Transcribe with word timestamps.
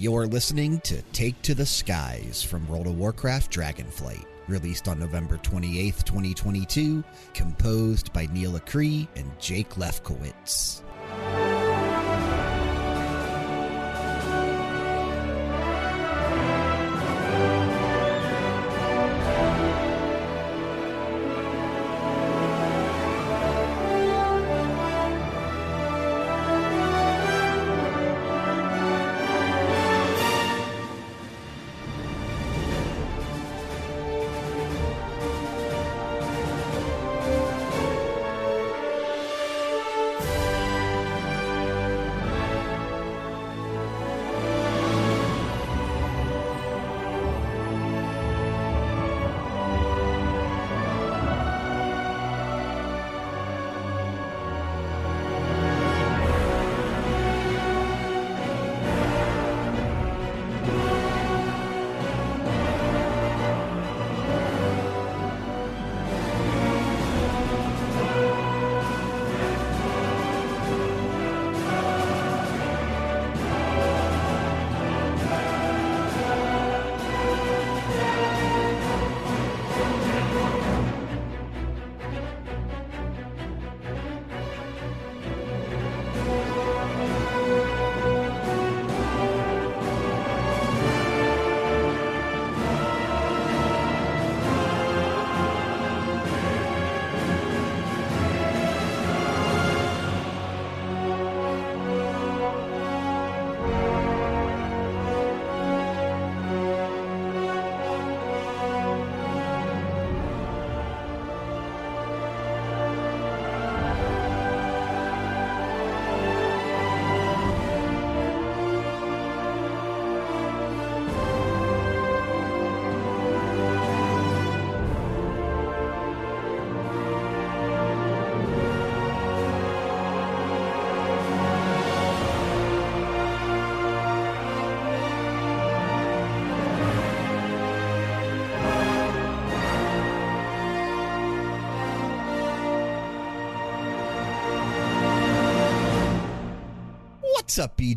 You're 0.00 0.28
listening 0.28 0.78
to 0.82 1.02
Take 1.12 1.42
to 1.42 1.56
the 1.56 1.66
Skies 1.66 2.40
from 2.40 2.68
World 2.68 2.86
of 2.86 2.96
Warcraft 2.96 3.52
Dragonflight, 3.52 4.24
released 4.46 4.86
on 4.86 5.00
November 5.00 5.38
28th, 5.38 6.04
2022, 6.04 7.02
composed 7.34 8.12
by 8.12 8.26
Neil 8.26 8.52
Acree 8.52 9.08
and 9.16 9.28
Jake 9.40 9.70
Lefkowitz. 9.70 10.82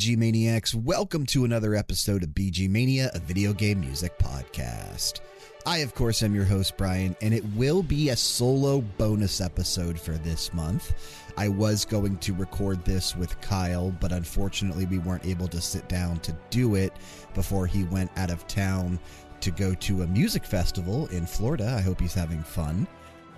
BG 0.01 0.17
Maniacs? 0.17 0.73
Welcome 0.73 1.27
to 1.27 1.45
another 1.45 1.75
episode 1.75 2.23
of 2.23 2.29
BG 2.29 2.67
Mania, 2.67 3.11
a 3.13 3.19
video 3.19 3.53
game 3.53 3.81
music 3.81 4.17
podcast. 4.17 5.19
I, 5.63 5.77
of 5.79 5.93
course, 5.93 6.23
am 6.23 6.33
your 6.33 6.43
host, 6.43 6.75
Brian, 6.75 7.15
and 7.21 7.35
it 7.35 7.45
will 7.55 7.83
be 7.83 8.09
a 8.09 8.15
solo 8.15 8.81
bonus 8.81 9.39
episode 9.39 9.99
for 9.99 10.13
this 10.13 10.55
month. 10.55 10.95
I 11.37 11.49
was 11.49 11.85
going 11.85 12.17
to 12.17 12.33
record 12.33 12.83
this 12.83 13.15
with 13.15 13.39
Kyle, 13.41 13.91
but 13.91 14.11
unfortunately, 14.11 14.87
we 14.87 14.97
weren't 14.97 15.27
able 15.27 15.47
to 15.49 15.61
sit 15.61 15.87
down 15.87 16.19
to 16.21 16.35
do 16.49 16.73
it 16.73 16.93
before 17.35 17.67
he 17.67 17.83
went 17.83 18.09
out 18.17 18.31
of 18.31 18.47
town 18.47 18.99
to 19.41 19.51
go 19.51 19.75
to 19.75 20.01
a 20.01 20.07
music 20.07 20.45
festival 20.45 21.05
in 21.09 21.27
Florida. 21.27 21.75
I 21.77 21.81
hope 21.81 22.01
he's 22.01 22.15
having 22.15 22.41
fun 22.41 22.87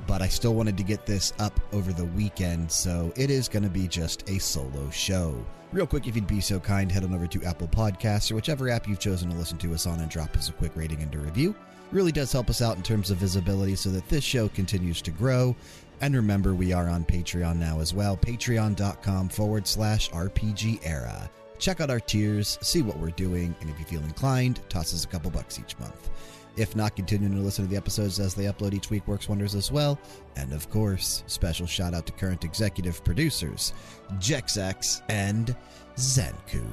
but 0.08 0.22
I 0.22 0.28
still 0.28 0.54
wanted 0.54 0.78
to 0.78 0.84
get 0.84 1.06
this 1.06 1.34
up 1.40 1.60
over 1.72 1.94
the 1.94 2.06
weekend, 2.06 2.72
so 2.72 3.12
it 3.16 3.30
is 3.30 3.48
going 3.48 3.64
to 3.64 3.70
be 3.70 3.88
just 3.88 4.30
a 4.30 4.40
solo 4.40 4.90
show. 4.90 5.46
Real 5.72 5.88
quick, 5.88 6.08
if 6.08 6.16
you'd 6.16 6.28
be 6.28 6.42
so 6.42 6.60
kind, 6.60 6.92
head 6.92 7.04
on 7.04 7.14
over 7.16 7.26
to 7.26 7.44
Apple 7.44 7.68
Podcasts 7.68 8.32
or 8.32 8.36
whichever 8.36 8.70
app 8.70 8.88
you've 8.88 9.00
chosen 9.00 9.30
to 9.32 9.36
listen 9.36 9.58
to 9.58 9.74
us 9.74 9.88
on 9.88 10.00
and 10.00 10.10
drop 10.10 10.36
us 10.38 10.50
a 10.50 10.54
quick 10.54 10.72
rating 10.76 11.02
and 11.02 11.14
a 11.16 11.18
review. 11.18 11.56
really 11.92 12.12
does 12.12 12.32
help 12.32 12.50
us 12.50 12.62
out 12.62 12.78
in 12.78 12.84
terms 12.84 13.10
of 13.10 13.18
visibility 13.18 13.76
so 13.76 13.90
that 13.90 14.08
this 14.08 14.24
show 14.24 14.48
continues 14.50 15.02
to 15.02 15.12
grow. 15.12 15.56
And 16.02 16.16
remember, 16.16 16.54
we 16.54 16.74
are 16.74 16.90
on 16.90 17.06
Patreon 17.06 17.56
now 17.56 17.80
as 17.80 17.94
well, 17.94 18.18
patreon.com 18.18 19.30
forward 19.30 19.68
slash 19.68 20.10
RPG 20.12 20.82
era. 20.84 21.30
Check 21.60 21.82
out 21.82 21.90
our 21.90 22.00
tiers, 22.00 22.60
see 22.62 22.82
what 22.82 22.98
we're 22.98 23.12
doing, 23.12 23.56
and 23.62 23.70
if 23.70 23.80
you 23.80 23.86
feel 23.86 24.04
inclined, 24.04 24.60
toss 24.70 24.94
us 24.94 25.06
a 25.06 25.08
couple 25.08 25.32
bucks 25.32 25.60
each 25.60 25.80
month. 25.80 26.10
If 26.56 26.76
not, 26.76 26.96
continuing 26.96 27.36
to 27.36 27.42
listen 27.42 27.66
to 27.66 27.70
the 27.70 27.78
episodes 27.78 28.20
as 28.20 28.36
they 28.36 28.44
upload 28.44 28.74
each 28.74 28.90
week 28.90 29.08
works 29.08 29.28
wonders 29.28 29.56
as 29.56 29.72
well. 29.72 30.00
And 30.36 30.54
of 30.54 30.70
course, 30.70 31.24
special 31.26 31.66
shout 31.66 31.94
out 31.94 32.06
to 32.06 32.14
current 32.14 32.44
executive 32.44 33.04
producers, 33.04 33.74
Jexx 34.20 35.02
and 35.10 35.56
Zenku. 35.96 36.64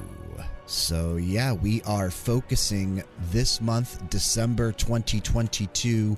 So, 0.67 1.17
yeah, 1.17 1.51
we 1.51 1.81
are 1.83 2.11
focusing 2.11 3.03
this 3.31 3.59
month, 3.59 4.07
December 4.09 4.71
2022, 4.71 6.15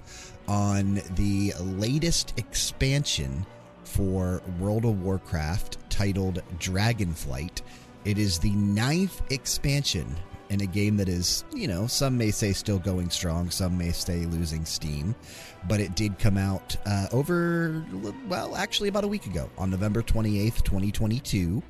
on 0.48 1.02
the 1.16 1.54
latest 1.60 2.34
expansion 2.38 3.46
for 3.84 4.42
World 4.60 4.86
of 4.86 5.02
Warcraft 5.02 5.78
titled 5.90 6.42
Dragonflight. 6.60 7.62
It 8.06 8.18
is 8.18 8.40
the 8.40 8.52
ninth 8.52 9.22
expansion 9.32 10.16
in 10.54 10.62
a 10.62 10.66
game 10.68 10.98
that 10.98 11.10
is, 11.10 11.44
you 11.52 11.68
know, 11.68 11.88
some 11.88 12.18
may 12.18 12.30
say 12.30 12.54
still 12.54 12.78
going 12.78 13.10
strong, 13.10 13.50
some 13.50 13.78
may 13.78 13.92
say 13.92 14.26
losing 14.28 14.64
steam, 14.64 15.16
but 15.68 15.80
it 15.80 15.96
did 15.96 16.20
come 16.20 16.38
out 16.38 16.76
uh, 16.86 17.08
over, 17.12 17.84
well, 18.28 18.56
actually 18.56 18.88
about 18.88 19.04
a 19.04 19.08
week 19.08 19.26
ago 19.26 19.50
on 19.58 19.72
November 19.72 20.04
28th, 20.04 20.64
2022, 20.64 21.62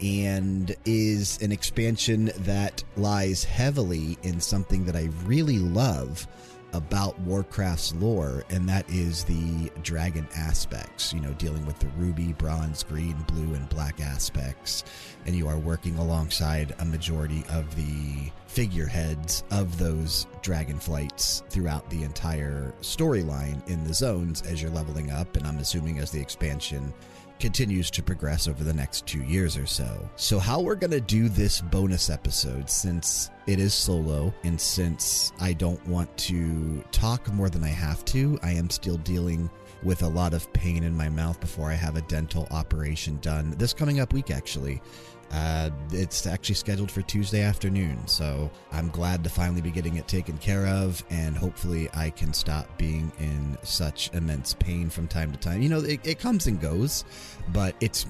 and 0.00 0.76
is 0.84 1.42
an 1.42 1.50
expansion 1.50 2.30
that 2.38 2.84
lies 2.96 3.42
heavily 3.42 4.16
in 4.22 4.40
something 4.40 4.84
that 4.84 4.94
I 4.94 5.08
really 5.24 5.58
love 5.58 6.26
about 6.72 7.18
Warcraft's 7.20 7.94
lore, 7.94 8.44
and 8.50 8.68
that 8.68 8.88
is 8.90 9.24
the 9.24 9.70
dragon 9.82 10.28
aspects, 10.36 11.12
you 11.12 11.20
know, 11.20 11.32
dealing 11.34 11.64
with 11.66 11.78
the 11.78 11.88
ruby, 11.96 12.32
bronze, 12.34 12.82
green, 12.82 13.16
blue, 13.28 13.54
and 13.54 13.68
black 13.68 14.00
aspects. 14.00 14.84
And 15.26 15.34
you 15.34 15.48
are 15.48 15.58
working 15.58 15.96
alongside 15.98 16.74
a 16.78 16.84
majority 16.84 17.44
of 17.50 17.74
the 17.74 18.30
figureheads 18.46 19.44
of 19.50 19.78
those 19.78 20.26
dragon 20.42 20.78
flights 20.78 21.42
throughout 21.50 21.88
the 21.90 22.02
entire 22.02 22.72
storyline 22.80 23.66
in 23.68 23.84
the 23.84 23.94
zones 23.94 24.42
as 24.42 24.60
you're 24.62 24.70
leveling 24.70 25.10
up. 25.10 25.36
And 25.36 25.46
I'm 25.46 25.58
assuming 25.58 25.98
as 25.98 26.10
the 26.10 26.20
expansion 26.20 26.92
continues 27.38 27.90
to 27.90 28.02
progress 28.02 28.48
over 28.48 28.64
the 28.64 28.72
next 28.72 29.06
two 29.06 29.22
years 29.22 29.56
or 29.56 29.66
so. 29.66 30.08
So, 30.16 30.38
how 30.38 30.60
we're 30.60 30.74
going 30.74 30.90
to 30.90 31.00
do 31.00 31.28
this 31.28 31.60
bonus 31.60 32.10
episode, 32.10 32.68
since 32.68 33.30
it 33.46 33.58
is 33.58 33.74
solo 33.74 34.32
and 34.44 34.60
since 34.60 35.32
I 35.40 35.52
don't 35.52 35.84
want 35.86 36.14
to 36.18 36.82
talk 36.92 37.32
more 37.32 37.48
than 37.48 37.64
I 37.64 37.68
have 37.68 38.04
to, 38.06 38.38
I 38.42 38.52
am 38.52 38.70
still 38.70 38.98
dealing 38.98 39.50
with 39.82 40.02
a 40.02 40.08
lot 40.08 40.34
of 40.34 40.52
pain 40.52 40.82
in 40.82 40.96
my 40.96 41.08
mouth 41.08 41.40
before 41.40 41.70
I 41.70 41.74
have 41.74 41.96
a 41.96 42.02
dental 42.02 42.48
operation 42.50 43.18
done 43.20 43.54
this 43.58 43.72
coming 43.72 44.00
up 44.00 44.12
week, 44.12 44.30
actually. 44.30 44.82
Uh, 45.30 45.68
it's 45.92 46.26
actually 46.26 46.54
scheduled 46.54 46.90
for 46.90 47.02
Tuesday 47.02 47.42
afternoon, 47.42 47.98
so 48.06 48.50
I'm 48.72 48.88
glad 48.88 49.22
to 49.24 49.30
finally 49.30 49.60
be 49.60 49.70
getting 49.70 49.96
it 49.96 50.08
taken 50.08 50.38
care 50.38 50.66
of, 50.66 51.04
and 51.10 51.36
hopefully 51.36 51.88
I 51.94 52.10
can 52.10 52.32
stop 52.32 52.66
being 52.78 53.12
in 53.18 53.58
such 53.62 54.10
immense 54.14 54.54
pain 54.54 54.88
from 54.88 55.06
time 55.06 55.30
to 55.32 55.38
time. 55.38 55.60
You 55.60 55.68
know, 55.68 55.80
it, 55.80 56.06
it 56.06 56.18
comes 56.18 56.46
and 56.46 56.58
goes, 56.58 57.04
but 57.52 57.74
it's 57.80 58.06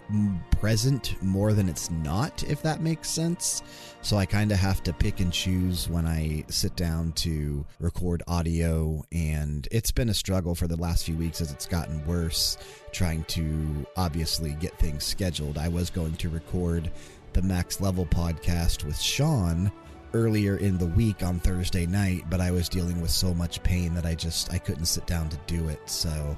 present 0.61 1.21
more 1.21 1.53
than 1.53 1.69
it's 1.69 1.91
not, 1.91 2.45
if 2.45 2.63
that 2.63 2.83
makes 2.83 3.11
sense. 3.11 3.63
So 4.09 4.17
I 4.17 4.25
kind 4.25 4.51
of 4.53 4.57
have 4.57 4.83
to 4.85 4.95
pick 4.95 5.21
and 5.21 5.31
choose 5.31 5.87
when 5.87 6.07
I 6.07 6.43
sit 6.49 6.75
down 6.77 7.13
to 7.17 7.67
record 7.79 8.23
audio, 8.27 9.05
and 9.13 9.69
it's 9.71 9.91
been 9.91 10.09
a 10.09 10.15
struggle 10.15 10.55
for 10.55 10.67
the 10.67 10.79
last 10.79 11.05
few 11.05 11.15
weeks 11.15 11.43
as 11.43 11.53
it's 11.53 11.67
gotten 11.67 12.03
worse, 12.07 12.57
trying 12.91 13.25
to 13.25 13.87
obviously 13.99 14.55
get 14.61 14.79
things 14.79 15.05
scheduled. 15.05 15.59
I 15.59 15.69
was 15.69 15.91
going 15.91 16.15
to 16.15 16.31
record 16.31 16.91
the 17.35 17.43
Max 17.43 17.83
Level 17.83 18.07
podcast 18.07 18.83
with 18.83 18.99
Sean 18.99 19.71
earlier 20.15 20.57
in 20.57 20.79
the 20.79 20.87
week 20.87 21.23
on 21.23 21.39
Thursday 21.39 21.85
night, 21.85 22.25
but 22.31 22.41
I 22.41 22.51
was 22.51 22.71
dealing 22.71 23.03
with 23.03 23.11
so 23.11 23.35
much 23.35 23.63
pain 23.63 23.93
that 23.93 24.07
I 24.07 24.15
just 24.15 24.51
I 24.51 24.57
couldn't 24.57 24.87
sit 24.87 25.07
down 25.07 25.29
to 25.29 25.39
do 25.47 25.69
it. 25.69 25.83
So 25.85 26.35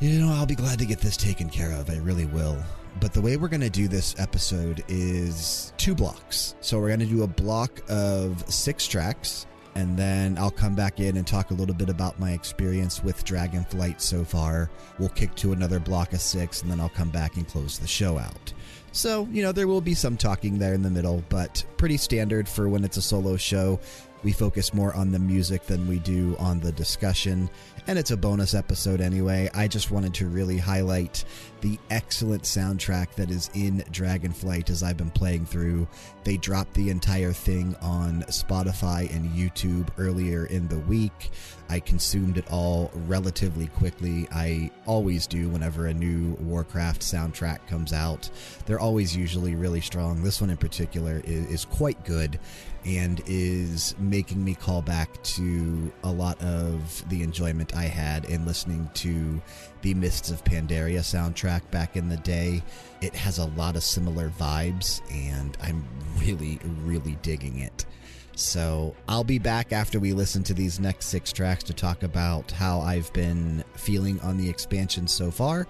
you 0.00 0.18
know, 0.18 0.32
I'll 0.32 0.46
be 0.46 0.56
glad 0.56 0.80
to 0.80 0.86
get 0.86 0.98
this 0.98 1.16
taken 1.16 1.48
care 1.48 1.70
of. 1.70 1.88
I 1.88 1.98
really 1.98 2.26
will. 2.26 2.58
But 3.00 3.12
the 3.12 3.20
way 3.20 3.36
we're 3.36 3.48
going 3.48 3.62
to 3.62 3.70
do 3.70 3.88
this 3.88 4.14
episode 4.18 4.84
is 4.88 5.72
two 5.76 5.94
blocks. 5.94 6.54
So 6.60 6.78
we're 6.78 6.88
going 6.88 7.00
to 7.00 7.06
do 7.06 7.22
a 7.22 7.26
block 7.26 7.80
of 7.88 8.44
six 8.52 8.86
tracks, 8.86 9.46
and 9.74 9.96
then 9.96 10.36
I'll 10.38 10.50
come 10.50 10.74
back 10.74 11.00
in 11.00 11.16
and 11.16 11.26
talk 11.26 11.50
a 11.50 11.54
little 11.54 11.74
bit 11.74 11.88
about 11.88 12.20
my 12.20 12.32
experience 12.32 13.02
with 13.02 13.24
Dragonflight 13.24 14.00
so 14.00 14.24
far. 14.24 14.70
We'll 14.98 15.08
kick 15.08 15.34
to 15.36 15.52
another 15.52 15.80
block 15.80 16.12
of 16.12 16.20
six, 16.20 16.62
and 16.62 16.70
then 16.70 16.80
I'll 16.80 16.90
come 16.90 17.10
back 17.10 17.36
and 17.36 17.48
close 17.48 17.78
the 17.78 17.86
show 17.86 18.18
out. 18.18 18.52
So, 18.92 19.26
you 19.32 19.42
know, 19.42 19.52
there 19.52 19.66
will 19.66 19.80
be 19.80 19.94
some 19.94 20.18
talking 20.18 20.58
there 20.58 20.74
in 20.74 20.82
the 20.82 20.90
middle, 20.90 21.24
but 21.30 21.64
pretty 21.78 21.96
standard 21.96 22.46
for 22.46 22.68
when 22.68 22.84
it's 22.84 22.98
a 22.98 23.02
solo 23.02 23.38
show. 23.38 23.80
We 24.22 24.32
focus 24.32 24.74
more 24.74 24.94
on 24.94 25.10
the 25.10 25.18
music 25.18 25.64
than 25.64 25.88
we 25.88 25.98
do 25.98 26.36
on 26.38 26.60
the 26.60 26.70
discussion 26.72 27.50
and 27.86 27.98
it's 27.98 28.12
a 28.12 28.16
bonus 28.16 28.54
episode 28.54 29.00
anyway. 29.00 29.50
I 29.54 29.66
just 29.66 29.90
wanted 29.90 30.14
to 30.14 30.26
really 30.26 30.58
highlight 30.58 31.24
the 31.62 31.78
excellent 31.90 32.42
soundtrack 32.42 33.14
that 33.14 33.30
is 33.30 33.50
in 33.54 33.84
Dragonflight 33.90 34.70
as 34.70 34.82
I've 34.82 34.96
been 34.96 35.10
playing 35.10 35.46
through. 35.46 35.88
They 36.24 36.36
dropped 36.36 36.74
the 36.74 36.90
entire 36.90 37.32
thing 37.32 37.74
on 37.80 38.22
Spotify 38.28 39.12
and 39.14 39.30
YouTube 39.30 39.88
earlier 39.98 40.46
in 40.46 40.68
the 40.68 40.78
week. 40.80 41.30
I 41.68 41.80
consumed 41.80 42.36
it 42.36 42.50
all 42.50 42.90
relatively 43.06 43.68
quickly. 43.68 44.28
I 44.32 44.70
always 44.86 45.26
do 45.26 45.48
whenever 45.48 45.86
a 45.86 45.94
new 45.94 46.36
Warcraft 46.40 47.00
soundtrack 47.00 47.66
comes 47.66 47.92
out. 47.92 48.28
They're 48.66 48.80
always 48.80 49.16
usually 49.16 49.54
really 49.54 49.80
strong. 49.80 50.22
This 50.22 50.40
one 50.40 50.50
in 50.50 50.56
particular 50.56 51.22
is, 51.24 51.46
is 51.46 51.64
quite 51.64 52.04
good 52.04 52.38
and 52.84 53.22
is 53.26 53.94
making 53.98 54.44
me 54.44 54.54
call 54.54 54.82
back 54.82 55.22
to 55.22 55.92
a 56.02 56.10
lot 56.10 56.40
of 56.42 57.08
the 57.08 57.22
enjoyment 57.22 57.76
I 57.76 57.84
had 57.84 58.24
in 58.24 58.44
listening 58.44 58.90
to 58.94 59.40
the 59.82 59.94
Mists 59.94 60.30
of 60.30 60.42
Pandaria 60.44 61.00
soundtrack 61.00 61.62
back 61.70 61.96
in 61.96 62.08
the 62.08 62.16
day. 62.18 62.62
It 63.00 63.14
has 63.14 63.38
a 63.38 63.46
lot 63.46 63.76
of 63.76 63.84
similar 63.84 64.30
vibes, 64.30 65.00
and 65.10 65.56
I'm 65.62 65.84
really, 66.18 66.58
really 66.84 67.16
digging 67.22 67.60
it. 67.60 67.86
So 68.34 68.96
I'll 69.08 69.24
be 69.24 69.38
back 69.38 69.72
after 69.72 70.00
we 70.00 70.12
listen 70.12 70.42
to 70.44 70.54
these 70.54 70.80
next 70.80 71.06
six 71.06 71.32
tracks 71.32 71.62
to 71.64 71.74
talk 71.74 72.02
about 72.02 72.50
how 72.50 72.80
I've 72.80 73.12
been 73.12 73.62
feeling 73.74 74.20
on 74.20 74.38
the 74.38 74.48
expansion 74.48 75.06
so 75.06 75.30
far. 75.30 75.66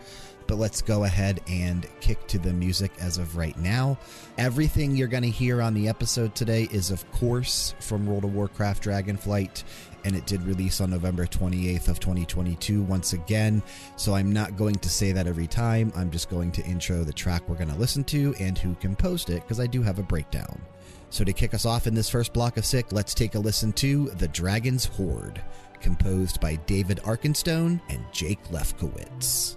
But 0.46 0.58
let's 0.58 0.82
go 0.82 1.04
ahead 1.04 1.40
and 1.48 1.86
kick 2.00 2.26
to 2.28 2.38
the 2.38 2.52
music 2.52 2.92
as 3.00 3.18
of 3.18 3.36
right 3.36 3.56
now. 3.58 3.98
Everything 4.38 4.96
you're 4.96 5.08
going 5.08 5.22
to 5.22 5.30
hear 5.30 5.62
on 5.62 5.74
the 5.74 5.88
episode 5.88 6.34
today 6.34 6.68
is, 6.70 6.90
of 6.90 7.10
course, 7.12 7.74
from 7.80 8.06
World 8.06 8.24
of 8.24 8.34
Warcraft 8.34 8.84
Dragonflight 8.84 9.62
and 10.04 10.16
it 10.16 10.26
did 10.26 10.42
release 10.42 10.80
on 10.80 10.90
November 10.90 11.26
28th 11.26 11.88
of 11.88 12.00
2022 12.00 12.82
once 12.82 13.12
again. 13.12 13.62
So 13.96 14.14
I'm 14.14 14.32
not 14.32 14.56
going 14.56 14.76
to 14.76 14.88
say 14.88 15.12
that 15.12 15.26
every 15.26 15.46
time. 15.46 15.92
I'm 15.96 16.10
just 16.10 16.30
going 16.30 16.52
to 16.52 16.64
intro 16.64 17.04
the 17.04 17.12
track 17.12 17.48
we're 17.48 17.56
going 17.56 17.70
to 17.70 17.78
listen 17.78 18.04
to 18.04 18.34
and 18.40 18.56
who 18.58 18.74
composed 18.76 19.30
it 19.30 19.42
because 19.42 19.60
I 19.60 19.66
do 19.66 19.82
have 19.82 19.98
a 19.98 20.02
breakdown. 20.02 20.60
So 21.10 21.24
to 21.24 21.32
kick 21.32 21.52
us 21.52 21.66
off 21.66 21.86
in 21.86 21.94
this 21.94 22.08
first 22.08 22.32
block 22.32 22.56
of 22.56 22.64
sick, 22.64 22.86
let's 22.90 23.14
take 23.14 23.34
a 23.34 23.38
listen 23.38 23.72
to 23.74 24.08
The 24.16 24.28
Dragon's 24.28 24.86
Hoard, 24.86 25.42
composed 25.80 26.40
by 26.40 26.56
David 26.66 27.00
Arkenstone 27.04 27.80
and 27.90 28.02
Jake 28.12 28.42
Lefkowitz. 28.44 29.56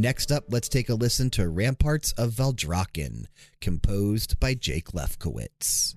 Next 0.00 0.32
up, 0.32 0.44
let's 0.48 0.70
take 0.70 0.88
a 0.88 0.94
listen 0.94 1.28
to 1.32 1.46
Ramparts 1.46 2.12
of 2.12 2.30
Valdrakken, 2.30 3.26
composed 3.60 4.40
by 4.40 4.54
Jake 4.54 4.92
Lefkowitz. 4.92 5.94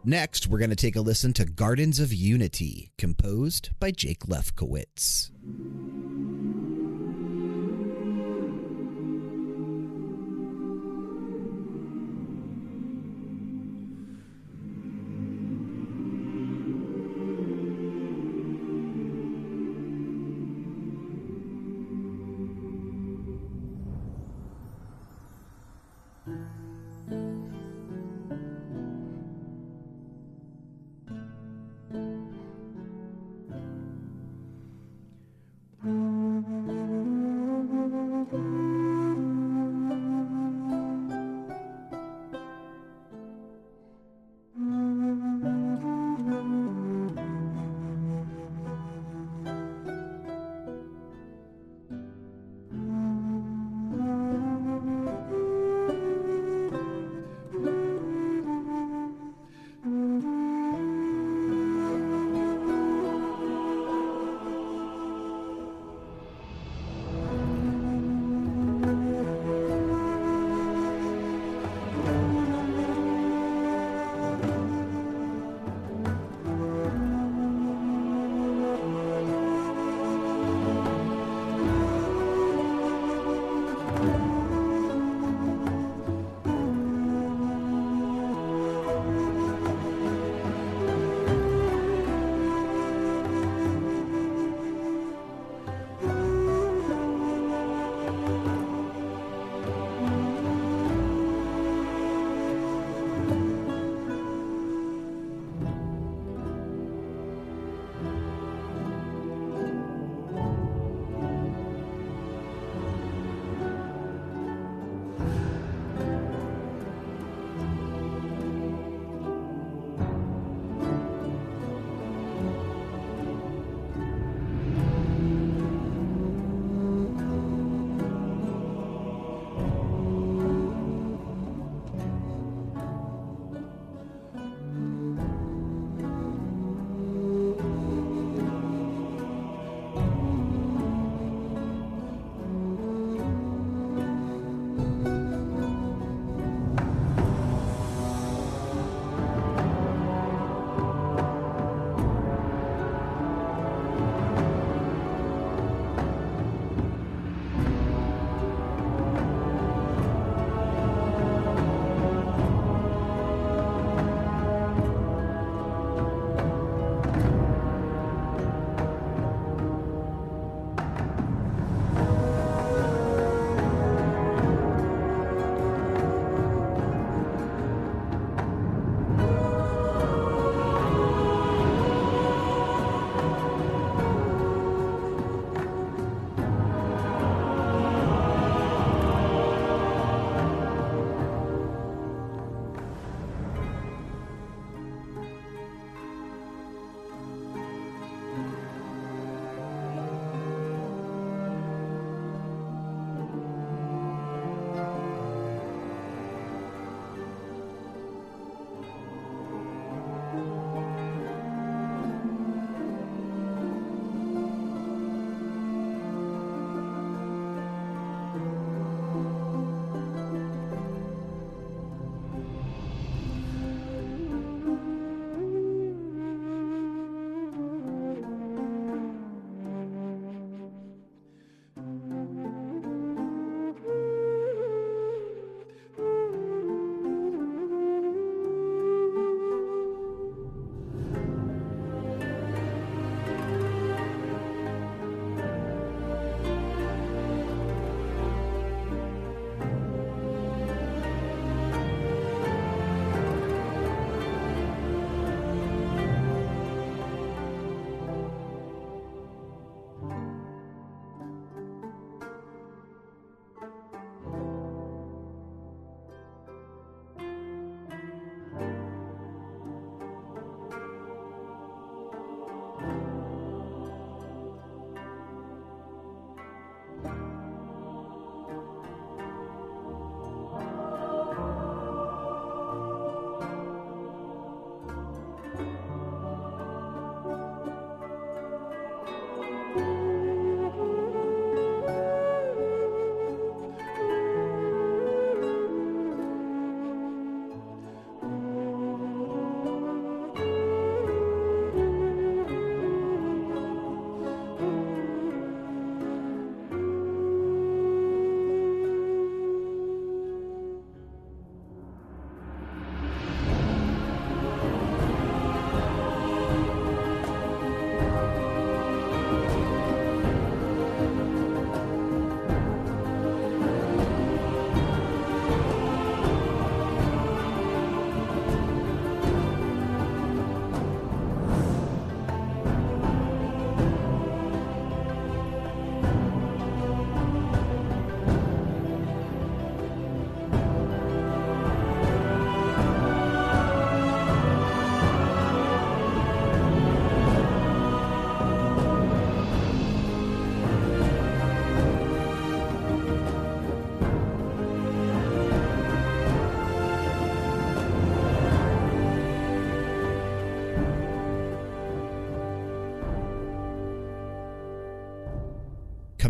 Up 0.00 0.06
next, 0.06 0.46
we're 0.46 0.58
going 0.58 0.70
to 0.70 0.76
take 0.76 0.96
a 0.96 1.02
listen 1.02 1.34
to 1.34 1.44
Gardens 1.44 2.00
of 2.00 2.10
Unity, 2.10 2.90
composed 2.96 3.68
by 3.78 3.90
Jake 3.90 4.20
Lefkowitz. 4.20 5.29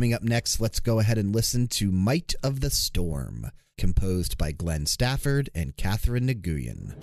Coming 0.00 0.14
up 0.14 0.22
next, 0.22 0.62
let's 0.62 0.80
go 0.80 0.98
ahead 0.98 1.18
and 1.18 1.34
listen 1.34 1.68
to 1.68 1.92
Might 1.92 2.34
of 2.42 2.60
the 2.60 2.70
Storm, 2.70 3.50
composed 3.76 4.38
by 4.38 4.50
Glenn 4.50 4.86
Stafford 4.86 5.50
and 5.54 5.76
Catherine 5.76 6.26
Nguyen. 6.26 6.94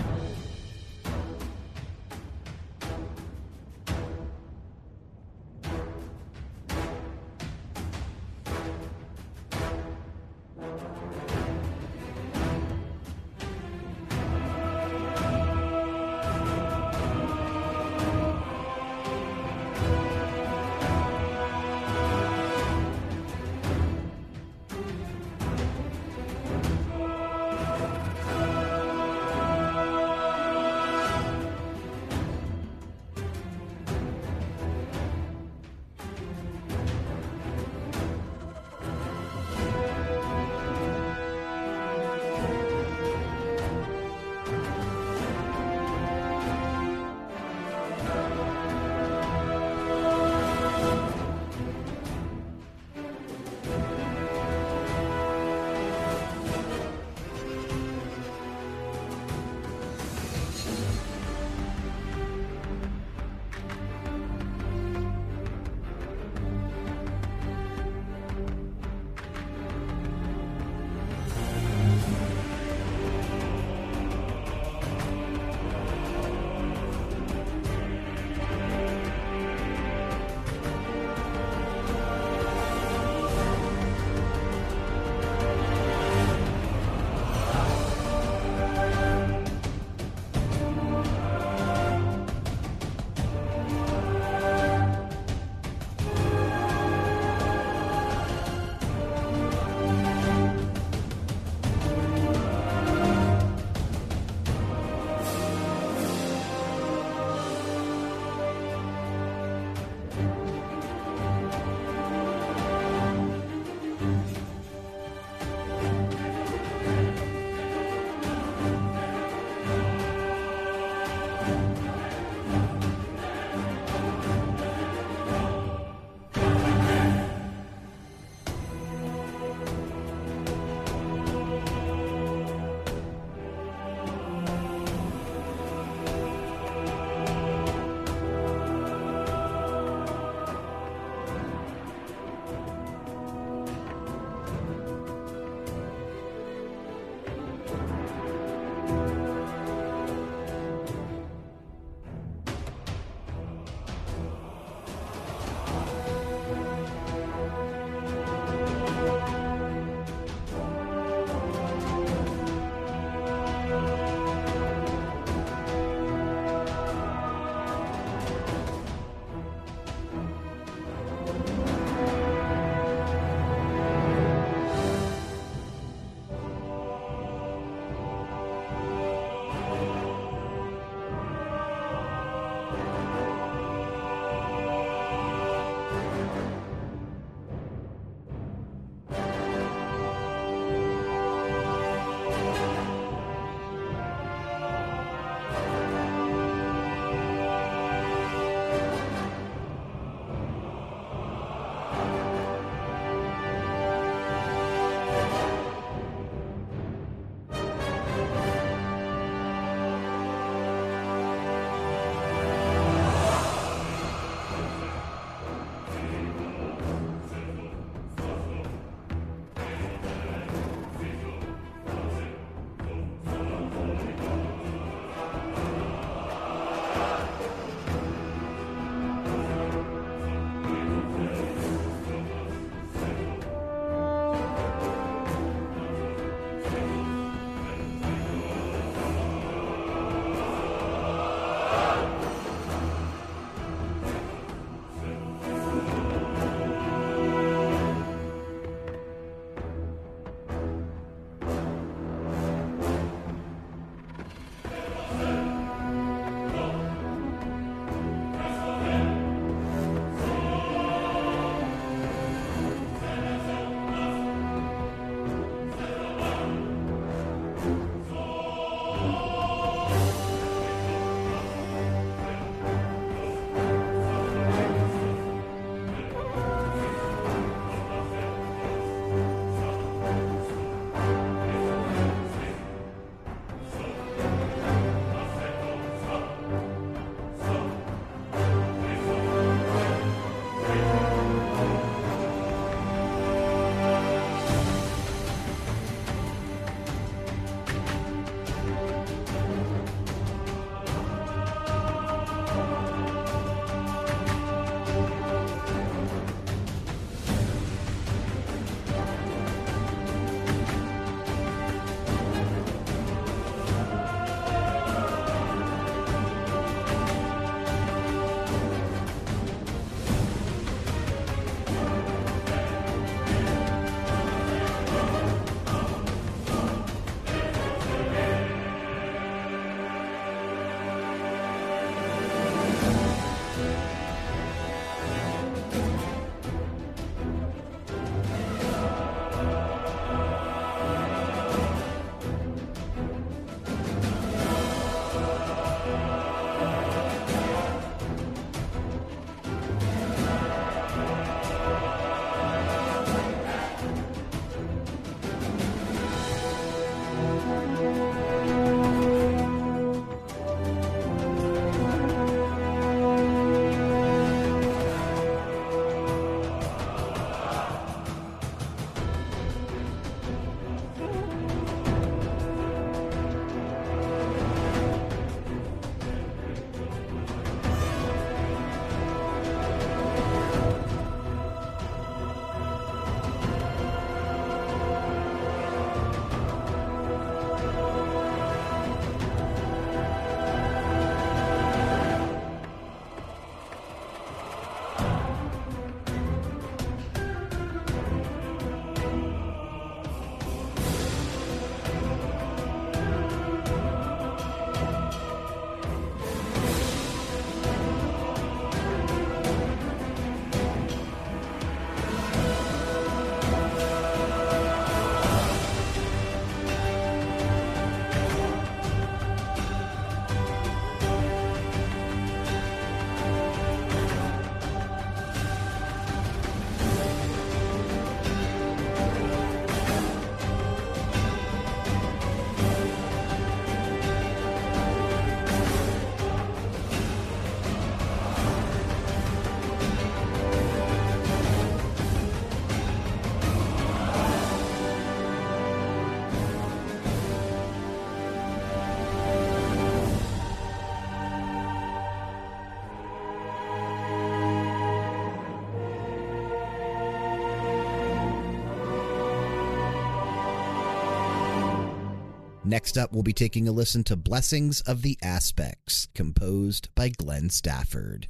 Next 462.68 462.98
up, 462.98 463.14
we'll 463.14 463.24
be 463.24 463.32
taking 463.32 463.66
a 463.70 463.72
listen 463.72 464.04
to 464.04 464.18
Blessings 464.18 464.82
of 464.82 465.02
the 465.02 465.18
Aspects, 465.24 466.10
composed 466.14 466.94
by 466.96 467.08
Glenn 467.08 467.50
Stafford. 467.50 468.28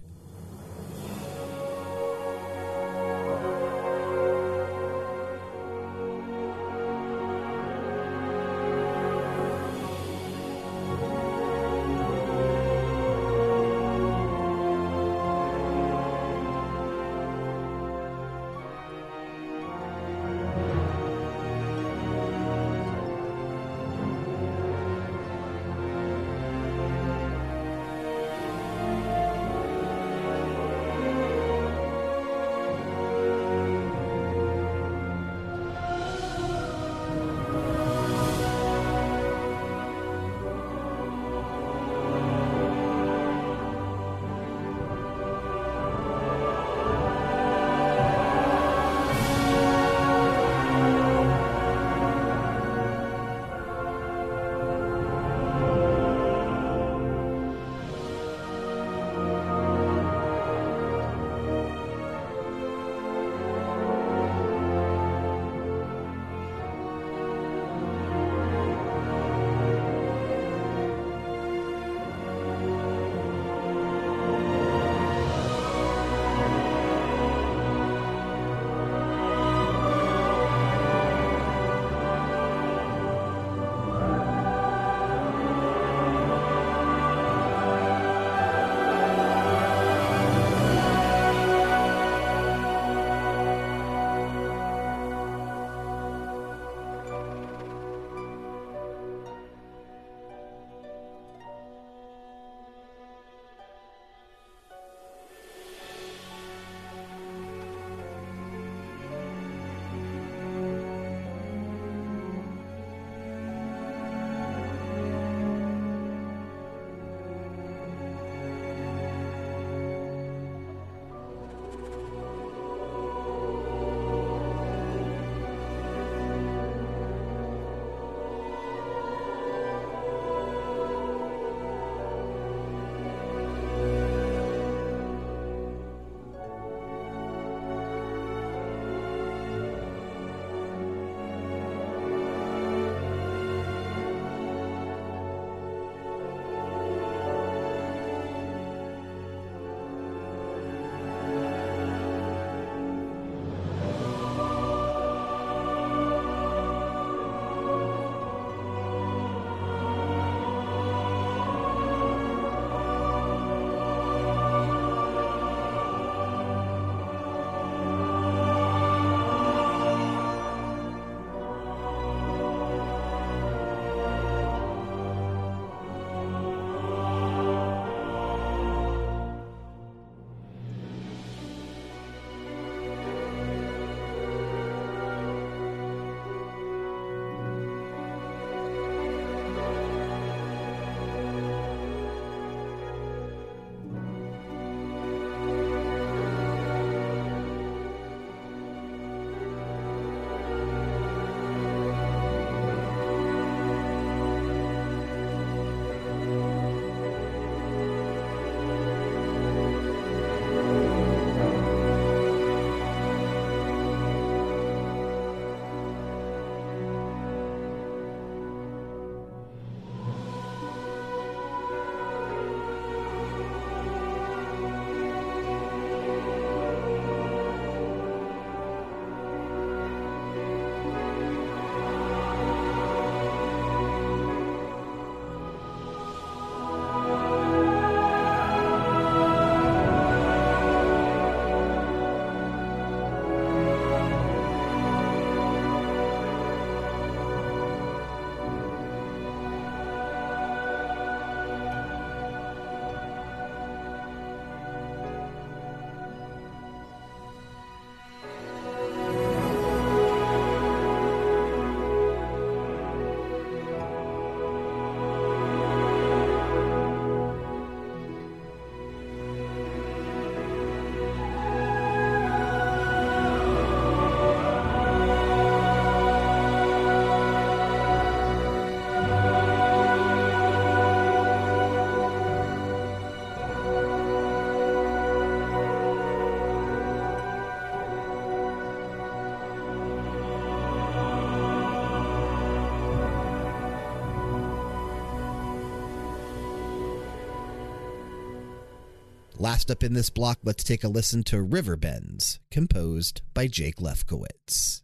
Last 299.48 299.72
up 299.72 299.82
in 299.82 299.93
this 299.93 300.10
block, 300.10 300.39
let's 300.43 300.62
take 300.62 300.84
a 300.84 300.89
listen 300.89 301.24
to 301.24 301.41
River 301.41 301.78
Bends, 301.78 302.38
composed 302.52 303.22
by 303.34 303.48
Jake 303.48 303.78
Lefkowitz. 303.78 304.82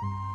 Bye. 0.00 0.29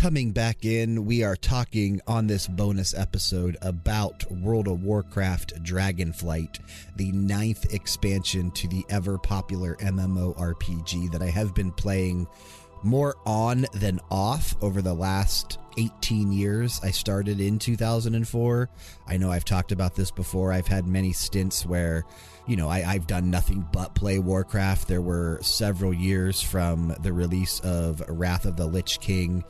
Coming 0.00 0.30
back 0.30 0.64
in, 0.64 1.04
we 1.04 1.22
are 1.22 1.36
talking 1.36 2.00
on 2.06 2.26
this 2.26 2.46
bonus 2.46 2.94
episode 2.94 3.54
about 3.60 4.24
World 4.32 4.66
of 4.66 4.82
Warcraft 4.82 5.62
Dragonflight, 5.62 6.58
the 6.96 7.12
ninth 7.12 7.74
expansion 7.74 8.50
to 8.52 8.66
the 8.66 8.82
ever 8.88 9.18
popular 9.18 9.76
MMORPG 9.76 11.12
that 11.12 11.20
I 11.20 11.26
have 11.26 11.54
been 11.54 11.70
playing 11.70 12.26
more 12.82 13.14
on 13.26 13.66
than 13.74 14.00
off 14.10 14.56
over 14.62 14.80
the 14.80 14.94
last 14.94 15.58
18 15.76 16.32
years. 16.32 16.80
I 16.82 16.92
started 16.92 17.38
in 17.38 17.58
2004. 17.58 18.70
I 19.06 19.16
know 19.18 19.30
I've 19.30 19.44
talked 19.44 19.70
about 19.70 19.96
this 19.96 20.10
before. 20.10 20.50
I've 20.50 20.66
had 20.66 20.86
many 20.86 21.12
stints 21.12 21.66
where, 21.66 22.06
you 22.46 22.56
know, 22.56 22.70
I, 22.70 22.80
have 22.80 23.06
done 23.06 23.30
nothing 23.30 23.66
but 23.70 23.94
play 23.94 24.18
Warcraft. 24.18 24.88
There 24.88 25.02
were 25.02 25.40
several 25.42 25.92
years 25.92 26.40
from 26.40 26.96
the 27.02 27.12
release 27.12 27.60
of 27.60 28.02
Wrath 28.08 28.46
of 28.46 28.56
the 28.56 28.66
Lich 28.66 28.98
King 29.00 29.44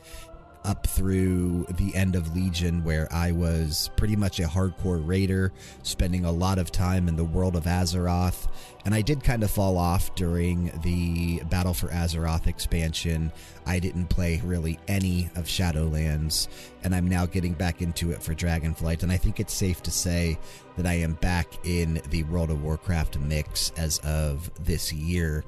up 0.63 0.87
through 0.87 1.65
the 1.77 1.95
end 1.95 2.15
of 2.15 2.35
Legion, 2.35 2.83
where 2.83 3.07
I 3.11 3.31
was 3.31 3.89
pretty 3.95 4.15
much 4.15 4.39
a 4.39 4.43
hardcore 4.43 5.05
raider, 5.05 5.51
spending 5.83 6.25
a 6.25 6.31
lot 6.31 6.57
of 6.57 6.71
time 6.71 7.07
in 7.07 7.15
the 7.15 7.23
world 7.23 7.55
of 7.55 7.65
Azeroth. 7.65 8.47
And 8.85 8.95
I 8.95 9.01
did 9.01 9.23
kind 9.23 9.43
of 9.43 9.51
fall 9.51 9.77
off 9.77 10.13
during 10.15 10.71
the 10.81 11.41
Battle 11.49 11.73
for 11.73 11.87
Azeroth 11.89 12.47
expansion. 12.47 13.31
I 13.65 13.79
didn't 13.79 14.07
play 14.07 14.41
really 14.43 14.79
any 14.87 15.29
of 15.35 15.45
Shadowlands, 15.45 16.47
and 16.83 16.95
I'm 16.95 17.07
now 17.07 17.25
getting 17.25 17.53
back 17.53 17.81
into 17.81 18.11
it 18.11 18.23
for 18.23 18.33
Dragonflight. 18.33 19.03
And 19.03 19.11
I 19.11 19.17
think 19.17 19.39
it's 19.39 19.53
safe 19.53 19.83
to 19.83 19.91
say 19.91 20.39
that 20.77 20.87
I 20.87 20.93
am 20.93 21.13
back 21.13 21.47
in 21.63 22.01
the 22.09 22.23
World 22.23 22.49
of 22.49 22.63
Warcraft 22.63 23.19
mix 23.19 23.71
as 23.77 23.99
of 23.99 24.49
this 24.65 24.91
year 24.91 25.43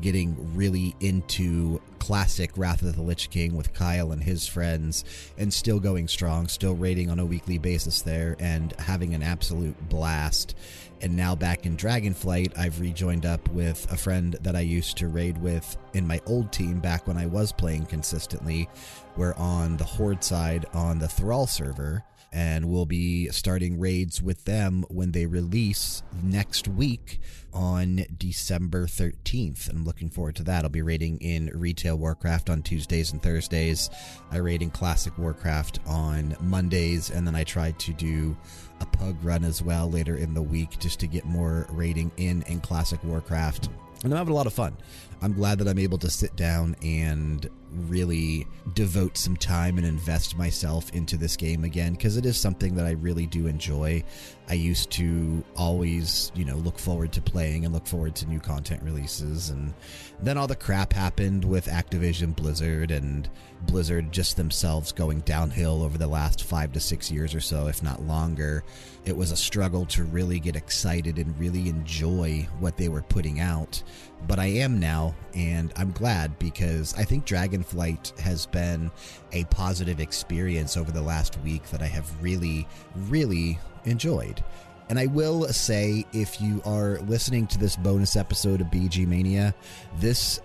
getting 0.00 0.54
really 0.54 0.94
into 1.00 1.80
classic 1.98 2.50
Wrath 2.56 2.82
of 2.82 2.94
the 2.96 3.02
Lich 3.02 3.30
King 3.30 3.56
with 3.56 3.74
Kyle 3.74 4.12
and 4.12 4.22
his 4.22 4.46
friends, 4.46 5.04
and 5.36 5.52
still 5.52 5.80
going 5.80 6.08
strong, 6.08 6.48
still 6.48 6.74
raiding 6.74 7.10
on 7.10 7.18
a 7.18 7.26
weekly 7.26 7.58
basis 7.58 8.02
there, 8.02 8.36
and 8.38 8.72
having 8.78 9.14
an 9.14 9.22
absolute 9.22 9.88
blast. 9.88 10.54
And 11.00 11.16
now 11.16 11.34
back 11.34 11.64
in 11.64 11.76
Dragonflight, 11.76 12.58
I've 12.58 12.80
rejoined 12.80 13.24
up 13.24 13.48
with 13.50 13.90
a 13.92 13.96
friend 13.96 14.36
that 14.42 14.56
I 14.56 14.60
used 14.60 14.96
to 14.98 15.08
raid 15.08 15.38
with 15.38 15.76
in 15.94 16.06
my 16.06 16.20
old 16.26 16.52
team 16.52 16.80
back 16.80 17.06
when 17.06 17.16
I 17.16 17.26
was 17.26 17.52
playing 17.52 17.86
consistently. 17.86 18.68
We're 19.16 19.34
on 19.34 19.76
the 19.76 19.84
Horde 19.84 20.24
side 20.24 20.66
on 20.72 20.98
the 20.98 21.08
Thrall 21.08 21.46
server 21.46 22.04
and 22.32 22.66
we'll 22.68 22.86
be 22.86 23.28
starting 23.30 23.80
raids 23.80 24.20
with 24.20 24.44
them 24.44 24.84
when 24.88 25.12
they 25.12 25.24
release 25.24 26.02
next 26.22 26.68
week 26.68 27.20
on 27.54 28.04
December 28.18 28.86
13th. 28.86 29.68
And 29.68 29.78
I'm 29.78 29.84
looking 29.84 30.10
forward 30.10 30.36
to 30.36 30.42
that. 30.44 30.64
I'll 30.64 30.70
be 30.70 30.82
raiding 30.82 31.18
in 31.18 31.50
Retail 31.54 31.96
Warcraft 31.96 32.50
on 32.50 32.62
Tuesdays 32.62 33.12
and 33.12 33.22
Thursdays. 33.22 33.88
I 34.30 34.38
raid 34.38 34.60
in 34.60 34.70
Classic 34.70 35.16
Warcraft 35.16 35.80
on 35.86 36.36
Mondays, 36.40 37.10
and 37.10 37.26
then 37.26 37.34
I 37.34 37.44
try 37.44 37.70
to 37.72 37.92
do 37.94 38.36
a 38.80 38.86
pug 38.86 39.16
run 39.22 39.44
as 39.44 39.62
well 39.62 39.90
later 39.90 40.16
in 40.16 40.34
the 40.34 40.42
week 40.42 40.78
just 40.78 41.00
to 41.00 41.06
get 41.06 41.24
more 41.24 41.66
raiding 41.70 42.10
in 42.16 42.42
in 42.42 42.60
Classic 42.60 43.02
Warcraft. 43.04 43.68
And 44.04 44.12
I'm 44.12 44.18
having 44.18 44.32
a 44.32 44.36
lot 44.36 44.46
of 44.46 44.52
fun. 44.52 44.76
I'm 45.20 45.32
glad 45.32 45.58
that 45.58 45.68
I'm 45.68 45.78
able 45.78 45.98
to 45.98 46.10
sit 46.10 46.36
down 46.36 46.76
and 46.82 47.48
really 47.72 48.46
devote 48.74 49.16
some 49.16 49.36
time 49.36 49.78
and 49.78 49.86
invest 49.86 50.36
myself 50.36 50.90
into 50.92 51.16
this 51.16 51.36
game 51.36 51.64
again 51.64 51.92
because 51.92 52.16
it 52.16 52.26
is 52.26 52.36
something 52.36 52.74
that 52.74 52.86
I 52.86 52.92
really 52.92 53.26
do 53.26 53.46
enjoy. 53.46 54.02
I 54.48 54.54
used 54.54 54.90
to 54.92 55.44
always, 55.56 56.32
you 56.34 56.44
know, 56.44 56.56
look 56.56 56.78
forward 56.78 57.12
to 57.12 57.20
playing 57.20 57.64
and 57.64 57.74
look 57.74 57.86
forward 57.86 58.14
to 58.16 58.26
new 58.26 58.40
content 58.40 58.82
releases. 58.82 59.50
And 59.50 59.74
then 60.20 60.38
all 60.38 60.46
the 60.46 60.56
crap 60.56 60.92
happened 60.92 61.44
with 61.44 61.66
Activision 61.66 62.34
Blizzard 62.34 62.90
and 62.90 63.28
Blizzard 63.62 64.10
just 64.10 64.36
themselves 64.36 64.92
going 64.92 65.20
downhill 65.20 65.82
over 65.82 65.98
the 65.98 66.06
last 66.06 66.44
five 66.44 66.72
to 66.72 66.80
six 66.80 67.10
years 67.10 67.34
or 67.34 67.40
so, 67.40 67.66
if 67.66 67.82
not 67.82 68.02
longer. 68.02 68.64
It 69.04 69.16
was 69.16 69.32
a 69.32 69.36
struggle 69.36 69.84
to 69.86 70.04
really 70.04 70.40
get 70.40 70.56
excited 70.56 71.18
and 71.18 71.38
really 71.38 71.68
enjoy 71.68 72.48
what 72.58 72.76
they 72.76 72.88
were 72.88 73.02
putting 73.02 73.40
out 73.40 73.82
but 74.26 74.38
I 74.38 74.46
am 74.46 74.80
now, 74.80 75.14
and 75.34 75.72
I'm 75.76 75.92
glad 75.92 76.38
because 76.38 76.94
I 76.94 77.04
think 77.04 77.26
Dragonflight 77.26 78.18
has 78.18 78.46
been 78.46 78.90
a 79.32 79.44
positive 79.44 80.00
experience 80.00 80.76
over 80.76 80.90
the 80.90 81.02
last 81.02 81.38
week 81.42 81.64
that 81.70 81.82
I 81.82 81.86
have 81.86 82.22
really, 82.22 82.66
really 82.94 83.58
enjoyed. 83.84 84.42
And 84.88 84.98
I 84.98 85.06
will 85.06 85.44
say, 85.48 86.04
if 86.12 86.40
you 86.40 86.62
are 86.64 86.98
listening 87.00 87.46
to 87.48 87.58
this 87.58 87.76
bonus 87.76 88.16
episode 88.16 88.60
of 88.60 88.68
BG 88.68 89.06
Mania, 89.06 89.54
this 89.98 90.40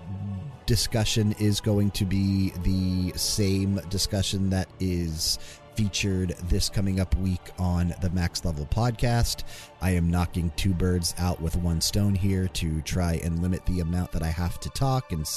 discussion 0.65 1.33
is 1.39 1.59
going 1.59 1.91
to 1.91 2.05
be 2.05 2.51
the 2.63 3.17
same 3.17 3.75
discussion 3.89 4.49
that 4.49 4.67
is 4.79 5.39
featured 5.75 6.29
this 6.49 6.69
coming 6.69 6.99
up 6.99 7.15
week 7.17 7.41
on 7.57 7.93
the 8.01 8.09
Max 8.11 8.45
Level 8.45 8.65
podcast. 8.67 9.43
I 9.81 9.91
am 9.91 10.09
knocking 10.09 10.51
two 10.55 10.73
birds 10.73 11.13
out 11.17 11.41
with 11.41 11.55
one 11.55 11.81
stone 11.81 12.15
here 12.15 12.47
to 12.49 12.81
try 12.81 13.19
and 13.23 13.41
limit 13.41 13.65
the 13.65 13.79
amount 13.79 14.11
that 14.11 14.23
I 14.23 14.27
have 14.27 14.59
to 14.61 14.69
talk 14.69 15.11
and, 15.11 15.27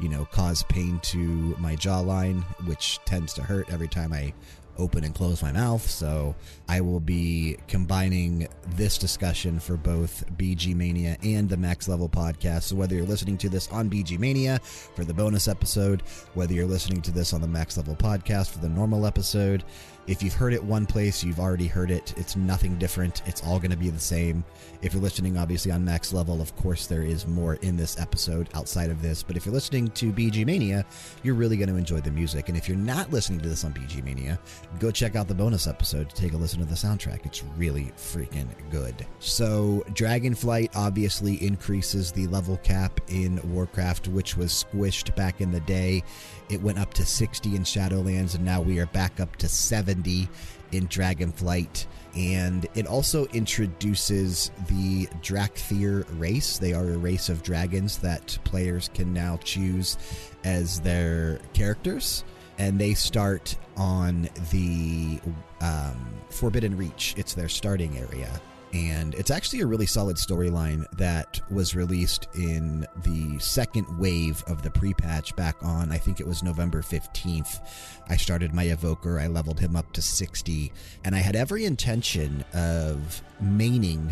you 0.00 0.08
know, 0.08 0.24
cause 0.26 0.62
pain 0.64 1.00
to 1.04 1.18
my 1.58 1.76
jawline, 1.76 2.42
which 2.66 2.98
tends 3.04 3.32
to 3.34 3.42
hurt 3.42 3.72
every 3.72 3.88
time 3.88 4.12
I 4.12 4.32
open 4.80 5.04
and 5.04 5.14
close 5.14 5.42
my 5.42 5.52
mouth. 5.52 5.88
So 5.88 6.34
I 6.68 6.80
will 6.80 7.00
be 7.00 7.58
combining 7.68 8.48
this 8.70 8.98
discussion 8.98 9.60
for 9.60 9.76
both 9.76 10.24
BG 10.36 10.74
Mania 10.74 11.16
and 11.22 11.48
the 11.48 11.56
Max 11.56 11.86
Level 11.88 12.08
podcast. 12.08 12.62
So 12.62 12.76
whether 12.76 12.94
you're 12.94 13.04
listening 13.04 13.36
to 13.38 13.48
this 13.48 13.68
on 13.68 13.90
BG 13.90 14.18
Mania 14.18 14.58
for 14.60 15.04
the 15.04 15.14
bonus 15.14 15.46
episode, 15.48 16.02
whether 16.34 16.54
you're 16.54 16.66
listening 16.66 17.02
to 17.02 17.10
this 17.10 17.32
on 17.32 17.40
the 17.40 17.48
Max 17.48 17.76
Level 17.76 17.94
podcast 17.94 18.50
for 18.50 18.58
the 18.58 18.68
normal 18.68 19.06
episode, 19.06 19.64
if 20.10 20.24
you've 20.24 20.34
heard 20.34 20.52
it 20.52 20.62
one 20.62 20.86
place, 20.86 21.22
you've 21.22 21.38
already 21.38 21.68
heard 21.68 21.88
it. 21.88 22.12
It's 22.16 22.34
nothing 22.34 22.76
different. 22.78 23.22
It's 23.26 23.44
all 23.44 23.60
going 23.60 23.70
to 23.70 23.76
be 23.76 23.90
the 23.90 24.00
same. 24.00 24.42
If 24.82 24.92
you're 24.92 25.02
listening, 25.02 25.38
obviously, 25.38 25.70
on 25.70 25.84
max 25.84 26.12
level, 26.12 26.42
of 26.42 26.54
course, 26.56 26.88
there 26.88 27.04
is 27.04 27.28
more 27.28 27.54
in 27.56 27.76
this 27.76 27.96
episode 27.96 28.48
outside 28.54 28.90
of 28.90 29.00
this. 29.02 29.22
But 29.22 29.36
if 29.36 29.46
you're 29.46 29.54
listening 29.54 29.86
to 29.90 30.12
BG 30.12 30.44
Mania, 30.44 30.84
you're 31.22 31.36
really 31.36 31.56
going 31.56 31.68
to 31.68 31.76
enjoy 31.76 32.00
the 32.00 32.10
music. 32.10 32.48
And 32.48 32.58
if 32.58 32.68
you're 32.68 32.76
not 32.76 33.12
listening 33.12 33.38
to 33.42 33.48
this 33.48 33.62
on 33.64 33.72
BG 33.72 34.02
Mania, 34.02 34.36
go 34.80 34.90
check 34.90 35.14
out 35.14 35.28
the 35.28 35.34
bonus 35.34 35.68
episode 35.68 36.10
to 36.10 36.16
take 36.16 36.32
a 36.32 36.36
listen 36.36 36.58
to 36.58 36.64
the 36.64 36.74
soundtrack. 36.74 37.24
It's 37.24 37.44
really 37.56 37.92
freaking 37.96 38.48
good. 38.72 39.06
So, 39.20 39.84
Dragonflight 39.90 40.70
obviously 40.74 41.40
increases 41.40 42.10
the 42.10 42.26
level 42.26 42.56
cap 42.64 43.00
in 43.06 43.40
Warcraft, 43.52 44.08
which 44.08 44.36
was 44.36 44.64
squished 44.64 45.14
back 45.14 45.40
in 45.40 45.52
the 45.52 45.60
day. 45.60 46.02
It 46.50 46.60
went 46.62 46.78
up 46.78 46.94
to 46.94 47.04
60 47.04 47.56
in 47.56 47.62
Shadowlands, 47.62 48.34
and 48.34 48.44
now 48.44 48.60
we 48.60 48.80
are 48.80 48.86
back 48.86 49.20
up 49.20 49.36
to 49.36 49.48
70 49.48 50.28
in 50.72 50.88
Dragonflight 50.88 51.86
and 52.14 52.66
it 52.74 52.86
also 52.86 53.26
introduces 53.26 54.50
the 54.68 55.06
Dracthyr 55.22 56.04
race. 56.18 56.58
They 56.58 56.72
are 56.72 56.84
a 56.84 56.98
race 56.98 57.28
of 57.28 57.42
dragons 57.42 57.98
that 57.98 58.38
players 58.44 58.90
can 58.94 59.12
now 59.12 59.38
choose 59.38 59.96
as 60.44 60.80
their 60.80 61.38
characters, 61.52 62.24
and 62.58 62.80
they 62.80 62.94
start 62.94 63.56
on 63.76 64.28
the 64.50 65.20
um, 65.60 66.14
Forbidden 66.30 66.76
Reach. 66.76 67.14
It's 67.16 67.34
their 67.34 67.48
starting 67.48 67.96
area. 67.98 68.40
And 68.72 69.14
it's 69.14 69.30
actually 69.30 69.60
a 69.60 69.66
really 69.66 69.86
solid 69.86 70.16
storyline 70.16 70.84
that 70.96 71.40
was 71.50 71.74
released 71.74 72.28
in 72.34 72.86
the 73.02 73.38
second 73.40 73.98
wave 73.98 74.44
of 74.46 74.62
the 74.62 74.70
pre 74.70 74.94
patch 74.94 75.34
back 75.34 75.56
on, 75.62 75.90
I 75.90 75.98
think 75.98 76.20
it 76.20 76.26
was 76.26 76.42
November 76.42 76.80
15th. 76.80 77.60
I 78.08 78.16
started 78.16 78.54
my 78.54 78.66
Evoker, 78.66 79.20
I 79.20 79.26
leveled 79.26 79.58
him 79.58 79.74
up 79.74 79.92
to 79.94 80.02
60, 80.02 80.72
and 81.04 81.14
I 81.14 81.18
had 81.18 81.34
every 81.34 81.64
intention 81.64 82.44
of 82.54 83.22
maining 83.42 84.10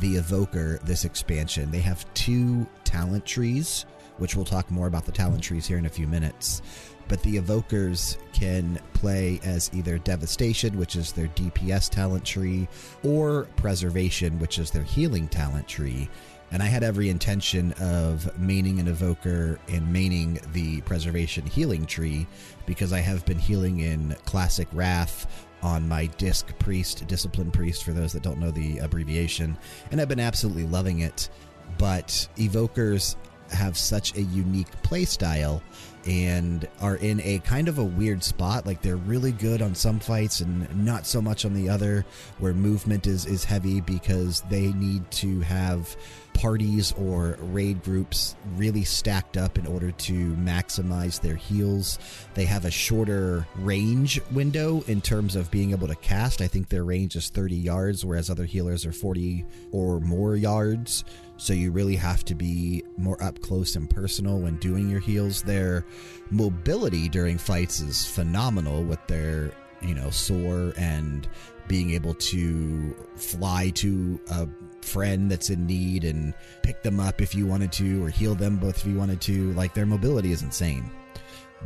the 0.00 0.16
Evoker 0.16 0.78
this 0.84 1.04
expansion. 1.04 1.70
They 1.70 1.80
have 1.80 2.12
two 2.14 2.66
talent 2.84 3.26
trees, 3.26 3.84
which 4.16 4.36
we'll 4.36 4.44
talk 4.44 4.70
more 4.70 4.86
about 4.86 5.04
the 5.04 5.12
talent 5.12 5.42
trees 5.42 5.66
here 5.66 5.78
in 5.78 5.86
a 5.86 5.90
few 5.90 6.06
minutes 6.06 6.62
but 7.08 7.22
the 7.22 7.36
evokers 7.36 8.18
can 8.32 8.78
play 8.94 9.40
as 9.44 9.70
either 9.72 9.98
devastation, 9.98 10.78
which 10.78 10.96
is 10.96 11.12
their 11.12 11.28
DPS 11.28 11.88
talent 11.88 12.24
tree, 12.24 12.68
or 13.02 13.44
preservation, 13.56 14.38
which 14.38 14.58
is 14.58 14.70
their 14.70 14.82
healing 14.82 15.28
talent 15.28 15.66
tree. 15.66 16.08
And 16.50 16.62
I 16.62 16.66
had 16.66 16.82
every 16.82 17.10
intention 17.10 17.72
of 17.72 18.30
maining 18.40 18.80
an 18.80 18.88
evoker 18.88 19.58
and 19.68 19.94
maining 19.94 20.40
the 20.52 20.80
preservation 20.82 21.44
healing 21.44 21.84
tree 21.84 22.26
because 22.64 22.92
I 22.92 23.00
have 23.00 23.24
been 23.26 23.38
healing 23.38 23.80
in 23.80 24.16
classic 24.24 24.68
Wrath 24.72 25.46
on 25.62 25.88
my 25.88 26.06
disc 26.06 26.56
priest, 26.58 27.06
discipline 27.06 27.50
priest, 27.50 27.84
for 27.84 27.92
those 27.92 28.12
that 28.12 28.22
don't 28.22 28.38
know 28.38 28.50
the 28.50 28.78
abbreviation, 28.78 29.58
and 29.90 30.00
I've 30.00 30.08
been 30.08 30.20
absolutely 30.20 30.64
loving 30.64 31.00
it. 31.00 31.28
But 31.76 32.28
evokers 32.36 33.16
have 33.50 33.76
such 33.76 34.16
a 34.16 34.22
unique 34.22 34.70
playstyle 34.82 35.60
and 36.08 36.66
are 36.80 36.96
in 36.96 37.20
a 37.20 37.38
kind 37.40 37.68
of 37.68 37.76
a 37.78 37.84
weird 37.84 38.24
spot. 38.24 38.64
Like 38.64 38.80
they're 38.80 38.96
really 38.96 39.30
good 39.30 39.60
on 39.60 39.74
some 39.74 40.00
fights 40.00 40.40
and 40.40 40.84
not 40.84 41.06
so 41.06 41.20
much 41.20 41.44
on 41.44 41.52
the 41.52 41.68
other, 41.68 42.06
where 42.38 42.54
movement 42.54 43.06
is, 43.06 43.26
is 43.26 43.44
heavy 43.44 43.82
because 43.82 44.40
they 44.48 44.72
need 44.72 45.08
to 45.12 45.40
have 45.40 45.94
parties 46.32 46.92
or 46.92 47.36
raid 47.40 47.82
groups 47.82 48.36
really 48.56 48.84
stacked 48.84 49.36
up 49.36 49.58
in 49.58 49.66
order 49.66 49.90
to 49.90 50.34
maximize 50.36 51.20
their 51.20 51.34
heals. 51.34 51.98
They 52.34 52.44
have 52.44 52.64
a 52.64 52.70
shorter 52.70 53.46
range 53.56 54.20
window 54.30 54.82
in 54.86 55.00
terms 55.00 55.36
of 55.36 55.50
being 55.50 55.72
able 55.72 55.88
to 55.88 55.96
cast. 55.96 56.40
I 56.40 56.46
think 56.46 56.68
their 56.68 56.84
range 56.84 57.16
is 57.16 57.28
30 57.28 57.56
yards, 57.56 58.04
whereas 58.04 58.30
other 58.30 58.44
healers 58.44 58.86
are 58.86 58.92
40 58.92 59.44
or 59.72 60.00
more 60.00 60.36
yards. 60.36 61.04
So 61.38 61.52
you 61.52 61.70
really 61.70 61.96
have 61.96 62.24
to 62.26 62.34
be 62.34 62.84
more 62.96 63.22
up 63.22 63.40
close 63.40 63.76
and 63.76 63.88
personal 63.88 64.40
when 64.40 64.56
doing 64.56 64.90
your 64.90 65.00
heals. 65.00 65.42
Their 65.42 65.86
mobility 66.30 67.08
during 67.08 67.38
fights 67.38 67.80
is 67.80 68.04
phenomenal 68.04 68.82
with 68.82 68.98
their, 69.06 69.52
you 69.80 69.94
know, 69.94 70.10
soar 70.10 70.74
and 70.76 71.28
being 71.68 71.90
able 71.92 72.14
to 72.14 72.94
fly 73.14 73.70
to 73.76 74.20
a 74.30 74.48
friend 74.82 75.30
that's 75.30 75.48
in 75.48 75.64
need 75.64 76.02
and 76.02 76.34
pick 76.62 76.82
them 76.82 76.98
up 76.98 77.20
if 77.20 77.34
you 77.34 77.46
wanted 77.46 77.70
to, 77.72 78.04
or 78.04 78.08
heal 78.08 78.34
them 78.34 78.56
both 78.56 78.78
if 78.78 78.86
you 78.86 78.96
wanted 78.96 79.20
to. 79.20 79.52
Like 79.52 79.74
their 79.74 79.86
mobility 79.86 80.32
is 80.32 80.42
insane. 80.42 80.90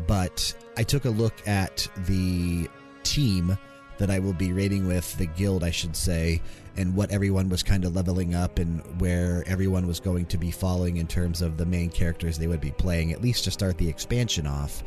But 0.06 0.54
I 0.76 0.82
took 0.82 1.06
a 1.06 1.10
look 1.10 1.48
at 1.48 1.88
the 2.06 2.68
team 3.04 3.56
that 4.02 4.10
I 4.10 4.18
will 4.18 4.32
be 4.32 4.52
raiding 4.52 4.88
with, 4.88 5.16
the 5.16 5.26
guild, 5.26 5.62
I 5.62 5.70
should 5.70 5.94
say, 5.94 6.42
and 6.76 6.96
what 6.96 7.12
everyone 7.12 7.48
was 7.48 7.62
kind 7.62 7.84
of 7.84 7.94
leveling 7.94 8.34
up 8.34 8.58
and 8.58 8.80
where 9.00 9.44
everyone 9.46 9.86
was 9.86 10.00
going 10.00 10.26
to 10.26 10.36
be 10.36 10.50
falling 10.50 10.96
in 10.96 11.06
terms 11.06 11.40
of 11.40 11.56
the 11.56 11.64
main 11.64 11.88
characters 11.88 12.36
they 12.36 12.48
would 12.48 12.60
be 12.60 12.72
playing, 12.72 13.12
at 13.12 13.22
least 13.22 13.44
to 13.44 13.52
start 13.52 13.78
the 13.78 13.88
expansion 13.88 14.44
off. 14.44 14.82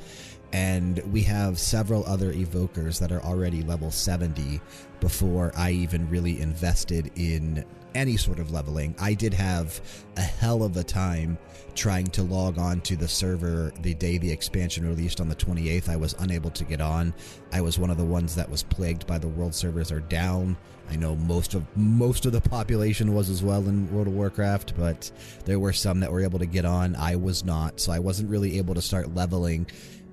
And 0.51 0.97
we 1.13 1.21
have 1.21 1.57
several 1.57 2.05
other 2.05 2.33
evokers 2.33 2.99
that 2.99 3.13
are 3.13 3.21
already 3.21 3.63
level 3.63 3.89
70 3.89 4.59
before 4.99 5.53
I 5.55 5.71
even 5.71 6.09
really 6.09 6.41
invested 6.41 7.09
in 7.15 7.63
any 7.95 8.17
sort 8.17 8.39
of 8.39 8.51
leveling. 8.51 8.93
I 8.99 9.15
did 9.15 9.33
have 9.33 9.81
a 10.17 10.21
hell 10.21 10.61
of 10.61 10.77
a 10.77 10.83
time 10.83 11.39
trying 11.73 12.07
to 12.07 12.23
log 12.23 12.57
on 12.57 12.81
to 12.81 12.95
the 12.95 13.07
server 13.07 13.71
the 13.81 13.93
day 13.95 14.17
the 14.17 14.31
expansion 14.31 14.87
released 14.87 15.19
on 15.19 15.29
the 15.29 15.35
28th. 15.35 15.89
I 15.89 15.95
was 15.95 16.13
unable 16.19 16.51
to 16.51 16.63
get 16.63 16.81
on. 16.81 17.13
I 17.51 17.61
was 17.61 17.79
one 17.79 17.89
of 17.89 17.97
the 17.97 18.05
ones 18.05 18.35
that 18.35 18.49
was 18.49 18.63
plagued 18.63 19.07
by 19.07 19.17
the 19.17 19.27
world 19.27 19.55
servers 19.55 19.91
are 19.91 20.01
down. 20.01 20.57
I 20.89 20.95
know 20.95 21.15
most 21.15 21.55
of 21.55 21.65
most 21.75 22.25
of 22.25 22.31
the 22.31 22.41
population 22.41 23.15
was 23.15 23.29
as 23.29 23.41
well 23.41 23.67
in 23.67 23.91
World 23.91 24.07
of 24.07 24.13
Warcraft, 24.13 24.75
but 24.77 25.11
there 25.45 25.59
were 25.59 25.73
some 25.73 25.99
that 26.01 26.11
were 26.11 26.21
able 26.21 26.39
to 26.39 26.45
get 26.45 26.63
on. 26.63 26.95
I 26.95 27.15
was 27.15 27.43
not, 27.43 27.79
so 27.79 27.91
I 27.91 27.99
wasn't 27.99 28.29
really 28.29 28.59
able 28.59 28.75
to 28.75 28.81
start 28.81 29.15
leveling 29.15 29.65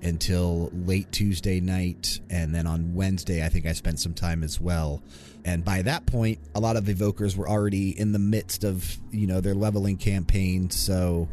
until 0.02 0.70
late 0.72 1.10
Tuesday 1.12 1.60
night. 1.60 2.20
And 2.30 2.54
then 2.54 2.66
on 2.66 2.94
Wednesday, 2.94 3.44
I 3.44 3.48
think 3.48 3.66
I 3.66 3.72
spent 3.72 4.00
some 4.00 4.14
time 4.14 4.42
as 4.42 4.60
well. 4.60 5.02
And 5.44 5.64
by 5.64 5.82
that 5.82 6.06
point, 6.06 6.38
a 6.54 6.60
lot 6.60 6.76
of 6.76 6.84
evokers 6.84 7.36
were 7.36 7.48
already 7.48 7.98
in 7.98 8.12
the 8.12 8.18
midst 8.18 8.64
of, 8.64 8.98
you 9.10 9.26
know, 9.26 9.40
their 9.40 9.54
leveling 9.54 9.96
campaign. 9.96 10.70
So 10.70 11.28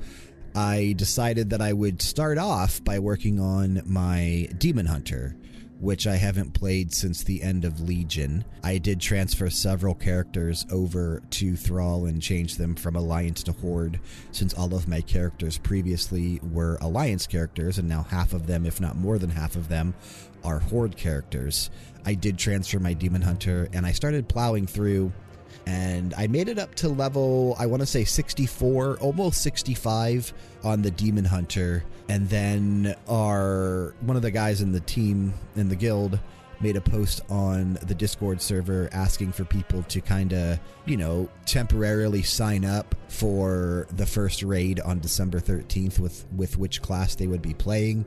I 0.56 0.94
decided 0.98 1.52
that 1.52 1.62
I 1.62 1.74
would 1.74 2.02
start 2.02 2.38
off 2.38 2.84
by 2.84 3.00
working 3.00 3.40
on 3.40 3.82
my 3.86 4.50
Demon 4.58 4.88
Hunter 4.88 5.36
which 5.80 6.06
I 6.06 6.16
haven't 6.16 6.54
played 6.54 6.94
since 6.94 7.24
the 7.24 7.42
end 7.42 7.64
of 7.66 7.82
Legion. 7.82 8.44
I 8.64 8.78
did 8.78 9.00
transfer 9.00 9.50
several 9.50 9.96
characters 9.96 10.66
over 10.72 11.22
to 11.32 11.56
Thrall 11.56 12.06
and 12.06 12.22
change 12.22 12.58
them 12.58 12.76
from 12.76 12.96
Alliance 12.96 13.44
to 13.44 13.54
Horde, 13.54 14.00
since 14.32 14.54
all 14.54 14.74
of 14.74 14.88
my 14.88 15.02
characters 15.02 15.58
previously 15.58 16.40
were 16.52 16.78
Alliance 16.82 17.28
characters, 17.28 17.78
and 17.78 17.88
now 17.88 18.04
half 18.04 18.34
of 18.34 18.48
them, 18.48 18.66
if 18.66 18.82
not 18.82 18.98
more 18.98 19.18
than 19.18 19.30
half 19.30 19.56
of 19.56 19.70
them, 19.70 19.94
are 20.44 20.60
Horde 20.60 20.98
characters. 20.98 21.70
I 22.06 22.14
did 22.14 22.38
transfer 22.38 22.80
my 22.80 22.94
Demon 22.94 23.22
Hunter, 23.22 23.70
and 23.74 23.86
I 23.86 23.92
started 23.92 24.28
plowing 24.28 24.68
through 24.68 25.12
and 25.66 26.14
I 26.16 26.28
made 26.28 26.50
it 26.50 26.58
up 26.58 26.74
to 26.76 26.90
level, 26.90 27.56
I 27.60 27.66
want 27.66 27.82
to 27.82 27.86
say 27.86 28.04
64, 28.04 28.98
almost 29.00 29.42
65 29.42 30.34
on 30.64 30.82
the 30.82 30.92
Demon 30.92 31.26
Hunter. 31.26 31.84
And 32.08 32.28
then 32.30 32.96
our 33.08 33.94
one 34.02 34.16
of 34.16 34.24
the 34.24 34.32
guys 34.32 34.62
in 34.62 34.72
the 34.72 34.80
team 34.80 35.34
in 35.56 35.70
the 35.70 35.76
guild 35.76 36.20
made 36.62 36.76
a 36.76 36.82
post 36.82 37.22
on 37.30 37.76
the 37.84 37.96
Discord 37.96 38.42
server 38.42 38.90
asking 38.92 39.32
for 39.32 39.46
people 39.46 39.84
to 39.84 40.02
kind 40.02 40.34
of, 40.34 40.60
you 40.86 40.98
know, 40.98 41.30
temporarily 41.46 42.22
sign 42.22 42.66
up 42.66 42.96
for 43.08 43.88
the 43.92 44.06
first 44.06 44.44
raid 44.44 44.80
on 44.82 45.00
December 45.00 45.40
13th 45.40 46.00
with 46.00 46.26
with 46.36 46.58
which 46.58 46.82
class 46.82 47.16
they 47.16 47.28
would 47.28 47.42
be 47.42 47.54
playing 47.54 48.06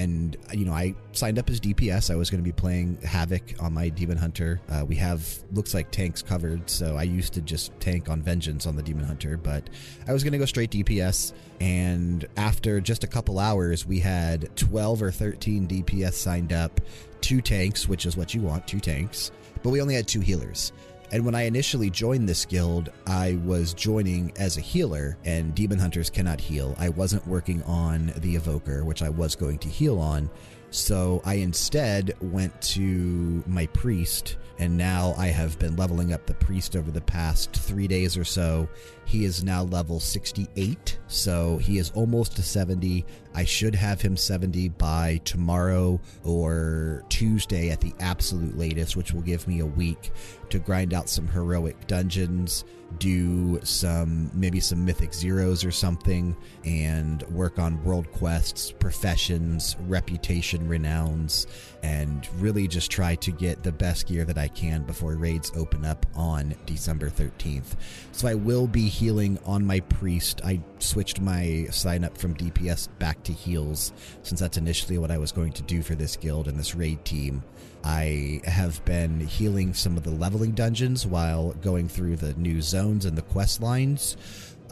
and 0.00 0.36
you 0.52 0.64
know 0.64 0.72
i 0.72 0.94
signed 1.12 1.38
up 1.38 1.50
as 1.50 1.60
dps 1.60 2.10
i 2.10 2.14
was 2.14 2.30
going 2.30 2.42
to 2.42 2.44
be 2.44 2.52
playing 2.52 2.96
havoc 3.02 3.42
on 3.60 3.72
my 3.72 3.88
demon 3.88 4.16
hunter. 4.16 4.60
Uh, 4.70 4.84
we 4.84 4.94
have 4.94 5.26
looks 5.52 5.74
like 5.74 5.90
tanks 5.90 6.22
covered 6.22 6.68
so 6.68 6.96
i 6.96 7.02
used 7.02 7.32
to 7.34 7.40
just 7.40 7.78
tank 7.80 8.08
on 8.08 8.22
vengeance 8.22 8.66
on 8.66 8.76
the 8.76 8.82
demon 8.82 9.04
hunter 9.04 9.36
but 9.36 9.68
i 10.08 10.12
was 10.12 10.22
going 10.22 10.32
to 10.32 10.38
go 10.38 10.44
straight 10.44 10.70
dps 10.70 11.32
and 11.60 12.26
after 12.36 12.80
just 12.80 13.04
a 13.04 13.06
couple 13.06 13.38
hours 13.38 13.86
we 13.86 14.00
had 14.00 14.54
12 14.56 15.02
or 15.02 15.10
13 15.10 15.68
dps 15.68 16.14
signed 16.14 16.52
up. 16.52 16.80
Two 17.20 17.40
tanks 17.40 17.86
which 17.86 18.06
is 18.06 18.16
what 18.16 18.34
you 18.34 18.40
want 18.40 18.66
two 18.66 18.80
tanks. 18.80 19.30
But 19.62 19.70
we 19.70 19.82
only 19.82 19.94
had 19.94 20.08
two 20.08 20.20
healers 20.20 20.72
and 21.12 21.24
when 21.24 21.34
I 21.34 21.42
initially 21.42 21.90
joined 21.90 22.28
this 22.28 22.44
guild, 22.44 22.90
I 23.06 23.38
was 23.44 23.74
joining 23.74 24.32
as 24.38 24.56
a 24.56 24.60
healer, 24.60 25.16
and 25.24 25.54
demon 25.54 25.78
hunters 25.78 26.08
cannot 26.08 26.40
heal. 26.40 26.76
I 26.78 26.88
wasn't 26.90 27.26
working 27.26 27.62
on 27.64 28.12
the 28.18 28.36
evoker, 28.36 28.84
which 28.84 29.02
I 29.02 29.08
was 29.08 29.34
going 29.34 29.58
to 29.58 29.68
heal 29.68 29.98
on. 29.98 30.30
So 30.70 31.20
I 31.24 31.34
instead 31.34 32.14
went 32.20 32.60
to 32.62 33.42
my 33.46 33.66
priest, 33.66 34.36
and 34.58 34.76
now 34.76 35.14
I 35.18 35.26
have 35.26 35.58
been 35.58 35.76
leveling 35.76 36.12
up 36.12 36.26
the 36.26 36.34
priest 36.34 36.76
over 36.76 36.90
the 36.90 37.00
past 37.00 37.52
three 37.52 37.88
days 37.88 38.16
or 38.16 38.24
so. 38.24 38.68
He 39.04 39.24
is 39.24 39.42
now 39.42 39.64
level 39.64 39.98
68, 39.98 40.98
so 41.08 41.56
he 41.56 41.78
is 41.78 41.90
almost 41.90 42.36
to 42.36 42.42
70. 42.42 43.04
I 43.34 43.44
should 43.44 43.74
have 43.74 44.00
him 44.00 44.16
70 44.16 44.68
by 44.70 45.20
tomorrow 45.24 46.00
or 46.24 47.04
Tuesday 47.08 47.70
at 47.70 47.80
the 47.80 47.94
absolute 47.98 48.56
latest, 48.56 48.96
which 48.96 49.12
will 49.12 49.22
give 49.22 49.48
me 49.48 49.60
a 49.60 49.66
week 49.66 50.12
to 50.50 50.60
grind 50.60 50.94
out 50.94 51.08
some 51.08 51.26
heroic 51.26 51.86
dungeons 51.88 52.64
do 52.98 53.60
some 53.62 54.30
maybe 54.34 54.60
some 54.60 54.84
mythic 54.84 55.14
zeros 55.14 55.64
or 55.64 55.70
something 55.70 56.36
and 56.64 57.22
work 57.30 57.58
on 57.58 57.82
world 57.84 58.10
quests 58.12 58.72
professions 58.72 59.76
reputation 59.86 60.68
renowns 60.68 61.46
and 61.82 62.28
really 62.38 62.66
just 62.66 62.90
try 62.90 63.14
to 63.14 63.30
get 63.30 63.62
the 63.62 63.72
best 63.72 64.06
gear 64.06 64.24
that 64.24 64.36
i 64.38 64.48
can 64.48 64.82
before 64.82 65.14
raids 65.14 65.50
open 65.56 65.84
up 65.84 66.04
on 66.14 66.54
december 66.66 67.08
13th 67.08 67.76
so 68.12 68.28
i 68.28 68.34
will 68.34 68.66
be 68.66 68.88
healing 68.88 69.38
on 69.46 69.64
my 69.64 69.80
priest. 69.80 70.40
I 70.44 70.60
switched 70.78 71.20
my 71.20 71.66
sign 71.70 72.04
up 72.04 72.16
from 72.18 72.34
dps 72.34 72.88
back 72.98 73.22
to 73.24 73.32
heals 73.32 73.92
since 74.22 74.40
that's 74.40 74.56
initially 74.56 74.98
what 74.98 75.10
i 75.10 75.18
was 75.18 75.32
going 75.32 75.52
to 75.52 75.62
do 75.62 75.82
for 75.82 75.94
this 75.94 76.16
guild 76.16 76.48
and 76.48 76.58
this 76.58 76.74
raid 76.74 77.04
team 77.04 77.42
I 77.84 78.40
have 78.44 78.84
been 78.84 79.20
healing 79.20 79.74
some 79.74 79.96
of 79.96 80.02
the 80.02 80.10
leveling 80.10 80.52
dungeons 80.52 81.06
while 81.06 81.52
going 81.62 81.88
through 81.88 82.16
the 82.16 82.34
new 82.34 82.60
zones 82.62 83.04
and 83.04 83.16
the 83.16 83.22
quest 83.22 83.62
lines. 83.62 84.16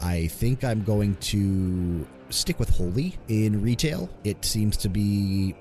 I 0.01 0.27
think 0.27 0.63
I'm 0.63 0.83
going 0.83 1.15
to 1.15 2.07
stick 2.29 2.59
with 2.59 2.69
Holy 2.69 3.17
in 3.27 3.61
retail. 3.61 4.09
It 4.23 4.45
seems 4.45 4.77
to 4.77 4.89
be 4.89 5.55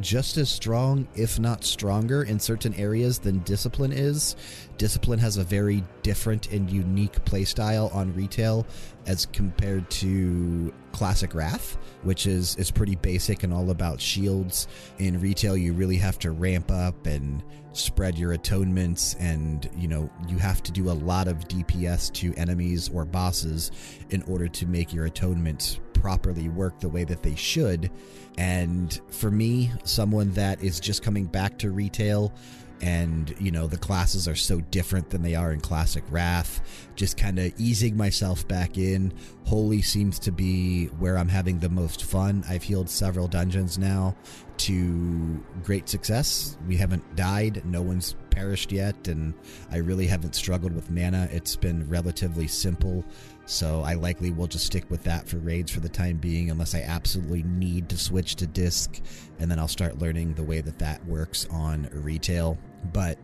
just 0.00 0.36
as 0.36 0.50
strong, 0.50 1.06
if 1.14 1.38
not 1.38 1.64
stronger, 1.64 2.22
in 2.22 2.40
certain 2.40 2.74
areas 2.74 3.18
than 3.18 3.40
Discipline 3.40 3.92
is. 3.92 4.34
Discipline 4.78 5.18
has 5.18 5.36
a 5.36 5.44
very 5.44 5.84
different 6.02 6.50
and 6.50 6.70
unique 6.70 7.24
playstyle 7.24 7.94
on 7.94 8.14
retail 8.14 8.66
as 9.06 9.26
compared 9.26 9.88
to 9.90 10.72
Classic 10.92 11.34
Wrath, 11.34 11.76
which 12.04 12.26
is, 12.26 12.56
is 12.56 12.70
pretty 12.70 12.96
basic 12.96 13.42
and 13.42 13.52
all 13.52 13.70
about 13.70 14.00
shields. 14.00 14.68
In 14.98 15.20
retail, 15.20 15.56
you 15.56 15.72
really 15.72 15.96
have 15.96 16.18
to 16.20 16.30
ramp 16.30 16.70
up 16.70 17.06
and 17.06 17.42
spread 17.72 18.18
your 18.18 18.32
atonements 18.32 19.14
and 19.18 19.68
you 19.76 19.88
know 19.88 20.08
you 20.28 20.38
have 20.38 20.62
to 20.62 20.70
do 20.70 20.90
a 20.90 20.92
lot 20.92 21.26
of 21.26 21.36
dps 21.48 22.12
to 22.12 22.32
enemies 22.36 22.88
or 22.90 23.04
bosses 23.04 23.72
in 24.10 24.22
order 24.22 24.46
to 24.46 24.64
make 24.66 24.92
your 24.92 25.06
atonements 25.06 25.80
properly 25.92 26.48
work 26.48 26.78
the 26.78 26.88
way 26.88 27.02
that 27.02 27.22
they 27.22 27.34
should 27.34 27.90
and 28.38 29.00
for 29.08 29.30
me 29.30 29.72
someone 29.82 30.30
that 30.32 30.62
is 30.62 30.78
just 30.78 31.02
coming 31.02 31.24
back 31.24 31.58
to 31.58 31.70
retail 31.70 32.32
and 32.80 33.34
you 33.38 33.50
know 33.50 33.66
the 33.66 33.78
classes 33.78 34.26
are 34.28 34.34
so 34.34 34.60
different 34.60 35.10
than 35.10 35.22
they 35.22 35.34
are 35.34 35.52
in 35.52 35.60
classic 35.60 36.04
wrath. 36.10 36.60
Just 36.96 37.16
kind 37.16 37.38
of 37.38 37.52
easing 37.58 37.96
myself 37.96 38.46
back 38.46 38.78
in. 38.78 39.12
Holy 39.44 39.82
seems 39.82 40.18
to 40.20 40.32
be 40.32 40.86
where 40.98 41.18
i'm 41.18 41.28
having 41.28 41.58
the 41.58 41.68
most 41.68 42.04
fun. 42.04 42.44
I've 42.48 42.62
healed 42.62 42.88
several 42.88 43.28
dungeons 43.28 43.78
now 43.78 44.16
to 44.56 45.44
great 45.62 45.88
success. 45.88 46.56
We 46.66 46.76
haven't 46.76 47.16
died, 47.16 47.64
no 47.64 47.82
one's 47.82 48.14
perished 48.30 48.72
yet, 48.72 49.08
and 49.08 49.34
I 49.70 49.78
really 49.78 50.06
haven't 50.06 50.34
struggled 50.34 50.72
with 50.72 50.90
mana. 50.90 51.28
It's 51.32 51.56
been 51.56 51.88
relatively 51.88 52.46
simple, 52.46 53.04
so 53.46 53.82
I 53.82 53.94
likely 53.94 54.30
will 54.30 54.46
just 54.46 54.66
stick 54.66 54.84
with 54.90 55.02
that 55.04 55.28
for 55.28 55.36
raids 55.38 55.70
for 55.70 55.80
the 55.80 55.88
time 55.88 56.16
being, 56.16 56.50
unless 56.50 56.74
I 56.74 56.80
absolutely 56.80 57.42
need 57.42 57.88
to 57.90 57.98
switch 57.98 58.36
to 58.36 58.46
disc, 58.46 59.00
and 59.38 59.50
then 59.50 59.58
I'll 59.58 59.68
start 59.68 59.98
learning 59.98 60.34
the 60.34 60.42
way 60.42 60.60
that 60.60 60.78
that 60.78 61.04
works 61.06 61.46
on 61.50 61.88
retail. 61.92 62.58
But 62.92 63.18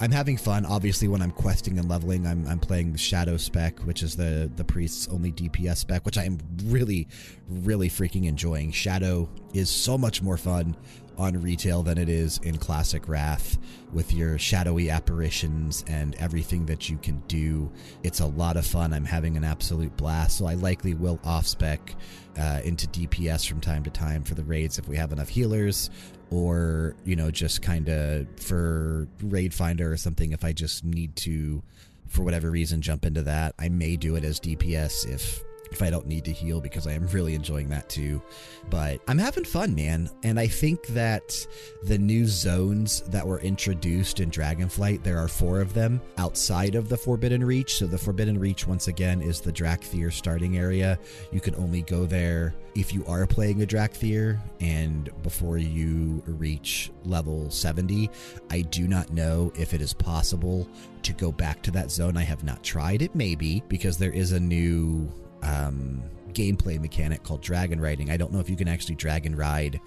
I'm 0.00 0.10
having 0.10 0.36
fun. 0.36 0.64
Obviously, 0.64 1.08
when 1.08 1.20
I'm 1.20 1.30
questing 1.30 1.78
and 1.78 1.88
leveling, 1.88 2.26
I'm, 2.26 2.46
I'm 2.46 2.58
playing 2.58 2.92
the 2.92 2.98
Shadow 2.98 3.36
spec, 3.36 3.78
which 3.80 4.02
is 4.02 4.16
the, 4.16 4.50
the 4.56 4.64
priest's 4.64 5.08
only 5.08 5.32
DPS 5.32 5.78
spec, 5.78 6.06
which 6.06 6.16
I 6.16 6.24
am 6.24 6.38
really, 6.64 7.08
really 7.46 7.88
freaking 7.88 8.26
enjoying. 8.26 8.72
Shadow 8.72 9.28
is 9.52 9.68
so 9.68 9.98
much 9.98 10.22
more 10.22 10.38
fun 10.38 10.76
on 11.22 11.40
retail 11.40 11.84
than 11.84 11.98
it 11.98 12.08
is 12.08 12.38
in 12.38 12.58
classic 12.58 13.08
Wrath 13.08 13.56
with 13.92 14.12
your 14.12 14.38
shadowy 14.38 14.90
apparitions 14.90 15.84
and 15.86 16.16
everything 16.16 16.66
that 16.66 16.88
you 16.88 16.98
can 16.98 17.22
do. 17.28 17.70
It's 18.02 18.18
a 18.18 18.26
lot 18.26 18.56
of 18.56 18.66
fun. 18.66 18.92
I'm 18.92 19.04
having 19.04 19.36
an 19.36 19.44
absolute 19.44 19.96
blast. 19.96 20.38
So 20.38 20.46
I 20.46 20.54
likely 20.54 20.94
will 20.94 21.20
off 21.24 21.46
spec 21.46 21.94
uh, 22.36 22.60
into 22.64 22.88
DPS 22.88 23.48
from 23.48 23.60
time 23.60 23.84
to 23.84 23.90
time 23.90 24.24
for 24.24 24.34
the 24.34 24.42
raids 24.42 24.78
if 24.78 24.88
we 24.88 24.96
have 24.96 25.12
enough 25.12 25.28
healers 25.28 25.90
or, 26.30 26.96
you 27.04 27.14
know, 27.14 27.30
just 27.30 27.62
kind 27.62 27.88
of 27.88 28.26
for 28.40 29.06
Raid 29.22 29.54
Finder 29.54 29.92
or 29.92 29.96
something 29.96 30.32
if 30.32 30.44
I 30.44 30.52
just 30.52 30.84
need 30.84 31.14
to, 31.16 31.62
for 32.08 32.24
whatever 32.24 32.50
reason, 32.50 32.82
jump 32.82 33.06
into 33.06 33.22
that. 33.22 33.54
I 33.60 33.68
may 33.68 33.96
do 33.96 34.16
it 34.16 34.24
as 34.24 34.40
DPS 34.40 35.08
if 35.08 35.40
if 35.72 35.82
I 35.82 35.90
don't 35.90 36.06
need 36.06 36.24
to 36.26 36.32
heal 36.32 36.60
because 36.60 36.86
I 36.86 36.92
am 36.92 37.06
really 37.08 37.34
enjoying 37.34 37.68
that 37.70 37.88
too. 37.88 38.22
But 38.70 39.00
I'm 39.08 39.18
having 39.18 39.44
fun, 39.44 39.74
man. 39.74 40.10
And 40.22 40.38
I 40.38 40.46
think 40.46 40.86
that 40.88 41.46
the 41.82 41.98
new 41.98 42.26
zones 42.26 43.00
that 43.08 43.26
were 43.26 43.40
introduced 43.40 44.20
in 44.20 44.30
Dragonflight, 44.30 45.02
there 45.02 45.18
are 45.18 45.28
four 45.28 45.60
of 45.60 45.74
them 45.74 46.00
outside 46.18 46.74
of 46.74 46.88
the 46.88 46.96
Forbidden 46.96 47.44
Reach. 47.44 47.76
So 47.76 47.86
the 47.86 47.98
Forbidden 47.98 48.38
Reach, 48.38 48.66
once 48.66 48.88
again, 48.88 49.22
is 49.22 49.40
the 49.40 49.52
Dracthyr 49.52 50.12
starting 50.12 50.58
area. 50.58 50.98
You 51.30 51.40
can 51.40 51.54
only 51.56 51.82
go 51.82 52.06
there 52.06 52.54
if 52.74 52.94
you 52.94 53.04
are 53.06 53.26
playing 53.26 53.62
a 53.62 53.66
Dracthyr 53.66 54.38
and 54.60 55.10
before 55.22 55.58
you 55.58 56.22
reach 56.26 56.90
level 57.04 57.50
70. 57.50 58.10
I 58.50 58.62
do 58.62 58.88
not 58.88 59.10
know 59.10 59.52
if 59.56 59.74
it 59.74 59.80
is 59.80 59.92
possible 59.92 60.66
to 61.02 61.12
go 61.12 61.32
back 61.32 61.62
to 61.62 61.70
that 61.72 61.90
zone. 61.90 62.16
I 62.16 62.22
have 62.22 62.44
not 62.44 62.62
tried. 62.62 63.02
It 63.02 63.14
may 63.14 63.34
be 63.34 63.62
because 63.68 63.98
there 63.98 64.12
is 64.12 64.32
a 64.32 64.40
new 64.40 65.10
um, 65.42 66.02
gameplay 66.32 66.80
mechanic 66.80 67.22
called 67.22 67.42
dragon 67.42 67.80
riding. 67.80 68.10
I 68.10 68.16
don't 68.16 68.32
know 68.32 68.40
if 68.40 68.48
you 68.48 68.56
can 68.56 68.68
actually 68.68 68.94
dragon 68.94 69.36
ride 69.36 69.80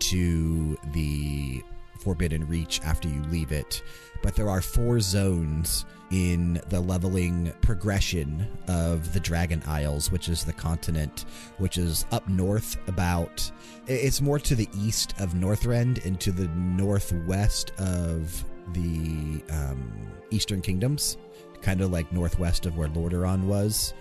to 0.00 0.76
the 0.92 1.62
Forbidden 2.00 2.46
Reach 2.48 2.80
after 2.82 3.08
you 3.08 3.22
leave 3.24 3.52
it, 3.52 3.82
but 4.22 4.34
there 4.34 4.50
are 4.50 4.60
four 4.60 5.00
zones 5.00 5.84
in 6.10 6.60
the 6.68 6.80
leveling 6.80 7.52
progression 7.62 8.46
of 8.68 9.12
the 9.14 9.20
Dragon 9.20 9.62
Isles, 9.66 10.10
which 10.10 10.28
is 10.28 10.44
the 10.44 10.52
continent, 10.52 11.24
which 11.58 11.78
is 11.78 12.04
up 12.10 12.28
north 12.28 12.76
about. 12.88 13.50
It's 13.86 14.20
more 14.20 14.38
to 14.40 14.54
the 14.54 14.68
east 14.76 15.14
of 15.18 15.32
Northrend 15.34 16.04
and 16.04 16.20
to 16.20 16.32
the 16.32 16.48
northwest 16.48 17.72
of 17.78 18.44
the 18.74 19.42
um, 19.50 19.92
Eastern 20.30 20.60
Kingdoms, 20.60 21.16
kind 21.62 21.80
of 21.80 21.90
like 21.90 22.12
northwest 22.12 22.66
of 22.66 22.76
where 22.76 22.88
Lordaeron 22.88 23.44
was. 23.44 23.94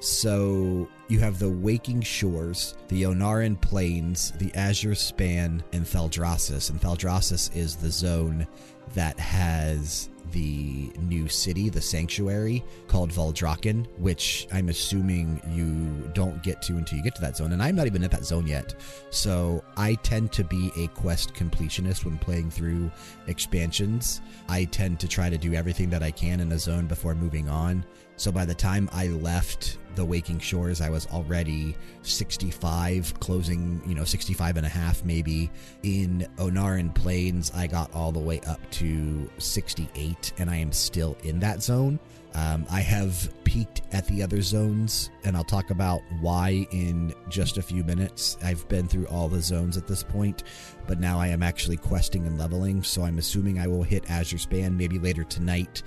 So 0.00 0.88
you 1.08 1.20
have 1.20 1.38
the 1.38 1.50
Waking 1.50 2.02
Shores, 2.02 2.76
the 2.88 3.04
Ohn'ahran 3.04 3.60
Plains, 3.60 4.32
the 4.32 4.54
Azure 4.54 4.94
Span, 4.94 5.62
and 5.72 5.84
Thaldraszus. 5.84 6.70
And 6.70 6.80
Thaldraszus 6.80 7.54
is 7.56 7.76
the 7.76 7.90
zone 7.90 8.46
that 8.94 9.18
has 9.18 10.10
the 10.32 10.90
new 11.00 11.28
city, 11.28 11.68
the 11.68 11.80
sanctuary 11.80 12.64
called 12.88 13.10
Valdrakken, 13.10 13.86
which 13.98 14.46
I'm 14.52 14.68
assuming 14.68 15.40
you 15.50 16.10
don't 16.14 16.42
get 16.42 16.62
to 16.62 16.76
until 16.76 16.98
you 16.98 17.04
get 17.04 17.14
to 17.16 17.20
that 17.22 17.36
zone. 17.36 17.52
And 17.52 17.62
I'm 17.62 17.76
not 17.76 17.86
even 17.86 18.02
at 18.04 18.10
that 18.10 18.24
zone 18.24 18.46
yet. 18.46 18.74
So 19.10 19.62
I 19.76 19.94
tend 19.96 20.32
to 20.32 20.44
be 20.44 20.70
a 20.76 20.88
quest 20.88 21.34
completionist 21.34 22.04
when 22.04 22.18
playing 22.18 22.50
through 22.50 22.90
expansions. 23.28 24.20
I 24.48 24.64
tend 24.64 25.00
to 25.00 25.08
try 25.08 25.30
to 25.30 25.38
do 25.38 25.54
everything 25.54 25.90
that 25.90 26.02
I 26.02 26.10
can 26.10 26.40
in 26.40 26.52
a 26.52 26.58
zone 26.58 26.86
before 26.86 27.14
moving 27.14 27.48
on. 27.48 27.84
So 28.16 28.32
by 28.32 28.44
the 28.44 28.54
time 28.54 28.88
I 28.92 29.08
left 29.08 29.78
the 29.94 30.04
Waking 30.04 30.38
Shores, 30.38 30.80
I 30.80 30.90
was 30.90 31.06
already 31.08 31.74
65, 32.02 33.18
closing, 33.20 33.82
you 33.86 33.94
know, 33.94 34.04
65 34.04 34.56
and 34.56 34.66
a 34.66 34.68
half 34.68 35.04
maybe. 35.04 35.50
In 35.82 36.26
Ohn'ahran 36.36 36.94
Plains, 36.94 37.50
I 37.54 37.66
got 37.66 37.92
all 37.94 38.12
the 38.12 38.20
way 38.20 38.40
up 38.46 38.60
to 38.72 39.30
68, 39.38 40.32
and 40.38 40.50
I 40.50 40.56
am 40.56 40.72
still 40.72 41.16
in 41.24 41.40
that 41.40 41.62
zone. 41.62 41.98
Um, 42.34 42.66
I 42.70 42.80
have 42.80 43.32
peeked 43.44 43.80
at 43.92 44.06
the 44.08 44.22
other 44.22 44.42
zones, 44.42 45.08
and 45.24 45.34
I'll 45.34 45.44
talk 45.44 45.70
about 45.70 46.02
why 46.20 46.66
in 46.70 47.14
just 47.30 47.56
a 47.56 47.62
few 47.62 47.82
minutes. 47.82 48.36
I've 48.44 48.68
been 48.68 48.86
through 48.86 49.06
all 49.06 49.28
the 49.28 49.40
zones 49.40 49.78
at 49.78 49.86
this 49.86 50.02
point, 50.02 50.42
but 50.86 51.00
now 51.00 51.18
I 51.18 51.28
am 51.28 51.42
actually 51.42 51.78
questing 51.78 52.26
and 52.26 52.36
leveling, 52.38 52.82
so 52.82 53.04
I'm 53.04 53.16
assuming 53.16 53.58
I 53.58 53.66
will 53.66 53.82
hit 53.82 54.10
Azure 54.10 54.36
Span 54.36 54.76
maybe 54.76 54.98
later 54.98 55.24
tonight 55.24 55.82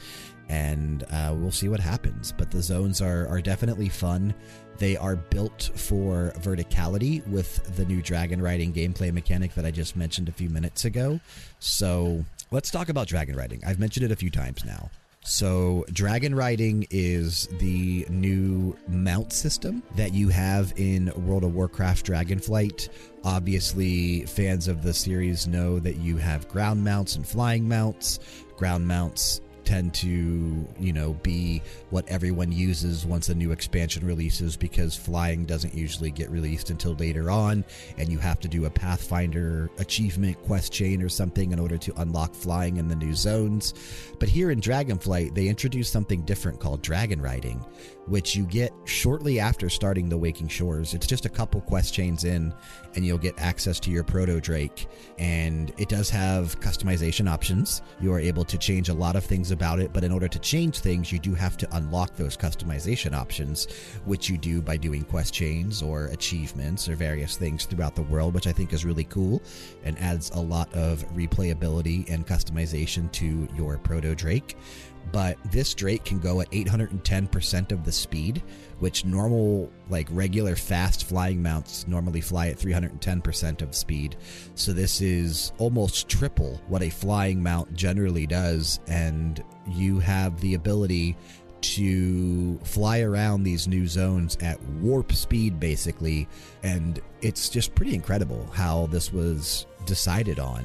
and 0.49 1.03
uh, 1.11 1.33
we'll 1.37 1.51
see 1.51 1.69
what 1.69 1.79
happens. 1.79 2.33
But 2.37 2.51
the 2.51 2.61
zones 2.61 3.01
are, 3.01 3.27
are 3.27 3.39
definitely 3.39 3.87
fun. 3.87 4.33
They 4.77 4.97
are 4.97 5.15
built 5.15 5.69
for 5.75 6.33
verticality 6.37 7.25
with 7.27 7.75
the 7.75 7.85
new 7.85 8.01
dragon 8.01 8.41
riding 8.41 8.73
gameplay 8.73 9.13
mechanic 9.13 9.53
that 9.53 9.65
I 9.65 9.71
just 9.71 9.95
mentioned 9.95 10.27
a 10.27 10.31
few 10.31 10.49
minutes 10.49 10.85
ago. 10.85 11.19
So 11.59 12.25
let's 12.51 12.71
talk 12.71 12.89
about 12.89 13.07
dragon 13.07 13.35
riding. 13.35 13.61
I've 13.65 13.79
mentioned 13.79 14.05
it 14.05 14.11
a 14.11 14.15
few 14.15 14.31
times 14.31 14.65
now. 14.65 14.89
So, 15.21 15.85
dragon 15.91 16.33
riding 16.33 16.87
is 16.89 17.47
the 17.59 18.05
new 18.09 18.75
mount 18.87 19.33
system 19.33 19.83
that 19.95 20.13
you 20.13 20.29
have 20.29 20.73
in 20.77 21.11
World 21.27 21.43
of 21.43 21.53
Warcraft 21.53 22.05
Dragonflight. 22.05 22.87
Obviously, 23.25 24.25
fans 24.27 24.69
of 24.69 24.81
the 24.81 24.93
series 24.93 25.45
know 25.45 25.77
that 25.79 25.97
you 25.97 26.15
have 26.17 26.47
ground 26.47 26.85
mounts 26.85 27.17
and 27.17 27.27
flying 27.27 27.67
mounts. 27.67 28.19
Ground 28.55 28.87
mounts 28.87 29.41
tend 29.70 29.93
to, 29.93 30.67
you 30.80 30.91
know, 30.91 31.13
be 31.22 31.61
what 31.91 32.07
everyone 32.07 32.51
uses 32.51 33.05
once 33.05 33.30
a 33.30 33.36
new 33.36 33.51
expansion 33.51 34.03
releases 34.03 34.57
because 34.57 34.95
flying 34.95 35.45
doesn't 35.45 35.76
usually 35.76 36.09
get 36.09 36.28
released 36.32 36.72
until 36.72 36.95
later 36.95 37.30
on, 37.30 37.63
and 37.99 38.09
you 38.11 38.17
have 38.17 38.39
to 38.39 38.47
do 38.47 38.65
a 38.65 38.70
Pathfinder 38.70 39.70
achievement 39.78 40.41
quest 40.41 40.74
chain 40.74 41.03
or 41.03 41.09
something 41.09 41.51
in 41.51 41.59
order 41.59 41.78
to 41.78 41.93
unlock 42.01 42.34
flying 42.34 42.78
in 42.78 42.88
the 42.88 42.95
new 42.95 43.13
zones. 43.13 43.76
But 44.17 44.28
here 44.28 44.49
in 44.49 44.59
Dragonflight, 44.59 45.36
they 45.36 45.47
introduced 45.47 45.93
something 45.93 46.24
different 46.24 46.59
called 46.59 46.82
Dragon 46.82 47.22
Riding, 47.22 47.63
which 48.07 48.36
you 48.36 48.45
get 48.45 48.74
shortly 48.86 49.39
after 49.39 49.70
starting 49.70 50.09
the 50.09 50.17
Waking 50.17 50.47
Shores. 50.47 50.95
It's 50.95 51.05
just 51.05 51.26
a 51.26 51.30
couple 51.30 51.61
quest 51.61 51.93
chains 51.93 52.24
in, 52.24 52.51
and 52.95 53.05
you'll 53.05 53.20
get 53.20 53.39
access 53.39 53.80
to 53.82 53.91
your 53.91 54.03
Proto 54.03 54.41
Drake. 54.41 54.88
And 55.20 55.72
it 55.78 55.89
does 55.89 56.09
have 56.09 56.59
customization 56.59 57.30
options. 57.30 57.84
You 58.01 58.11
are 58.13 58.20
able 58.20 58.45
to 58.45 58.57
change 58.57 58.89
a 58.89 58.95
lot 58.95 59.15
of 59.15 59.24
things 59.24 59.51
about 59.60 59.82
it, 59.82 59.91
but 59.91 60.05
in 60.05 60.12
order 60.14 60.30
to 60.30 60.39
change 60.39 60.80
things, 60.80 61.12
you 61.12 61.20
do 61.20 61.36
have 61.36 61.57
to 61.57 61.68
unlock 61.76 62.16
those 62.16 62.38
customization 62.38 63.12
options, 63.12 63.68
which 64.05 64.30
you 64.30 64.38
do 64.38 64.62
by 64.62 64.78
doing 64.78 65.03
quest 65.03 65.34
chains 65.34 65.82
or 65.82 66.05
achievements 66.05 66.88
or 66.88 66.95
various 66.95 67.36
things 67.36 67.66
throughout 67.66 67.93
the 67.93 68.03
world, 68.03 68.34
which 68.34 68.47
I 68.47 68.53
think 68.53 68.72
is 68.72 68.86
really 68.86 69.03
cool 69.03 69.41
and 69.84 69.99
adds 69.99 70.30
a 70.30 70.39
lot 70.39 70.74
of 70.74 71.05
replayability 71.14 72.10
and 72.10 72.26
customization 72.26 73.12
to 73.12 73.49
your 73.53 73.78
Proto 73.80 74.16
Drake 74.16 74.55
but 75.11 75.37
this 75.51 75.73
Drake 75.73 76.05
can 76.05 76.19
go 76.19 76.41
at 76.41 76.51
810% 76.51 77.71
of 77.71 77.83
the 77.83 77.91
speed, 77.91 78.43
which 78.79 79.05
normal, 79.05 79.71
like 79.89 80.07
regular 80.11 80.55
fast 80.55 81.05
flying 81.05 81.41
mounts 81.41 81.87
normally 81.87 82.21
fly 82.21 82.47
at 82.47 82.57
310% 82.57 83.61
of 83.61 83.75
speed. 83.75 84.15
So 84.55 84.71
this 84.73 85.01
is 85.01 85.51
almost 85.57 86.07
triple 86.09 86.61
what 86.67 86.83
a 86.83 86.89
flying 86.89 87.41
mount 87.41 87.73
generally 87.73 88.27
does, 88.27 88.79
and 88.87 89.43
you 89.67 89.99
have 89.99 90.39
the 90.41 90.53
ability 90.53 91.17
to 91.61 92.57
fly 92.63 93.01
around 93.01 93.43
these 93.43 93.67
new 93.67 93.85
zones 93.85 94.37
at 94.41 94.61
warp 94.81 95.11
speed, 95.11 95.59
basically, 95.59 96.27
and 96.63 97.01
it's 97.21 97.49
just 97.49 97.75
pretty 97.75 97.93
incredible 97.93 98.49
how 98.53 98.85
this 98.87 99.11
was 99.11 99.65
decided 99.85 100.39
on. 100.39 100.63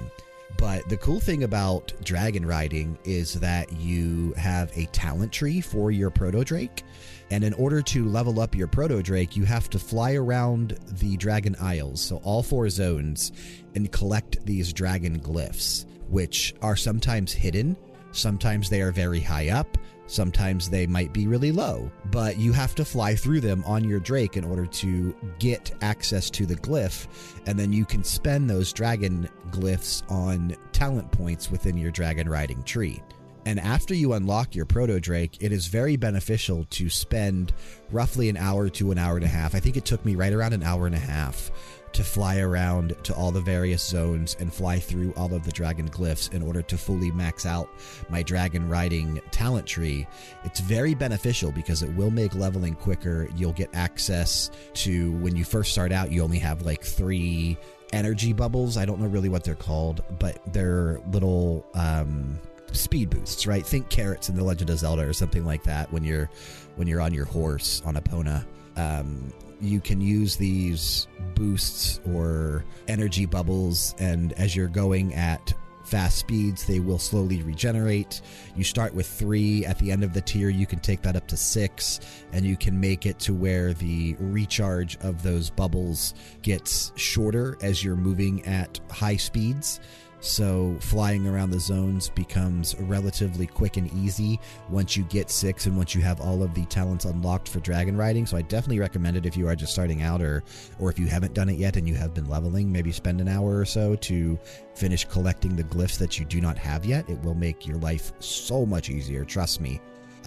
But 0.64 0.88
the 0.88 0.96
cool 0.96 1.20
thing 1.20 1.44
about 1.44 1.92
dragon 2.02 2.46
riding 2.46 2.96
is 3.04 3.34
that 3.34 3.70
you 3.70 4.32
have 4.38 4.72
a 4.74 4.86
talent 4.86 5.30
tree 5.30 5.60
for 5.60 5.90
your 5.90 6.08
proto 6.08 6.42
drake. 6.42 6.84
And 7.30 7.44
in 7.44 7.52
order 7.52 7.82
to 7.82 8.08
level 8.08 8.40
up 8.40 8.54
your 8.54 8.66
proto 8.66 9.02
drake, 9.02 9.36
you 9.36 9.44
have 9.44 9.68
to 9.68 9.78
fly 9.78 10.14
around 10.14 10.78
the 11.00 11.18
dragon 11.18 11.54
isles, 11.60 12.00
so 12.00 12.16
all 12.24 12.42
four 12.42 12.70
zones, 12.70 13.32
and 13.74 13.92
collect 13.92 14.42
these 14.46 14.72
dragon 14.72 15.20
glyphs, 15.20 15.84
which 16.08 16.54
are 16.62 16.76
sometimes 16.76 17.30
hidden. 17.30 17.76
Sometimes 18.12 18.70
they 18.70 18.80
are 18.80 18.90
very 18.90 19.20
high 19.20 19.50
up. 19.50 19.76
Sometimes 20.06 20.68
they 20.68 20.86
might 20.86 21.12
be 21.12 21.26
really 21.26 21.50
low, 21.50 21.90
but 22.10 22.36
you 22.38 22.52
have 22.52 22.74
to 22.74 22.84
fly 22.84 23.14
through 23.14 23.40
them 23.40 23.64
on 23.66 23.88
your 23.88 24.00
Drake 24.00 24.36
in 24.36 24.44
order 24.44 24.66
to 24.66 25.16
get 25.38 25.72
access 25.80 26.28
to 26.30 26.46
the 26.46 26.56
glyph, 26.56 27.06
and 27.46 27.58
then 27.58 27.72
you 27.72 27.84
can 27.84 28.04
spend 28.04 28.48
those 28.48 28.72
dragon 28.72 29.28
glyphs 29.50 30.02
on 30.10 30.56
talent 30.72 31.10
points 31.10 31.50
within 31.50 31.76
your 31.76 31.90
dragon 31.90 32.28
riding 32.28 32.62
tree. 32.64 33.02
And 33.46 33.60
after 33.60 33.94
you 33.94 34.14
unlock 34.14 34.54
your 34.54 34.64
Proto 34.64 34.98
Drake, 34.98 35.36
it 35.40 35.52
is 35.52 35.66
very 35.66 35.96
beneficial 35.96 36.64
to 36.70 36.88
spend 36.88 37.52
roughly 37.90 38.28
an 38.28 38.36
hour 38.36 38.70
to 38.70 38.90
an 38.90 38.98
hour 38.98 39.16
and 39.16 39.24
a 39.24 39.28
half. 39.28 39.54
I 39.54 39.60
think 39.60 39.76
it 39.76 39.84
took 39.84 40.04
me 40.04 40.14
right 40.14 40.32
around 40.32 40.54
an 40.54 40.62
hour 40.62 40.86
and 40.86 40.94
a 40.94 40.98
half 40.98 41.50
to 41.94 42.04
fly 42.04 42.38
around 42.38 42.96
to 43.04 43.14
all 43.14 43.30
the 43.30 43.40
various 43.40 43.82
zones 43.82 44.36
and 44.40 44.52
fly 44.52 44.78
through 44.78 45.12
all 45.16 45.32
of 45.32 45.44
the 45.44 45.52
dragon 45.52 45.88
glyphs 45.88 46.32
in 46.32 46.42
order 46.42 46.60
to 46.60 46.76
fully 46.76 47.10
max 47.12 47.46
out 47.46 47.68
my 48.08 48.22
dragon 48.22 48.68
riding 48.68 49.20
talent 49.30 49.66
tree. 49.66 50.06
It's 50.44 50.60
very 50.60 50.94
beneficial 50.94 51.52
because 51.52 51.82
it 51.82 51.94
will 51.94 52.10
make 52.10 52.34
leveling 52.34 52.74
quicker. 52.74 53.28
You'll 53.36 53.52
get 53.52 53.70
access 53.74 54.50
to 54.74 55.12
when 55.12 55.36
you 55.36 55.44
first 55.44 55.72
start 55.72 55.92
out, 55.92 56.12
you 56.12 56.22
only 56.22 56.38
have 56.38 56.62
like 56.62 56.82
three 56.82 57.56
energy 57.92 58.32
bubbles. 58.32 58.76
I 58.76 58.84
don't 58.84 59.00
know 59.00 59.06
really 59.06 59.28
what 59.28 59.44
they're 59.44 59.54
called, 59.54 60.02
but 60.18 60.40
they're 60.52 61.00
little. 61.12 61.64
Um, 61.74 62.38
speed 62.72 63.08
boosts, 63.08 63.46
right? 63.46 63.64
Think 63.64 63.88
carrots 63.88 64.28
in 64.28 64.34
The 64.34 64.42
Legend 64.42 64.68
of 64.70 64.78
Zelda 64.78 65.06
or 65.06 65.12
something 65.12 65.44
like 65.44 65.62
that 65.62 65.92
when 65.92 66.02
you're 66.02 66.28
when 66.74 66.88
you're 66.88 67.00
on 67.00 67.14
your 67.14 67.24
horse 67.24 67.80
on 67.84 67.94
Epona. 67.94 68.44
Um, 68.76 69.32
you 69.60 69.80
can 69.80 70.00
use 70.00 70.36
these 70.36 71.06
boosts 71.34 72.00
or 72.06 72.64
energy 72.88 73.26
bubbles, 73.26 73.94
and 73.98 74.32
as 74.34 74.54
you're 74.54 74.68
going 74.68 75.14
at 75.14 75.52
fast 75.84 76.16
speeds, 76.18 76.66
they 76.66 76.80
will 76.80 76.98
slowly 76.98 77.42
regenerate. 77.42 78.22
You 78.56 78.64
start 78.64 78.94
with 78.94 79.06
three. 79.06 79.66
At 79.66 79.78
the 79.78 79.90
end 79.90 80.02
of 80.02 80.14
the 80.14 80.20
tier, 80.20 80.48
you 80.48 80.66
can 80.66 80.80
take 80.80 81.02
that 81.02 81.16
up 81.16 81.28
to 81.28 81.36
six, 81.36 82.00
and 82.32 82.44
you 82.44 82.56
can 82.56 82.78
make 82.78 83.06
it 83.06 83.18
to 83.20 83.34
where 83.34 83.74
the 83.74 84.16
recharge 84.18 84.96
of 85.02 85.22
those 85.22 85.50
bubbles 85.50 86.14
gets 86.42 86.92
shorter 86.96 87.56
as 87.60 87.84
you're 87.84 87.96
moving 87.96 88.44
at 88.46 88.80
high 88.90 89.16
speeds. 89.16 89.80
So 90.24 90.74
flying 90.80 91.26
around 91.26 91.50
the 91.50 91.60
zones 91.60 92.08
becomes 92.08 92.74
relatively 92.80 93.46
quick 93.46 93.76
and 93.76 93.92
easy 93.92 94.40
once 94.70 94.96
you 94.96 95.04
get 95.04 95.30
six 95.30 95.66
and 95.66 95.76
once 95.76 95.94
you 95.94 96.00
have 96.00 96.18
all 96.22 96.42
of 96.42 96.54
the 96.54 96.64
talents 96.64 97.04
unlocked 97.04 97.46
for 97.46 97.60
dragon 97.60 97.94
riding. 97.94 98.24
So 98.24 98.38
I 98.38 98.42
definitely 98.42 98.80
recommend 98.80 99.18
it 99.18 99.26
if 99.26 99.36
you 99.36 99.46
are 99.46 99.54
just 99.54 99.74
starting 99.74 100.00
out 100.00 100.22
or 100.22 100.42
or 100.78 100.90
if 100.90 100.98
you 100.98 101.06
haven't 101.06 101.34
done 101.34 101.50
it 101.50 101.58
yet 101.58 101.76
and 101.76 101.86
you 101.86 101.94
have 101.96 102.14
been 102.14 102.24
leveling, 102.24 102.72
maybe 102.72 102.90
spend 102.90 103.20
an 103.20 103.28
hour 103.28 103.58
or 103.58 103.66
so 103.66 103.96
to 103.96 104.38
finish 104.74 105.04
collecting 105.04 105.56
the 105.56 105.64
glyphs 105.64 105.98
that 105.98 106.18
you 106.18 106.24
do 106.24 106.40
not 106.40 106.56
have 106.56 106.86
yet. 106.86 107.06
It 107.10 107.20
will 107.22 107.34
make 107.34 107.66
your 107.66 107.76
life 107.76 108.12
so 108.18 108.64
much 108.64 108.88
easier, 108.88 109.26
trust 109.26 109.60
me. 109.60 109.78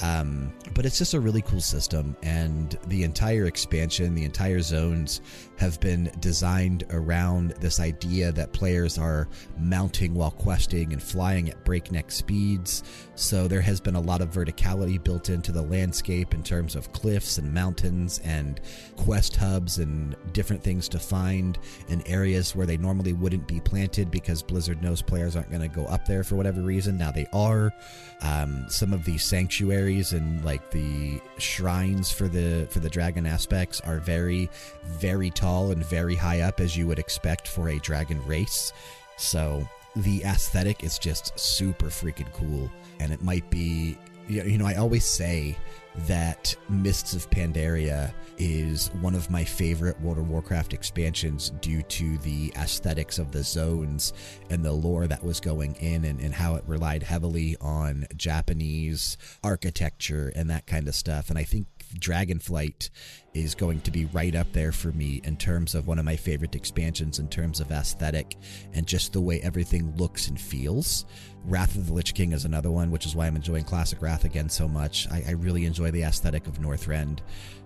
Um, 0.01 0.53
but 0.75 0.85
it's 0.85 0.97
just 0.99 1.15
a 1.15 1.19
really 1.19 1.41
cool 1.41 1.61
system, 1.61 2.15
and 2.21 2.77
the 2.87 3.03
entire 3.03 3.45
expansion, 3.45 4.13
the 4.13 4.25
entire 4.25 4.61
zones 4.61 5.21
have 5.57 5.79
been 5.79 6.11
designed 6.19 6.83
around 6.91 7.51
this 7.59 7.79
idea 7.79 8.31
that 8.31 8.53
players 8.53 8.99
are 8.99 9.27
mounting 9.57 10.13
while 10.13 10.29
questing 10.29 10.93
and 10.93 11.01
flying 11.01 11.49
at 11.49 11.65
breakneck 11.65 12.11
speeds. 12.11 12.83
So 13.15 13.47
there 13.47 13.61
has 13.61 13.81
been 13.81 13.95
a 13.95 13.99
lot 13.99 14.21
of 14.21 14.29
verticality 14.29 15.03
built 15.03 15.29
into 15.29 15.51
the 15.51 15.63
landscape 15.63 16.35
in 16.35 16.43
terms 16.43 16.75
of 16.75 16.91
cliffs 16.91 17.39
and 17.39 17.51
mountains 17.51 18.21
and 18.23 18.61
quest 18.97 19.35
hubs 19.35 19.79
and 19.79 20.15
different 20.31 20.61
things 20.61 20.87
to 20.89 20.99
find 20.99 21.57
in 21.87 22.05
areas 22.05 22.55
where 22.55 22.67
they 22.67 22.77
normally 22.77 23.13
wouldn't 23.13 23.47
be 23.47 23.59
planted 23.59 24.11
because 24.11 24.43
Blizzard 24.43 24.83
knows 24.83 25.01
players 25.01 25.35
aren't 25.35 25.49
going 25.49 25.67
to 25.67 25.67
go 25.67 25.85
up 25.85 26.05
there 26.05 26.23
for 26.23 26.35
whatever 26.35 26.61
reason. 26.61 26.99
Now 26.99 27.11
they 27.11 27.25
are. 27.33 27.73
Um, 28.21 28.65
some 28.69 28.93
of 28.93 29.03
these 29.05 29.23
sanctuaries 29.25 29.86
and 29.87 30.43
like 30.45 30.69
the 30.71 31.19
shrines 31.37 32.11
for 32.11 32.27
the 32.27 32.67
for 32.69 32.79
the 32.79 32.89
dragon 32.89 33.25
aspects 33.25 33.81
are 33.81 33.99
very, 33.99 34.49
very 34.83 35.29
tall 35.31 35.47
tall 35.47 35.71
and 35.71 35.85
very 35.85 36.15
high 36.15 36.41
up 36.41 36.59
as 36.59 36.75
you 36.75 36.85
would 36.87 36.99
expect 36.99 37.47
for 37.47 37.69
a 37.69 37.79
dragon 37.79 38.23
race. 38.25 38.73
So 39.17 39.67
the 39.95 40.23
aesthetic 40.23 40.83
is 40.83 40.99
just 40.99 41.37
super 41.39 41.87
freaking 41.87 42.31
cool. 42.33 42.69
And 42.99 43.11
it 43.13 43.23
might 43.23 43.49
be, 43.49 43.97
you 44.27 44.57
know, 44.57 44.65
I 44.65 44.75
always 44.75 45.05
say 45.05 45.57
that 46.05 46.55
Mists 46.69 47.15
of 47.15 47.29
Pandaria 47.29 48.13
is 48.37 48.89
one 49.01 49.15
of 49.15 49.31
my 49.31 49.43
favorite 49.43 49.99
World 50.01 50.19
of 50.19 50.29
Warcraft 50.29 50.73
expansions 50.73 51.49
due 51.61 51.81
to 51.83 52.17
the 52.19 52.53
aesthetics 52.55 53.17
of 53.17 53.31
the 53.31 53.43
zones 53.43 54.13
and 54.49 54.63
the 54.63 54.71
lore 54.71 55.07
that 55.07 55.23
was 55.23 55.39
going 55.39 55.75
in 55.75 56.05
and, 56.05 56.19
and 56.19 56.33
how 56.33 56.55
it 56.55 56.63
relied 56.67 57.01
heavily 57.01 57.57
on 57.61 58.05
Japanese 58.15 59.17
architecture 59.43 60.31
and 60.35 60.49
that 60.49 60.67
kind 60.67 60.87
of 60.87 60.93
stuff. 60.93 61.29
And 61.29 61.39
I 61.39 61.43
think 61.43 61.67
Dragonflight 61.99 62.89
is 63.33 63.55
going 63.55 63.81
to 63.81 63.91
be 63.91 64.05
right 64.05 64.35
up 64.35 64.51
there 64.51 64.71
for 64.71 64.91
me 64.91 65.21
in 65.23 65.37
terms 65.37 65.75
of 65.75 65.87
one 65.87 65.99
of 65.99 66.05
my 66.05 66.15
favorite 66.15 66.55
expansions 66.55 67.19
in 67.19 67.27
terms 67.27 67.59
of 67.59 67.71
aesthetic 67.71 68.35
and 68.73 68.87
just 68.87 69.13
the 69.13 69.21
way 69.21 69.39
everything 69.41 69.95
looks 69.95 70.27
and 70.27 70.39
feels. 70.39 71.05
Wrath 71.45 71.75
of 71.75 71.87
the 71.87 71.93
Lich 71.93 72.13
King 72.13 72.33
is 72.33 72.45
another 72.45 72.71
one, 72.71 72.91
which 72.91 73.05
is 73.05 73.15
why 73.15 73.27
I'm 73.27 73.35
enjoying 73.35 73.63
Classic 73.63 74.01
Wrath 74.01 74.25
again 74.25 74.49
so 74.49 74.67
much. 74.67 75.07
I, 75.09 75.23
I 75.27 75.31
really 75.31 75.65
enjoy 75.65 75.91
the 75.91 76.03
aesthetic 76.03 76.47
of 76.47 76.59
Northrend. 76.59 77.19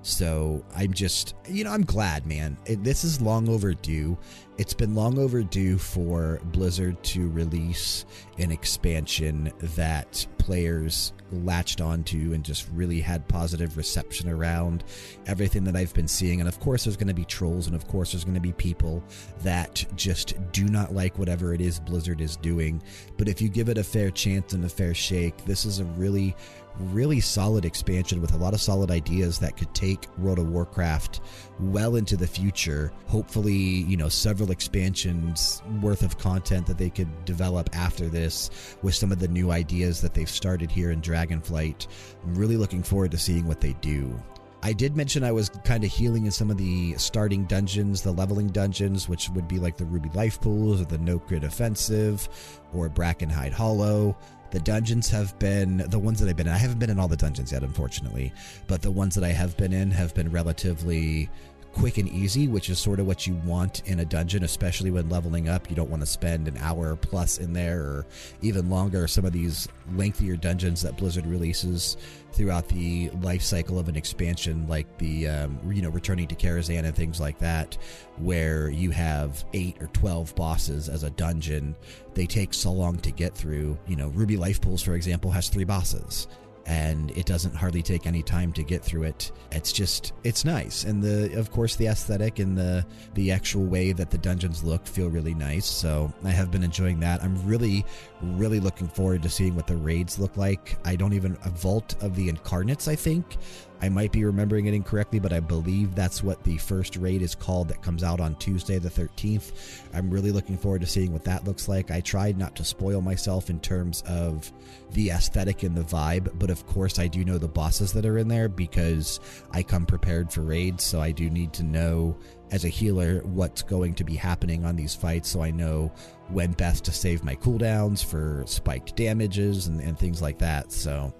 So 0.04 0.64
I'm 0.76 0.94
just, 0.94 1.36
you 1.48 1.64
know, 1.64 1.72
I'm 1.72 1.86
glad, 1.86 2.26
man. 2.28 2.58
It, 2.66 2.84
this 2.84 3.04
is 3.04 3.22
long 3.22 3.50
overdue. 3.50 4.18
It's 4.58 4.74
been 4.74 4.94
long 4.94 5.18
overdue 5.18 5.78
for 5.78 6.40
Blizzard 6.46 7.02
to 7.06 7.30
release 7.30 8.06
an 8.38 8.52
expansion 8.52 9.52
that 9.60 10.28
players 10.38 11.14
latched 11.32 11.82
onto 11.82 12.34
and 12.34 12.44
just 12.44 12.68
really 12.74 13.02
had 13.02 13.28
positive 13.28 13.78
reception 13.78 14.30
around 14.30 14.84
everything 15.28 15.64
that 15.66 15.76
I've 15.76 15.94
been 15.94 16.08
seeing. 16.08 16.40
And 16.40 16.48
of 16.48 16.60
course, 16.60 16.84
there's 16.84 16.98
going 16.98 17.08
to 17.08 17.14
be 17.14 17.26
trolls, 17.26 17.68
and 17.68 17.76
of 17.76 17.88
course, 17.88 18.12
there's 18.12 18.24
going 18.24 18.36
to 18.36 18.42
be 18.42 18.54
people 18.54 19.04
that 19.44 19.86
just 19.96 20.34
do 20.52 20.66
not 20.66 20.94
like 20.94 21.18
whatever 21.18 21.54
it 21.54 21.62
is 21.62 21.80
Blizzard 21.80 22.22
is 22.22 22.38
doing. 22.38 22.82
But 23.18 23.28
if 23.28 23.42
you 23.42 23.50
give 23.50 23.70
it 23.70 23.78
a 23.78 23.84
fair 23.84 24.12
chance 24.12 24.54
and 24.54 24.66
a 24.66 24.70
fair 24.70 24.94
shake, 24.94 25.46
this 25.46 25.66
is 25.66 25.80
a 25.80 25.86
really 25.86 26.36
really 26.80 27.20
solid 27.20 27.66
expansion 27.66 28.22
with 28.22 28.34
a 28.34 28.38
lot 28.38 28.54
of 28.54 28.62
solid 28.62 28.92
ideas 28.92 29.40
that 29.40 29.58
could 29.58 29.74
take 29.74 30.08
World 30.18 30.40
of 30.40 30.50
Warcraft 30.50 31.22
well 31.60 31.96
into 31.96 32.16
the 32.18 32.28
future. 32.28 32.92
Hopefully, 33.08 33.54
you 33.54 33.98
know, 33.98 34.10
several 34.10 34.52
expansions 34.52 35.62
worth 35.82 36.04
of 36.04 36.18
content 36.18 36.66
that 36.68 36.78
they 36.78 36.90
could 36.90 37.26
develop 37.26 37.70
after 37.76 38.08
this 38.08 38.50
with 38.82 38.96
some 38.96 39.12
of 39.12 39.20
the 39.20 39.28
new 39.28 39.52
ideas 39.52 40.02
that 40.02 40.14
they've 40.14 40.30
started 40.30 40.72
here 40.72 40.92
in 40.92 41.02
Dragonflight. 41.02 41.88
I'm 42.24 42.36
really 42.36 42.58
looking 42.58 42.84
forward 42.84 43.12
to 43.12 43.18
seeing 43.18 43.48
what 43.48 43.62
they 43.62 43.74
do. 43.82 44.18
I 44.64 44.74
did 44.74 44.96
mention 44.96 45.24
I 45.24 45.32
was 45.32 45.50
kind 45.64 45.84
of 45.84 45.92
healing 45.92 46.26
in 46.26 46.32
some 46.32 46.52
of 46.52 46.58
the 46.58 46.94
starting 46.98 47.46
dungeons, 47.46 48.04
the 48.04 48.12
leveling 48.12 48.48
dungeons, 48.50 49.10
which 49.10 49.28
would 49.30 49.48
be 49.48 49.58
like 49.58 49.76
the 49.76 49.86
Ruby 49.86 50.10
Life 50.14 50.40
Pools 50.40 50.80
or 50.80 50.86
the 50.86 51.00
Nokhud 51.00 51.44
Offensive 51.44 52.30
or 52.72 52.88
Brackenhide 52.88 53.54
Hollow. 53.54 54.16
The 54.52 54.60
dungeons 54.60 55.10
have 55.10 55.38
been 55.40 55.78
the 55.78 55.98
ones 55.98 56.20
that 56.20 56.28
I've 56.28 56.36
been 56.36 56.48
in. 56.48 56.54
I 56.54 56.58
haven't 56.58 56.80
been 56.80 56.90
in 56.90 57.00
all 57.00 57.08
the 57.08 57.16
dungeons 57.16 57.54
yet, 57.54 57.64
unfortunately, 57.64 58.34
but 58.68 58.82
the 58.82 58.92
ones 58.92 59.16
that 59.16 59.24
I 59.24 59.30
have 59.30 59.56
been 59.56 59.72
in 59.72 59.92
have 59.92 60.14
been 60.14 60.30
relatively 60.30 61.30
quick 61.74 61.98
and 61.98 62.10
easy, 62.10 62.48
which 62.48 62.70
is 62.70 62.80
sort 62.80 63.00
of 63.00 63.08
what 63.08 63.26
you 63.26 63.36
want 63.46 63.82
in 63.86 64.00
a 64.00 64.06
dungeon, 64.06 64.44
especially 64.44 64.92
when 64.92 65.10
leveling 65.10 65.50
up. 65.50 65.70
You 65.70 65.76
don't 65.76 65.90
want 65.90 66.02
to 66.02 66.08
spend 66.08 66.48
an 66.48 66.58
hour 66.58 66.96
plus 66.96 67.38
in 67.38 67.54
there 67.54 67.82
or 67.82 68.06
even 68.42 68.70
longer. 68.70 69.08
Some 69.08 69.26
of 69.26 69.34
these 69.34 69.68
lengthier 69.96 70.36
dungeons 70.36 70.82
that 70.82 70.98
Blizzard 70.98 71.26
releases 71.26 71.98
throughout 72.34 72.68
the 72.70 73.10
life 73.22 73.42
cycle 73.42 73.78
of 73.78 73.90
an 73.90 73.96
expansion, 73.96 74.68
like 74.68 74.98
the 74.98 75.28
um, 75.28 75.60
you 75.72 75.82
know 75.82 75.90
returning 75.90 76.28
to 76.28 76.36
Karazhan 76.36 76.86
and 76.86 76.96
things 76.96 77.20
like 77.20 77.38
that, 77.40 77.78
where 78.18 78.70
you 78.70 78.92
have 78.92 79.44
eight 79.54 79.82
or 79.82 79.88
twelve 79.88 80.36
bosses 80.36 80.90
as 80.90 81.04
a 81.04 81.10
dungeon. 81.12 81.76
They 82.14 82.26
take 82.26 82.54
so 82.54 82.72
long 82.72 82.98
to 83.00 83.12
get 83.12 83.34
through. 83.34 83.78
You 83.88 83.96
know, 83.96 84.10
Ruby 84.10 84.38
Life 84.38 84.62
Pools, 84.62 84.84
for 84.84 84.96
example, 84.96 85.32
has 85.32 85.50
three 85.50 85.64
bosses 85.64 86.28
and 86.66 87.12
it 87.18 87.26
doesn't 87.26 87.56
hardly 87.56 87.82
take 87.82 88.06
any 88.06 88.22
time 88.22 88.54
to 88.54 88.64
get 88.64 88.84
through 88.84 89.04
it. 89.04 89.32
It's 89.52 89.72
just 89.72 90.14
it's 90.24 90.46
nice, 90.46 90.84
and 90.84 91.02
the 91.02 91.34
of 91.38 91.52
course 91.52 91.76
the 91.76 91.88
aesthetic 91.88 92.40
and 92.40 92.58
the 92.58 92.86
the 93.14 93.32
actual 93.32 93.66
way 93.66 93.92
that 93.94 94.12
the 94.12 94.18
dungeons 94.18 94.64
look 94.64 94.86
feel 94.86 95.10
really 95.10 95.34
nice. 95.34 95.66
So 95.66 96.14
I 96.24 96.30
have 96.30 96.52
been 96.52 96.64
enjoying 96.64 97.00
that. 97.02 97.24
I'm 97.24 97.46
really 97.46 97.86
really 98.22 98.60
looking 98.60 98.88
forward 98.88 99.24
to 99.24 99.30
seeing 99.30 99.56
what 99.56 99.68
the 99.68 99.76
raids 99.76 100.20
look 100.20 100.38
like. 100.38 100.78
I 100.86 100.96
don't 100.96 101.14
even 101.14 101.38
a 101.46 101.50
vault 101.50 101.96
of 102.02 102.16
the 102.16 102.30
incarnates. 102.30 102.88
I 102.88 102.96
think 102.96 103.38
I 103.82 103.90
might 103.90 104.12
be 104.12 104.24
remembering 104.24 104.68
it 104.68 104.76
incorrectly, 104.76 105.20
but 105.20 105.34
I 105.34 105.40
believe 105.40 105.96
that's 105.96 106.24
what 106.24 106.44
the 106.44 106.58
first 106.58 106.98
raid 106.98 107.24
is 107.24 107.34
called 107.34 107.68
that 107.70 107.82
comes 107.82 108.04
out 108.04 108.20
on 108.20 108.36
Tuesday, 108.36 108.78
the 108.78 108.90
13th. 108.90 109.82
I'm 109.94 110.12
really 110.12 110.32
looking 110.32 110.58
forward 110.58 110.82
to 110.82 110.88
seeing 110.88 111.12
what 111.12 111.24
that 111.24 111.46
looks 111.46 111.68
like. 111.68 111.90
I 111.90 112.02
tried 112.02 112.38
not 112.38 112.56
to 112.58 112.64
spoil 112.64 113.02
myself 113.02 113.50
in 113.50 113.60
terms 113.60 114.04
of 114.08 114.52
the 114.92 115.10
aesthetic 115.10 115.64
and 115.64 115.76
the 115.76 115.82
vibe, 115.82 116.38
but 116.38 116.52
of 116.52 116.66
course, 116.68 117.00
I 117.00 117.08
do 117.08 117.26
know 117.26 117.40
the 117.40 117.48
bosses 117.48 117.92
that 117.94 118.06
are 118.06 118.20
in 118.20 118.28
there 118.28 118.50
because 118.50 119.20
I 119.52 119.64
come 119.64 119.88
prepared 119.88 120.32
for 120.32 120.42
raids, 120.42 120.84
so 120.84 121.02
I 121.02 121.12
do 121.12 121.30
need 121.30 121.54
to 121.54 121.64
know 121.64 122.18
as 122.52 122.66
a 122.66 122.70
healer 122.70 123.22
what's 123.24 123.62
going 123.62 123.96
to 123.96 124.04
be 124.04 124.16
happening 124.16 124.66
on 124.66 124.76
these 124.76 124.94
fights 124.94 125.30
so 125.30 125.42
I 125.42 125.52
know 125.52 125.92
when 126.28 126.52
best 126.52 126.84
to 126.86 126.92
save 126.92 127.24
my 127.24 127.36
cooldowns 127.36 128.04
for 128.04 128.44
spiked 128.46 128.96
damages 128.96 129.68
and, 129.68 129.80
and 129.82 129.98
things 129.98 130.22
like 130.22 130.38
that. 130.40 130.72
So, 130.72 131.14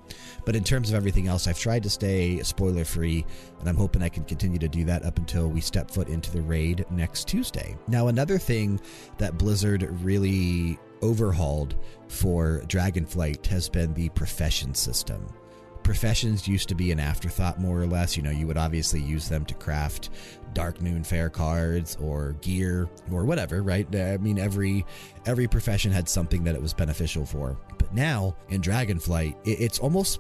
but 0.46 0.56
in 0.56 0.64
terms 0.64 0.90
of 0.90 0.96
everything 0.96 1.28
else, 1.28 1.48
I've 1.48 1.60
tried 1.60 1.84
to 1.84 1.90
stay 1.90 2.42
spoiler 2.44 2.86
free, 2.86 3.26
and 3.60 3.70
I'm 3.70 3.78
hoping 3.78 4.04
I 4.04 4.10
can 4.10 4.24
continue 4.24 4.60
to 4.60 4.68
do 4.68 4.84
that 4.86 5.04
up 5.04 5.18
until 5.18 5.48
we 5.48 5.62
step 5.62 5.92
foot 5.92 6.08
into 6.08 6.32
the 6.32 6.42
raid 6.42 6.86
next 6.92 7.28
Tuesday. 7.28 7.78
Now, 7.88 8.08
another 8.08 8.38
thing 8.38 8.80
that 9.18 9.38
Blizzard 9.38 9.88
really 10.04 10.80
overhauled 11.02 11.76
for 12.08 12.62
Dragonflight 12.68 13.46
has 13.48 13.70
been 13.70 13.94
the 13.94 14.10
profession 14.10 14.74
system. 14.74 15.28
Professions 15.84 16.48
used 16.48 16.70
to 16.70 16.76
be 16.76 16.92
an 16.92 17.00
afterthought 17.00 17.60
more 17.60 17.82
or 17.82 17.88
less. 17.88 18.16
You 18.16 18.22
know 18.24 18.30
you 18.30 18.46
would 18.46 18.58
obviously 18.58 19.02
use 19.02 19.28
them 19.28 19.46
to 19.46 19.56
craft 19.56 20.12
Dark 20.54 20.78
Darkmoon 20.78 21.06
Faire 21.06 21.30
cards 21.30 21.98
or 22.00 22.34
gear 22.42 22.88
or 23.12 23.26
whatever 23.26 23.64
right? 23.64 23.88
Uh, 23.94 24.00
I 24.00 24.18
mean 24.18 24.38
every 24.38 24.86
every 25.26 25.48
profession 25.48 25.92
had 25.92 26.08
something 26.08 26.44
that 26.44 26.54
it 26.54 26.62
was 26.62 26.74
beneficial 26.74 27.26
for. 27.26 27.58
But 27.80 27.94
now 27.96 28.36
in 28.50 28.62
dragonflight 28.62 29.36
it's 29.44 29.80
almost 29.80 30.20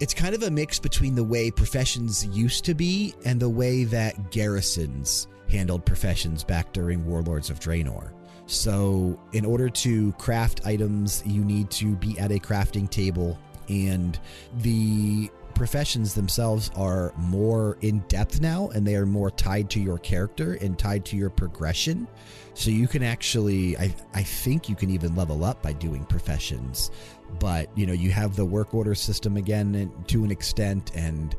it's 0.00 0.14
kind 0.14 0.34
of 0.34 0.42
a 0.42 0.50
mix 0.50 0.78
between 0.78 1.14
the 1.14 1.22
way 1.22 1.50
professions 1.50 2.26
used 2.26 2.64
to 2.64 2.74
be 2.74 3.14
and 3.24 3.38
the 3.38 3.48
way 3.48 3.84
that 3.84 4.30
garrisons 4.30 5.28
handled 5.50 5.84
professions 5.84 6.42
back 6.42 6.72
during 6.72 7.04
warlords 7.04 7.50
of 7.50 7.60
draenor. 7.60 8.12
So 8.46 9.20
in 9.32 9.44
order 9.44 9.68
to 9.68 10.12
craft 10.12 10.62
items 10.64 11.22
you 11.26 11.44
need 11.44 11.70
to 11.72 11.94
be 11.96 12.18
at 12.18 12.32
a 12.32 12.38
crafting 12.38 12.88
table 12.88 13.38
and 13.68 14.18
the 14.62 15.30
professions 15.60 16.14
themselves 16.14 16.70
are 16.74 17.12
more 17.18 17.76
in 17.82 17.98
depth 18.08 18.40
now 18.40 18.70
and 18.70 18.86
they 18.86 18.94
are 18.94 19.04
more 19.04 19.30
tied 19.30 19.68
to 19.68 19.78
your 19.78 19.98
character 19.98 20.54
and 20.62 20.78
tied 20.78 21.04
to 21.04 21.18
your 21.18 21.28
progression. 21.28 22.08
So 22.54 22.70
you 22.70 22.88
can 22.88 23.02
actually, 23.02 23.76
I, 23.76 23.94
I 24.14 24.22
think 24.22 24.70
you 24.70 24.74
can 24.74 24.88
even 24.88 25.14
level 25.14 25.44
up 25.44 25.60
by 25.60 25.74
doing 25.74 26.06
professions. 26.06 26.90
But, 27.38 27.68
you 27.76 27.84
know, 27.84 27.92
you 27.92 28.10
have 28.10 28.36
the 28.36 28.44
work 28.46 28.72
order 28.72 28.94
system 28.94 29.36
again 29.36 29.92
to 30.06 30.24
an 30.24 30.30
extent 30.30 30.92
and 30.94 31.36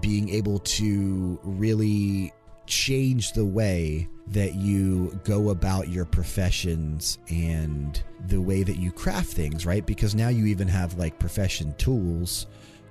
being 0.00 0.28
able 0.28 0.60
to 0.60 1.36
really 1.42 2.32
change 2.66 3.32
the 3.32 3.44
way 3.44 4.08
that 4.28 4.54
you 4.54 5.18
go 5.24 5.50
about 5.50 5.88
your 5.88 6.04
professions 6.04 7.18
and 7.30 8.00
the 8.28 8.40
way 8.40 8.62
that 8.62 8.76
you 8.76 8.92
craft 8.92 9.32
things, 9.32 9.66
right? 9.66 9.84
Because 9.84 10.14
now 10.14 10.28
you 10.28 10.46
even 10.46 10.68
have 10.68 10.96
like 10.96 11.18
profession 11.18 11.74
tools 11.78 12.46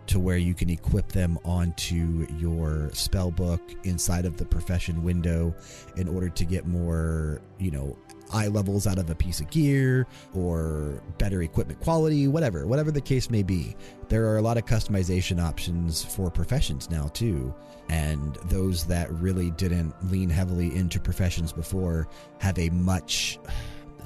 to 0.07 0.19
where 0.19 0.37
you 0.37 0.53
can 0.53 0.69
equip 0.69 1.11
them 1.11 1.37
onto 1.43 2.27
your 2.37 2.89
spell 2.93 3.31
book 3.31 3.61
inside 3.83 4.25
of 4.25 4.37
the 4.37 4.45
profession 4.45 5.03
window 5.03 5.53
in 5.97 6.07
order 6.07 6.29
to 6.29 6.45
get 6.45 6.67
more, 6.67 7.41
you 7.59 7.71
know, 7.71 7.97
eye 8.33 8.47
levels 8.47 8.87
out 8.87 8.97
of 8.97 9.09
a 9.09 9.15
piece 9.15 9.39
of 9.39 9.49
gear 9.49 10.07
or 10.33 11.01
better 11.17 11.41
equipment 11.41 11.79
quality, 11.79 12.27
whatever, 12.27 12.65
whatever 12.67 12.91
the 12.91 13.01
case 13.01 13.29
may 13.29 13.43
be. 13.43 13.75
There 14.09 14.27
are 14.27 14.37
a 14.37 14.41
lot 14.41 14.57
of 14.57 14.65
customization 14.65 15.41
options 15.41 16.03
for 16.03 16.29
professions 16.29 16.89
now, 16.89 17.07
too. 17.07 17.53
And 17.89 18.35
those 18.45 18.85
that 18.87 19.11
really 19.11 19.51
didn't 19.51 19.93
lean 20.11 20.29
heavily 20.29 20.75
into 20.75 20.99
professions 20.99 21.53
before 21.53 22.07
have 22.39 22.57
a 22.57 22.69
much 22.71 23.39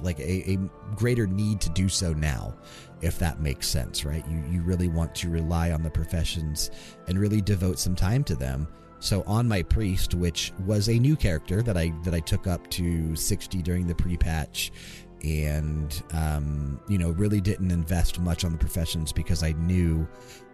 like 0.01 0.19
a, 0.19 0.51
a, 0.51 0.57
greater 0.95 1.27
need 1.27 1.61
to 1.61 1.69
do 1.69 1.89
so 1.89 2.13
now 2.13 2.55
if 3.01 3.17
that 3.19 3.39
makes 3.41 3.67
sense 3.67 4.05
right 4.05 4.27
you 4.27 4.43
you 4.49 4.61
really 4.61 4.87
want 4.87 5.13
to 5.15 5.29
rely 5.29 5.71
on 5.71 5.83
the 5.83 5.89
professions 5.89 6.71
and 7.07 7.17
really 7.17 7.41
devote 7.41 7.79
some 7.79 7.95
time 7.95 8.23
to 8.23 8.35
them 8.35 8.67
so 8.99 9.23
on 9.25 9.47
my 9.47 9.63
priest, 9.63 10.13
which 10.13 10.51
was 10.65 10.89
a 10.89 10.99
new 10.99 11.15
character 11.15 11.61
that 11.61 11.77
I 11.77 11.93
that 12.03 12.13
I 12.13 12.19
took 12.19 12.47
up 12.47 12.69
to 12.71 13.15
60 13.15 13.61
during 13.61 13.87
the 13.87 13.95
pre-patch, 13.95 14.71
and 15.23 16.03
um, 16.11 16.79
you 16.89 16.97
know 16.97 17.11
really 17.11 17.39
didn't 17.39 17.71
invest 17.71 18.19
much 18.19 18.43
on 18.43 18.51
the 18.51 18.57
professions 18.57 19.13
because 19.13 19.41
I 19.41 19.53
knew 19.53 20.07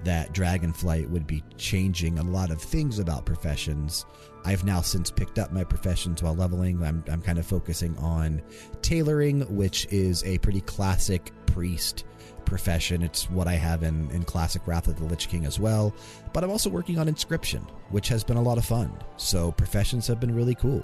that 0.03 0.33
Dragonflight 0.33 1.09
would 1.09 1.25
be 1.25 1.43
changing 1.57 2.19
a 2.19 2.23
lot 2.23 2.51
of 2.51 2.61
things 2.61 2.99
about 2.99 3.25
professions. 3.25 4.05
I've 4.45 4.63
now 4.63 4.81
since 4.81 5.09
picked 5.09 5.39
up 5.39 5.51
my 5.51 5.63
professions 5.63 6.21
while 6.21 6.35
leveling. 6.35 6.83
I'm 6.83 7.03
I'm 7.09 7.23
kind 7.23 7.39
of 7.39 7.47
focusing 7.47 7.97
on 7.97 8.43
tailoring, 8.83 9.41
which 9.55 9.87
is 9.89 10.23
a 10.23 10.37
pretty 10.37 10.61
classic 10.61 11.31
priest 11.47 12.05
profession. 12.45 13.01
It's 13.01 13.29
what 13.29 13.47
I 13.47 13.53
have 13.53 13.83
in, 13.83 14.09
in 14.11 14.23
Classic 14.23 14.61
Wrath 14.65 14.87
of 14.87 14.97
the 14.97 15.05
Lich 15.05 15.27
King 15.29 15.45
as 15.45 15.59
well. 15.59 15.93
But 16.33 16.43
I'm 16.43 16.51
also 16.51 16.69
working 16.69 16.97
on 16.97 17.07
Inscription, 17.07 17.61
which 17.89 18.07
has 18.09 18.23
been 18.23 18.37
a 18.37 18.41
lot 18.41 18.57
of 18.57 18.65
fun. 18.65 18.91
So 19.17 19.51
professions 19.51 20.07
have 20.07 20.19
been 20.19 20.33
really 20.33 20.55
cool. 20.55 20.83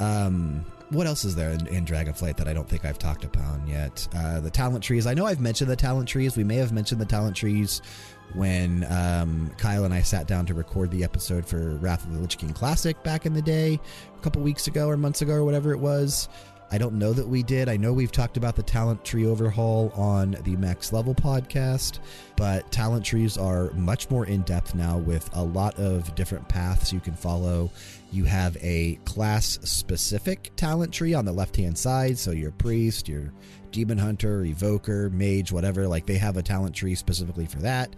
Um, 0.00 0.64
what 0.90 1.06
else 1.06 1.24
is 1.24 1.34
there 1.34 1.50
in, 1.52 1.66
in, 1.68 1.84
Dragonflight 1.86 2.36
that 2.36 2.48
I 2.48 2.52
don't 2.52 2.68
think 2.68 2.84
I've 2.84 2.98
talked 2.98 3.24
upon 3.24 3.66
yet? 3.66 4.06
Uh, 4.14 4.40
the 4.40 4.50
talent 4.50 4.84
trees. 4.84 5.06
I 5.06 5.14
know 5.14 5.26
I've 5.26 5.40
mentioned 5.40 5.70
the 5.70 5.76
talent 5.76 6.08
trees. 6.08 6.36
We 6.36 6.44
may 6.44 6.56
have 6.56 6.72
mentioned 6.72 7.00
the 7.00 7.06
talent 7.06 7.36
trees 7.36 7.80
when 8.34 8.84
um, 8.90 9.50
Kyle 9.58 9.84
and 9.84 9.94
I 9.94 10.02
sat 10.02 10.26
down 10.26 10.46
to 10.46 10.54
record 10.54 10.90
the 10.90 11.04
episode 11.04 11.46
for 11.46 11.76
Wrath 11.76 12.04
of 12.04 12.12
the 12.12 12.20
Lich 12.20 12.38
King 12.38 12.52
Classic 12.52 13.00
back 13.02 13.26
in 13.26 13.34
the 13.34 13.42
day, 13.42 13.78
a 14.14 14.22
couple 14.22 14.42
weeks 14.42 14.66
ago 14.66 14.88
or 14.88 14.96
months 14.96 15.22
ago 15.22 15.34
or 15.34 15.44
whatever 15.44 15.72
it 15.72 15.78
was. 15.78 16.28
I 16.72 16.78
don't 16.78 16.94
know 16.94 17.12
that 17.12 17.28
we 17.28 17.42
did. 17.42 17.68
I 17.68 17.76
know 17.76 17.92
we've 17.92 18.10
talked 18.10 18.38
about 18.38 18.56
the 18.56 18.62
talent 18.62 19.04
tree 19.04 19.26
overhaul 19.26 19.92
on 19.94 20.38
the 20.42 20.56
Max 20.56 20.90
Level 20.90 21.14
podcast, 21.14 21.98
but 22.34 22.72
talent 22.72 23.04
trees 23.04 23.36
are 23.36 23.70
much 23.72 24.08
more 24.10 24.24
in 24.24 24.40
depth 24.42 24.74
now 24.74 24.96
with 24.96 25.28
a 25.34 25.44
lot 25.44 25.78
of 25.78 26.14
different 26.14 26.48
paths 26.48 26.90
you 26.90 26.98
can 26.98 27.12
follow. 27.12 27.70
You 28.10 28.24
have 28.24 28.56
a 28.62 28.98
class 29.04 29.58
specific 29.64 30.50
talent 30.56 30.94
tree 30.94 31.12
on 31.12 31.26
the 31.26 31.32
left 31.32 31.56
hand 31.56 31.76
side. 31.76 32.16
So 32.16 32.30
your 32.30 32.52
priest, 32.52 33.06
your 33.06 33.34
demon 33.70 33.98
hunter, 33.98 34.42
evoker, 34.42 35.10
mage, 35.10 35.52
whatever, 35.52 35.86
like 35.86 36.06
they 36.06 36.16
have 36.16 36.38
a 36.38 36.42
talent 36.42 36.74
tree 36.74 36.94
specifically 36.94 37.44
for 37.46 37.58
that. 37.58 37.94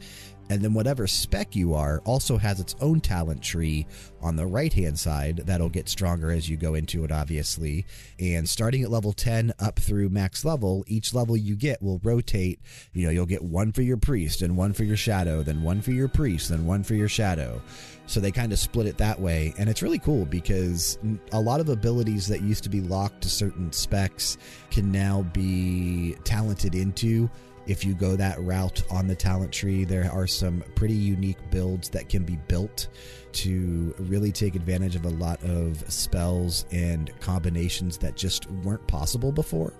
And 0.51 0.61
then 0.61 0.75
whatever 0.75 1.07
spec 1.07 1.57
you 1.57 1.75
are 1.75 2.01
also 2.05 2.37
has 2.37 2.61
its 2.61 2.77
own 2.81 3.01
talent 3.01 3.43
tree 3.43 3.87
on 4.21 4.37
the 4.37 4.47
right 4.47 4.73
hand 4.73 4.99
side 4.99 5.39
that'll 5.47 5.69
get 5.69 5.89
stronger 5.89 6.31
as 6.31 6.49
you 6.49 6.57
go 6.57 6.75
into 6.75 7.05
it, 7.05 7.11
obviously. 7.11 7.87
And 8.19 8.49
starting 8.49 8.83
at 8.83 8.91
level 8.91 9.13
10 9.13 9.55
up 9.59 9.79
through 9.79 10.11
max 10.11 10.45
level, 10.45 10.85
each 10.87 11.15
level 11.15 11.37
you 11.37 11.57
get 11.57 11.83
will 11.83 12.01
rotate. 12.03 12.61
You 12.93 13.07
know, 13.07 13.11
you'll 13.11 13.27
get 13.27 13.43
one 13.43 13.73
for 13.73 13.83
your 13.83 13.97
priest 13.97 14.43
and 14.43 14.57
one 14.57 14.73
for 14.73 14.85
your 14.85 14.97
shadow, 14.97 15.43
then 15.43 15.63
one 15.63 15.81
for 15.81 15.93
your 15.93 16.09
priest, 16.09 16.51
then 16.51 16.67
one 16.67 16.83
for 16.83 16.95
your 16.95 17.09
shadow. 17.09 17.63
So 18.07 18.21
they 18.21 18.31
kind 18.31 18.53
of 18.53 18.59
split 18.59 18.87
it 18.87 18.99
that 18.99 19.19
way. 19.19 19.55
And 19.59 19.69
it's 19.71 19.83
really 19.83 19.99
cool 19.99 20.27
because 20.27 20.99
a 21.33 21.41
lot 21.41 21.61
of 21.61 21.71
abilities 21.71 22.27
that 22.29 22.43
used 22.43 22.65
to 22.65 22.69
be 22.69 22.83
locked 22.83 23.23
to 23.23 23.31
certain 23.31 23.73
specs 23.73 24.37
can 24.71 24.93
now 24.93 25.23
be 25.33 26.17
talented 26.25 26.75
into 26.75 27.31
if 27.67 27.85
you 27.85 27.95
go 27.95 28.17
that 28.17 28.41
route 28.41 28.83
on 28.91 29.07
the 29.07 29.15
talent 29.15 29.53
tree, 29.53 29.85
there 29.85 30.11
are 30.13 30.27
some 30.27 30.63
pretty 30.75 30.95
unique 30.95 31.39
builds 31.51 31.89
that 31.91 32.09
can 32.09 32.25
be 32.25 32.37
built 32.49 32.89
to 33.33 33.95
really 33.99 34.31
take 34.31 34.55
advantage 34.55 34.97
of 34.97 35.05
a 35.05 35.11
lot 35.11 35.43
of 35.43 35.91
spells 35.93 36.67
and 36.71 37.11
combinations 37.21 37.99
that 37.99 38.17
just 38.17 38.51
weren't 38.51 38.87
possible 38.87 39.33
before. 39.33 39.73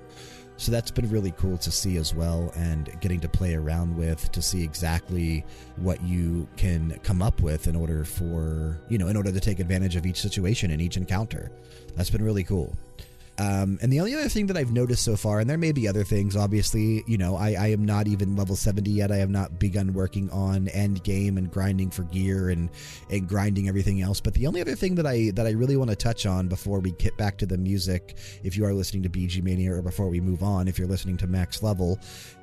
So 0.57 0.71
that's 0.71 0.91
been 0.91 1.11
really 1.11 1.33
cool 1.33 1.59
to 1.59 1.71
see 1.71 1.97
as 1.97 2.15
well, 2.15 2.53
and 2.55 2.97
getting 3.01 3.19
to 3.21 3.29
play 3.29 3.55
around 3.55 3.97
with 3.97 4.31
to 4.33 4.41
see 4.41 4.63
exactly 4.63 5.45
what 5.77 6.01
you 6.03 6.49
can 6.57 6.99
come 7.03 7.23
up 7.23 7.41
with 7.41 7.67
in 7.67 7.75
order 7.75 8.05
for, 8.05 8.81
you 8.89 8.97
know, 8.97 9.09
in 9.09 9.17
order 9.17 9.33
to 9.33 9.41
take 9.41 9.59
advantage 9.59 9.97
of 9.97 10.07
each 10.07 10.21
situation 10.21 10.71
and 10.71 10.81
each 10.81 10.97
encounter. 10.97 11.51
That's 11.97 12.11
been 12.11 12.23
really 12.23 12.45
cool. 12.45 12.77
Um, 13.37 13.79
and 13.83 13.93
the 13.93 13.99
only 13.99 14.15
other 14.15 14.29
thing 14.29 14.47
that 14.47 14.57
I've 14.57 14.73
noticed 14.73 15.05
so 15.05 15.17
far, 15.17 15.41
and 15.41 15.51
there 15.51 15.59
may 15.59 15.73
be 15.73 15.89
other 15.89 16.05
things, 16.05 16.37
obviously, 16.37 17.03
you 17.07 17.19
know, 17.19 17.37
I, 17.37 17.55
I 17.55 17.67
am 17.69 17.85
not 17.85 18.07
even 18.07 18.37
level 18.37 18.55
70 18.55 18.89
yet. 18.91 19.11
I 19.11 19.17
have 19.17 19.31
not 19.31 19.59
begun 19.59 19.93
working 19.93 20.31
on 20.31 20.69
end 20.69 21.03
game 21.03 21.37
and 21.37 21.51
grinding 21.51 21.91
for 21.91 22.05
gear 22.05 22.51
and, 22.51 22.71
and 23.11 23.29
grinding 23.29 23.69
everything 23.69 24.01
else. 24.03 24.21
But 24.21 24.35
the 24.35 24.47
only 24.47 24.61
other 24.61 24.77
thing 24.77 24.95
that 24.95 25.07
I 25.07 25.31
that 25.35 25.47
I 25.47 25.51
really 25.51 25.77
want 25.77 25.91
to 25.91 25.97
touch 25.97 26.27
on 26.27 26.47
before 26.47 26.79
we 26.79 26.93
get 26.93 27.17
back 27.17 27.37
to 27.39 27.47
the 27.47 27.59
music, 27.59 28.17
if 28.45 28.57
you 28.57 28.65
are 28.65 28.73
listening 28.73 29.03
to 29.03 29.09
BG 29.09 29.43
Mania, 29.43 29.75
or 29.75 29.83
before 29.83 30.09
we 30.09 30.21
move 30.21 30.43
on, 30.43 30.69
if 30.69 30.79
you're 30.79 30.89
listening 30.89 31.17
to 31.19 31.27
Max 31.27 31.63
Level, 31.63 31.99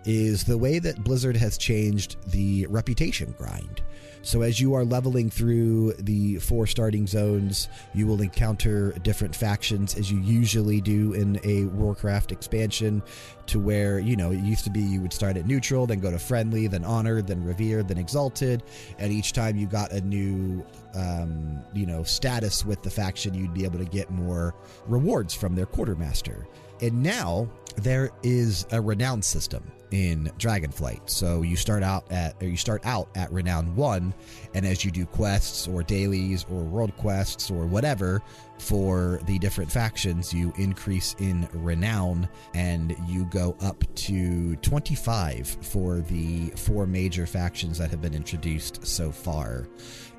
is 0.05 0.43
the 0.43 0.57
way 0.57 0.79
that 0.79 1.03
Blizzard 1.03 1.37
has 1.37 1.57
changed 1.57 2.17
the 2.31 2.67
reputation 2.69 3.33
grind. 3.37 3.81
So, 4.23 4.41
as 4.41 4.59
you 4.59 4.75
are 4.75 4.85
leveling 4.85 5.29
through 5.29 5.93
the 5.93 6.37
four 6.37 6.67
starting 6.67 7.07
zones, 7.07 7.69
you 7.93 8.05
will 8.05 8.21
encounter 8.21 8.91
different 9.03 9.35
factions 9.35 9.95
as 9.95 10.11
you 10.11 10.19
usually 10.19 10.79
do 10.79 11.13
in 11.13 11.39
a 11.43 11.65
Warcraft 11.65 12.31
expansion. 12.31 13.01
To 13.47 13.59
where, 13.59 13.99
you 13.99 14.15
know, 14.15 14.31
it 14.31 14.39
used 14.39 14.63
to 14.63 14.69
be 14.69 14.79
you 14.79 15.01
would 15.01 15.11
start 15.11 15.35
at 15.35 15.45
neutral, 15.45 15.85
then 15.85 15.99
go 15.99 16.09
to 16.09 16.19
friendly, 16.19 16.67
then 16.67 16.85
honored, 16.85 17.27
then 17.27 17.43
revered, 17.43 17.87
then 17.89 17.97
exalted. 17.97 18.63
And 18.97 19.11
each 19.11 19.33
time 19.33 19.57
you 19.57 19.67
got 19.67 19.91
a 19.91 19.99
new, 19.99 20.65
um, 20.93 21.61
you 21.73 21.85
know, 21.85 22.03
status 22.03 22.65
with 22.65 22.81
the 22.81 22.89
faction, 22.89 23.33
you'd 23.33 23.53
be 23.53 23.65
able 23.65 23.79
to 23.79 23.85
get 23.85 24.09
more 24.09 24.55
rewards 24.87 25.33
from 25.33 25.55
their 25.55 25.65
quartermaster. 25.65 26.47
And 26.81 27.03
now 27.03 27.49
there 27.77 28.11
is 28.23 28.65
a 28.71 28.81
renown 28.81 29.21
system 29.21 29.63
in 29.91 30.31
Dragonflight. 30.37 31.09
So 31.09 31.41
you 31.41 31.55
start 31.55 31.83
out 31.83 32.09
at 32.11 32.41
you 32.41 32.57
start 32.57 32.85
out 32.85 33.09
at 33.15 33.31
renown 33.31 33.75
1 33.75 34.13
and 34.53 34.65
as 34.65 34.83
you 34.83 34.91
do 34.91 35.05
quests 35.05 35.67
or 35.67 35.83
dailies 35.83 36.45
or 36.49 36.63
world 36.63 36.95
quests 36.97 37.51
or 37.51 37.65
whatever 37.65 38.21
for 38.57 39.19
the 39.25 39.37
different 39.39 39.71
factions 39.71 40.33
you 40.33 40.53
increase 40.57 41.15
in 41.19 41.47
renown 41.51 42.29
and 42.53 42.95
you 43.07 43.25
go 43.25 43.55
up 43.61 43.83
to 43.95 44.55
25 44.57 45.57
for 45.61 45.99
the 46.01 46.47
four 46.51 46.85
major 46.85 47.25
factions 47.25 47.77
that 47.77 47.89
have 47.89 48.01
been 48.01 48.13
introduced 48.13 48.85
so 48.85 49.11
far 49.11 49.67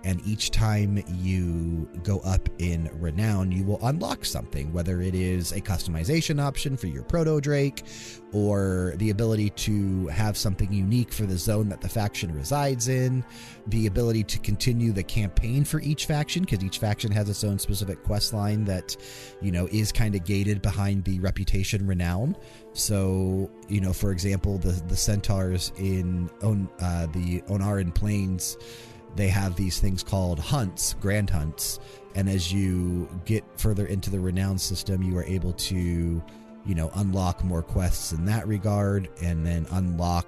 and 0.04 0.20
each 0.26 0.50
time 0.50 1.02
you 1.20 1.88
go 2.02 2.18
up 2.20 2.48
in 2.58 2.90
renown, 3.00 3.52
you 3.52 3.64
will 3.64 3.78
unlock 3.86 4.24
something, 4.24 4.72
whether 4.72 5.00
it 5.00 5.14
is 5.14 5.52
a 5.52 5.60
customization 5.60 6.42
option 6.42 6.76
for 6.76 6.88
your 6.88 7.04
Proto 7.04 7.40
Drake 7.40 7.84
or 8.32 8.94
the 8.96 9.10
ability 9.10 9.50
to 9.50 10.06
have 10.08 10.36
something 10.36 10.72
unique 10.72 11.12
for 11.12 11.24
the 11.24 11.36
zone 11.36 11.68
that 11.68 11.80
the 11.80 11.88
faction 11.88 12.34
resides 12.34 12.88
in, 12.88 13.24
the 13.66 13.86
ability 13.86 14.24
to 14.24 14.38
continue 14.38 14.90
the 14.90 15.02
campaign 15.02 15.64
for 15.64 15.80
each 15.80 16.06
faction, 16.06 16.42
because 16.42 16.64
each 16.64 16.78
faction 16.78 17.12
has 17.12 17.28
its 17.28 17.44
own 17.44 17.58
specific 17.58 18.02
quest 18.02 18.32
line 18.32 18.64
that, 18.64 18.96
you 19.40 19.52
know, 19.52 19.68
is 19.70 19.92
kind 19.92 20.14
of 20.14 20.24
gated 20.24 20.62
behind 20.62 21.04
the 21.04 21.20
reputation 21.20 21.86
renown. 21.86 22.36
So, 22.72 23.50
you 23.68 23.80
know, 23.80 23.92
for 23.92 24.10
example, 24.10 24.58
the, 24.58 24.72
the 24.88 24.96
centaurs 24.96 25.72
in 25.76 26.30
on, 26.42 26.68
uh, 26.80 27.06
the 27.12 27.42
Ohn'ahran 27.42 27.94
Plains 27.94 28.56
they 29.16 29.28
have 29.28 29.56
these 29.56 29.78
things 29.78 30.02
called 30.02 30.38
hunts, 30.38 30.94
grand 31.00 31.30
hunts. 31.30 31.78
And 32.14 32.28
as 32.28 32.52
you 32.52 33.08
get 33.24 33.44
further 33.56 33.86
into 33.86 34.10
the 34.10 34.20
renown 34.20 34.58
system, 34.58 35.02
you 35.02 35.16
are 35.16 35.24
able 35.24 35.52
to, 35.54 36.22
you 36.66 36.74
know, 36.74 36.90
unlock 36.94 37.42
more 37.42 37.62
quests 37.62 38.12
in 38.12 38.24
that 38.26 38.46
regard 38.46 39.08
and 39.22 39.46
then 39.46 39.66
unlock 39.70 40.26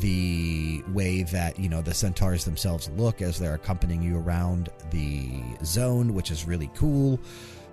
the 0.00 0.82
way 0.92 1.24
that, 1.24 1.58
you 1.58 1.68
know, 1.68 1.82
the 1.82 1.94
centaurs 1.94 2.44
themselves 2.44 2.90
look 2.96 3.20
as 3.20 3.38
they're 3.38 3.54
accompanying 3.54 4.02
you 4.02 4.18
around 4.18 4.68
the 4.90 5.42
zone, 5.64 6.14
which 6.14 6.30
is 6.30 6.46
really 6.46 6.70
cool. 6.74 7.18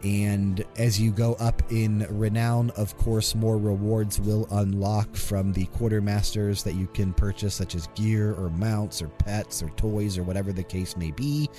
And 0.05 0.63
as 0.77 1.01
you 1.01 1.11
go 1.11 1.33
up 1.39 1.63
in 1.71 2.05
renown, 2.11 2.69
of 2.77 2.95
course, 2.95 3.33
more 3.33 3.57
rewards 3.57 4.19
will 4.19 4.47
unlock 4.51 5.15
from 5.15 5.51
the 5.51 5.65
quartermasters 5.65 6.63
that 6.63 6.75
you 6.75 6.85
can 6.85 7.11
purchase, 7.11 7.55
such 7.55 7.73
as 7.73 7.87
gear 7.95 8.35
or 8.35 8.51
mounts 8.51 9.01
or 9.01 9.07
pets 9.07 9.63
or 9.63 9.69
toys 9.71 10.19
or 10.19 10.23
whatever 10.23 10.53
the 10.53 10.63
case 10.63 10.95
may 10.95 11.09
be. 11.09 11.49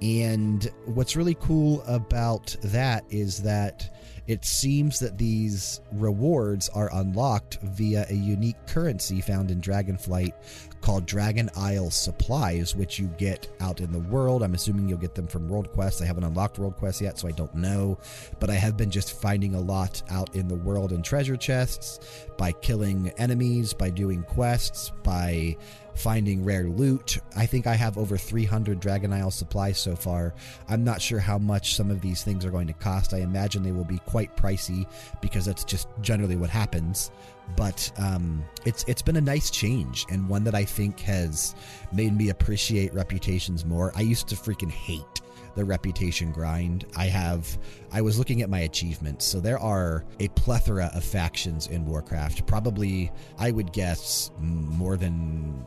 And 0.00 0.70
what's 0.84 1.16
really 1.16 1.34
cool 1.40 1.82
about 1.88 2.54
that 2.62 3.04
is 3.10 3.42
that 3.42 3.92
it 4.28 4.44
seems 4.44 5.00
that 5.00 5.18
these 5.18 5.80
rewards 5.90 6.68
are 6.68 6.90
unlocked 6.94 7.58
via 7.62 8.06
a 8.10 8.14
unique 8.14 8.64
currency 8.66 9.20
found 9.20 9.50
in 9.50 9.60
Dragonflight 9.60 10.34
called 10.80 11.06
Dragon 11.06 11.50
Isle 11.56 11.90
Supplies, 11.90 12.74
which 12.74 12.98
you 12.98 13.06
get 13.18 13.48
out 13.60 13.80
in 13.80 13.92
the 13.92 13.98
world. 13.98 14.42
I'm 14.42 14.54
assuming 14.54 14.88
you'll 14.88 14.98
get 14.98 15.14
them 15.14 15.26
from 15.26 15.48
World 15.48 15.70
Quest. 15.72 16.02
I 16.02 16.06
haven't 16.06 16.24
unlocked 16.24 16.58
World 16.58 16.76
Quest 16.76 17.00
yet, 17.00 17.18
so 17.18 17.28
I 17.28 17.32
don't 17.32 17.54
know. 17.54 17.98
But 18.40 18.50
I 18.50 18.54
have 18.54 18.76
been 18.76 18.90
just 18.90 19.20
finding 19.20 19.54
a 19.54 19.60
lot 19.60 20.02
out 20.10 20.34
in 20.34 20.48
the 20.48 20.54
world 20.54 20.92
in 20.92 21.02
treasure 21.02 21.36
chests 21.36 22.00
by 22.36 22.52
killing 22.52 23.10
enemies, 23.18 23.72
by 23.72 23.90
doing 23.90 24.22
quests, 24.22 24.92
by 25.02 25.56
finding 25.98 26.44
rare 26.44 26.64
loot. 26.64 27.18
I 27.36 27.46
think 27.46 27.66
I 27.66 27.74
have 27.74 27.98
over 27.98 28.16
300 28.16 28.78
Dragon 28.80 29.12
Isle 29.12 29.32
supplies 29.32 29.78
so 29.78 29.96
far. 29.96 30.34
I'm 30.68 30.84
not 30.84 31.02
sure 31.02 31.18
how 31.18 31.38
much 31.38 31.74
some 31.74 31.90
of 31.90 32.00
these 32.00 32.22
things 32.22 32.44
are 32.44 32.50
going 32.50 32.68
to 32.68 32.72
cost. 32.72 33.12
I 33.12 33.18
imagine 33.18 33.62
they 33.62 33.72
will 33.72 33.84
be 33.84 33.98
quite 34.06 34.36
pricey 34.36 34.86
because 35.20 35.44
that's 35.44 35.64
just 35.64 35.88
generally 36.00 36.36
what 36.36 36.50
happens. 36.50 37.10
But 37.56 37.90
um, 37.98 38.44
it's 38.64 38.84
it's 38.86 39.02
been 39.02 39.16
a 39.16 39.20
nice 39.20 39.50
change 39.50 40.06
and 40.10 40.28
one 40.28 40.44
that 40.44 40.54
I 40.54 40.64
think 40.64 41.00
has 41.00 41.54
made 41.92 42.16
me 42.16 42.28
appreciate 42.28 42.94
reputations 42.94 43.64
more. 43.64 43.92
I 43.96 44.02
used 44.02 44.28
to 44.28 44.36
freaking 44.36 44.70
hate 44.70 45.20
the 45.58 45.64
reputation 45.64 46.30
grind. 46.30 46.86
I 46.96 47.06
have, 47.06 47.58
I 47.90 48.00
was 48.00 48.16
looking 48.16 48.42
at 48.42 48.48
my 48.48 48.60
achievements. 48.60 49.24
So 49.24 49.40
there 49.40 49.58
are 49.58 50.04
a 50.20 50.28
plethora 50.28 50.90
of 50.94 51.02
factions 51.02 51.66
in 51.66 51.84
Warcraft. 51.84 52.46
Probably, 52.46 53.10
I 53.38 53.50
would 53.50 53.72
guess 53.72 54.30
more 54.38 54.96
than 54.96 55.64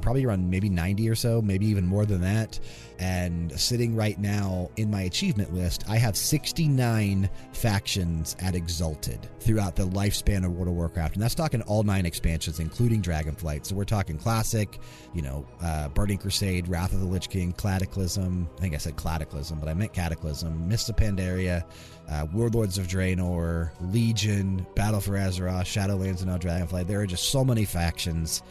probably 0.00 0.24
around 0.24 0.48
maybe 0.48 0.68
90 0.68 1.08
or 1.08 1.14
so, 1.14 1.40
maybe 1.42 1.66
even 1.66 1.86
more 1.86 2.04
than 2.04 2.20
that. 2.22 2.58
And 2.98 3.58
sitting 3.58 3.96
right 3.96 4.18
now 4.18 4.70
in 4.76 4.90
my 4.90 5.02
achievement 5.02 5.54
list, 5.54 5.84
I 5.88 5.96
have 5.96 6.16
69 6.16 7.30
factions 7.52 8.36
at 8.40 8.54
Exalted 8.54 9.28
throughout 9.40 9.74
the 9.74 9.86
lifespan 9.86 10.44
of 10.44 10.52
World 10.52 10.68
of 10.68 10.74
Warcraft. 10.74 11.14
And 11.14 11.22
that's 11.22 11.34
talking 11.34 11.62
all 11.62 11.82
nine 11.82 12.04
expansions, 12.04 12.60
including 12.60 13.00
Dragonflight. 13.00 13.64
So 13.64 13.74
we're 13.74 13.84
talking 13.84 14.18
Classic, 14.18 14.78
you 15.14 15.22
know, 15.22 15.46
uh, 15.62 15.88
Burning 15.88 16.18
Crusade, 16.18 16.68
Wrath 16.68 16.92
of 16.92 17.00
the 17.00 17.06
Lich 17.06 17.30
King, 17.30 17.52
Cataclysm. 17.52 18.48
I 18.58 18.60
think 18.60 18.74
I 18.74 18.78
said 18.78 18.96
Cataclysm, 18.96 19.58
but 19.58 19.68
I 19.68 19.74
meant 19.74 19.94
Cataclysm, 19.94 20.68
Mists 20.68 20.90
of 20.90 20.96
Pandaria, 20.96 21.64
uh, 22.10 22.26
Warlords 22.34 22.76
of 22.76 22.86
Draenor, 22.86 23.70
Legion, 23.92 24.66
Battle 24.74 25.00
for 25.00 25.12
Azeroth, 25.12 25.64
Shadowlands, 25.64 26.18
and 26.18 26.26
now 26.26 26.38
Dragonflight. 26.38 26.86
There 26.86 27.00
are 27.00 27.06
just 27.06 27.30
so 27.30 27.44
many 27.44 27.64
factions. 27.64 28.42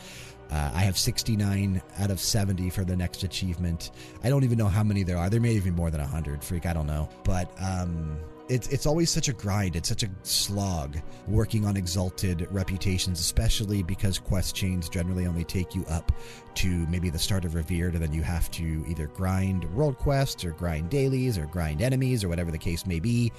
Uh, 0.52 0.72
I 0.74 0.80
have 0.80 0.98
69 0.98 1.82
out 2.00 2.12
of 2.12 2.20
70 2.20 2.70
for 2.72 2.84
the 2.84 2.96
next 2.96 3.24
achievement. 3.24 3.92
I 4.24 4.30
don't 4.30 4.44
even 4.44 4.58
know 4.58 4.68
how 4.68 4.84
many 4.84 5.04
there 5.04 5.18
are. 5.18 5.30
There 5.30 5.40
may 5.40 5.52
even 5.52 5.74
be 5.74 5.78
more 5.78 5.92
than 5.92 6.02
100. 6.02 6.44
Freak, 6.44 6.66
I 6.66 6.74
don't 6.74 6.88
know. 6.88 7.08
But 7.24 7.52
um, 7.62 8.20
it's 8.50 8.68
it's 8.70 8.88
always 8.88 9.12
such 9.12 9.28
a 9.28 9.34
grind. 9.34 9.76
It's 9.76 9.88
such 9.88 10.02
a 10.02 10.10
slog 10.24 10.98
working 11.28 11.66
on 11.66 11.78
exalted 11.78 12.48
reputations, 12.50 13.20
especially 13.20 13.84
because 13.84 14.18
quest 14.18 14.56
chains 14.56 14.90
generally 14.90 15.28
only 15.28 15.44
take 15.44 15.76
you 15.76 15.86
up 15.86 16.12
to 16.56 16.68
maybe 16.88 17.12
the 17.12 17.20
start 17.20 17.46
of 17.46 17.54
Revered, 17.54 17.94
and 17.94 18.02
then 18.02 18.12
you 18.12 18.24
have 18.24 18.50
to 18.52 18.84
either 18.88 19.08
grind 19.08 19.72
world 19.76 19.98
quests 19.98 20.44
or 20.44 20.52
grind 20.52 20.90
dailies 20.90 21.38
or 21.38 21.46
grind 21.46 21.82
enemies 21.82 22.24
or 22.24 22.28
whatever 22.28 22.50
the 22.50 22.58
case 22.58 22.88
may 22.88 23.00
be 23.00 23.32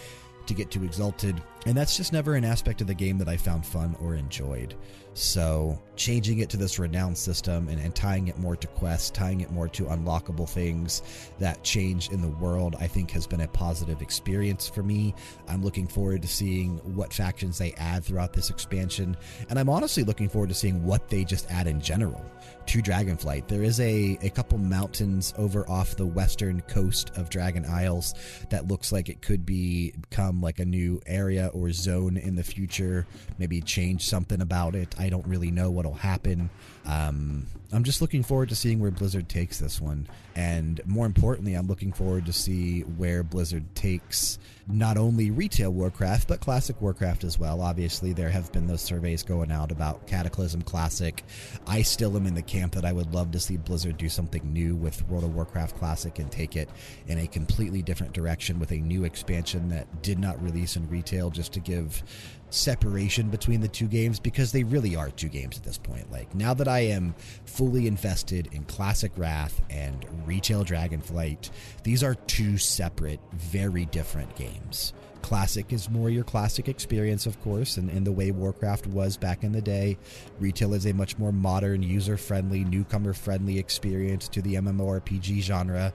to 0.46 0.54
get 0.54 0.70
to 0.70 0.84
exalted. 0.84 1.42
And 1.66 1.76
that's 1.76 1.96
just 1.96 2.12
never 2.12 2.34
an 2.34 2.44
aspect 2.44 2.80
of 2.80 2.86
the 2.86 2.94
game 2.94 3.18
that 3.18 3.28
I 3.28 3.36
found 3.36 3.66
fun 3.66 3.94
or 4.00 4.14
enjoyed. 4.14 4.74
So, 5.12 5.78
changing 5.96 6.38
it 6.38 6.48
to 6.50 6.56
this 6.56 6.78
renown 6.78 7.16
system 7.16 7.68
and, 7.68 7.80
and, 7.80 7.94
tying 7.94 8.28
it 8.28 8.38
more 8.38 8.54
to 8.56 8.66
quests, 8.68 9.10
tying 9.10 9.40
it 9.40 9.50
more 9.50 9.68
to 9.68 9.84
unlockable 9.86 10.48
things 10.48 11.02
that 11.40 11.64
change 11.64 12.10
in 12.10 12.22
the 12.22 12.28
world, 12.28 12.76
I 12.78 12.86
think 12.86 13.10
has 13.10 13.26
been 13.26 13.40
a 13.40 13.48
positive 13.48 14.00
experience 14.02 14.68
for 14.68 14.84
me. 14.84 15.14
I'm 15.48 15.64
looking 15.64 15.88
forward 15.88 16.22
to 16.22 16.28
seeing 16.28 16.76
what 16.94 17.12
factions 17.12 17.58
they 17.58 17.72
add 17.72 18.04
throughout 18.04 18.32
this 18.32 18.50
expansion. 18.50 19.16
And 19.50 19.58
I'm 19.58 19.68
honestly 19.68 20.04
looking 20.04 20.28
forward 20.28 20.50
to 20.50 20.54
seeing 20.54 20.84
what 20.84 21.08
they 21.08 21.24
just 21.24 21.50
add 21.50 21.66
in 21.66 21.80
general 21.80 22.24
to 22.70 22.80
Dragonflight. 22.80 23.48
There 23.48 23.64
is 23.64 23.80
a, 23.80 24.16
a 24.22 24.30
couple 24.30 24.56
mountains 24.56 25.34
over 25.36 25.68
off 25.68 25.96
the 25.96 26.06
western 26.06 26.60
coast 26.68 27.10
of 27.16 27.28
Dragon 27.28 27.64
Isles 27.68 28.14
that 28.50 28.68
looks 28.68 28.92
like 28.92 29.08
it 29.08 29.22
could 29.22 29.44
be 29.44 29.90
become 29.90 30.40
like 30.40 30.60
a 30.60 30.64
new 30.64 31.00
area 31.04 31.50
or 31.52 31.72
zone 31.72 32.16
in 32.16 32.36
the 32.36 32.44
future. 32.44 33.08
Maybe 33.38 33.60
change 33.60 34.06
something 34.06 34.40
about 34.40 34.76
it. 34.76 34.94
I 35.00 35.08
don't 35.08 35.26
really 35.26 35.50
know 35.50 35.68
what'll 35.68 35.94
happen. 35.94 36.48
Um, 36.86 37.44
I'm 37.72 37.82
just 37.82 38.00
looking 38.00 38.22
forward 38.22 38.50
to 38.50 38.54
seeing 38.54 38.78
where 38.78 38.92
Blizzard 38.92 39.28
takes 39.28 39.58
this 39.58 39.80
one. 39.80 40.06
And 40.40 40.80
more 40.86 41.04
importantly, 41.04 41.52
I'm 41.52 41.66
looking 41.66 41.92
forward 41.92 42.24
to 42.24 42.32
see 42.32 42.80
where 42.80 43.22
Blizzard 43.22 43.74
takes 43.74 44.38
not 44.66 44.96
only 44.96 45.30
retail 45.30 45.70
Warcraft, 45.70 46.28
but 46.28 46.40
classic 46.40 46.80
Warcraft 46.80 47.24
as 47.24 47.38
well. 47.38 47.60
Obviously, 47.60 48.14
there 48.14 48.30
have 48.30 48.50
been 48.50 48.66
those 48.66 48.80
surveys 48.80 49.22
going 49.22 49.52
out 49.52 49.70
about 49.70 50.06
Cataclysm 50.06 50.62
Classic. 50.62 51.22
I 51.66 51.82
still 51.82 52.16
am 52.16 52.24
in 52.24 52.34
the 52.34 52.40
camp 52.40 52.72
that 52.72 52.86
I 52.86 52.92
would 52.92 53.12
love 53.12 53.32
to 53.32 53.38
see 53.38 53.58
Blizzard 53.58 53.98
do 53.98 54.08
something 54.08 54.50
new 54.50 54.76
with 54.76 55.06
World 55.08 55.24
of 55.24 55.34
Warcraft 55.34 55.76
Classic 55.76 56.18
and 56.18 56.32
take 56.32 56.56
it 56.56 56.70
in 57.06 57.18
a 57.18 57.26
completely 57.26 57.82
different 57.82 58.14
direction 58.14 58.58
with 58.58 58.72
a 58.72 58.78
new 58.78 59.04
expansion 59.04 59.68
that 59.68 60.02
did 60.02 60.18
not 60.18 60.42
release 60.42 60.74
in 60.74 60.88
retail 60.88 61.28
just 61.28 61.52
to 61.52 61.60
give 61.60 62.02
separation 62.50 63.28
between 63.30 63.60
the 63.60 63.68
two 63.68 63.86
games 63.86 64.20
because 64.20 64.52
they 64.52 64.64
really 64.64 64.96
are 64.96 65.10
two 65.10 65.28
games 65.28 65.56
at 65.56 65.64
this 65.64 65.78
point. 65.78 66.10
Like 66.10 66.34
now 66.34 66.54
that 66.54 66.68
I 66.68 66.80
am 66.80 67.14
fully 67.44 67.86
invested 67.86 68.48
in 68.52 68.64
Classic 68.64 69.12
Wrath 69.16 69.60
and 69.70 70.04
Retail 70.26 70.64
Dragonflight, 70.64 71.50
these 71.82 72.02
are 72.02 72.14
two 72.14 72.58
separate, 72.58 73.20
very 73.32 73.86
different 73.86 74.34
games. 74.36 74.92
Classic 75.22 75.70
is 75.72 75.90
more 75.90 76.08
your 76.08 76.24
classic 76.24 76.68
experience, 76.68 77.26
of 77.26 77.40
course, 77.42 77.76
and, 77.76 77.90
and 77.90 78.06
the 78.06 78.12
way 78.12 78.30
Warcraft 78.30 78.86
was 78.86 79.16
back 79.16 79.44
in 79.44 79.52
the 79.52 79.60
day. 79.60 79.98
Retail 80.38 80.72
is 80.72 80.86
a 80.86 80.94
much 80.94 81.18
more 81.18 81.32
modern, 81.32 81.82
user 81.82 82.16
friendly, 82.16 82.64
newcomer 82.64 83.12
friendly 83.12 83.58
experience 83.58 84.28
to 84.28 84.40
the 84.40 84.54
MMORPG 84.54 85.40
genre 85.42 85.92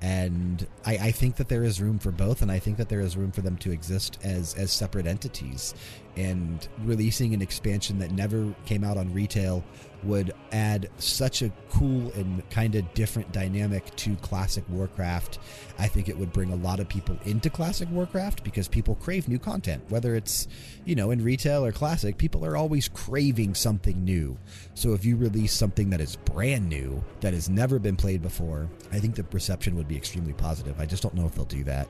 and 0.00 0.66
I, 0.84 0.96
I, 0.96 1.10
think 1.10 1.36
that 1.36 1.48
there 1.48 1.64
is 1.64 1.80
room 1.80 1.98
for 1.98 2.12
both, 2.12 2.40
and 2.42 2.52
I 2.52 2.58
think 2.58 2.76
that 2.76 2.88
there 2.88 3.00
is 3.00 3.16
room 3.16 3.32
for 3.32 3.40
them 3.40 3.56
to 3.58 3.72
exist 3.72 4.18
as 4.22 4.54
as 4.54 4.72
separate 4.72 5.06
entities. 5.06 5.74
And 6.18 6.66
releasing 6.82 7.32
an 7.32 7.40
expansion 7.40 8.00
that 8.00 8.10
never 8.10 8.52
came 8.66 8.82
out 8.82 8.96
on 8.96 9.14
retail 9.14 9.62
would 10.02 10.32
add 10.52 10.88
such 10.98 11.42
a 11.42 11.50
cool 11.70 12.12
and 12.12 12.48
kind 12.50 12.74
of 12.74 12.92
different 12.94 13.32
dynamic 13.32 13.94
to 13.96 14.14
classic 14.16 14.64
Warcraft. 14.68 15.38
I 15.78 15.88
think 15.88 16.08
it 16.08 16.18
would 16.18 16.32
bring 16.32 16.52
a 16.52 16.56
lot 16.56 16.80
of 16.80 16.88
people 16.88 17.16
into 17.24 17.50
classic 17.50 17.88
Warcraft 17.90 18.44
because 18.44 18.68
people 18.68 18.96
crave 18.96 19.28
new 19.28 19.38
content, 19.38 19.82
whether 19.88 20.14
it's, 20.14 20.48
you 20.84 20.94
know, 20.94 21.10
in 21.10 21.22
retail 21.22 21.64
or 21.64 21.72
classic, 21.72 22.18
people 22.18 22.44
are 22.44 22.56
always 22.56 22.88
craving 22.88 23.54
something 23.54 24.04
new. 24.04 24.36
So 24.74 24.92
if 24.92 25.04
you 25.04 25.16
release 25.16 25.52
something 25.52 25.90
that 25.90 26.00
is 26.00 26.16
brand 26.16 26.68
new, 26.68 27.02
that 27.20 27.34
has 27.34 27.48
never 27.48 27.78
been 27.78 27.96
played 27.96 28.22
before, 28.22 28.68
I 28.92 28.98
think 28.98 29.14
the 29.14 29.26
reception 29.32 29.76
would 29.76 29.88
be 29.88 29.96
extremely 29.96 30.32
positive. 30.32 30.80
I 30.80 30.86
just 30.86 31.02
don't 31.02 31.14
know 31.14 31.26
if 31.26 31.34
they'll 31.34 31.44
do 31.44 31.64
that. 31.64 31.88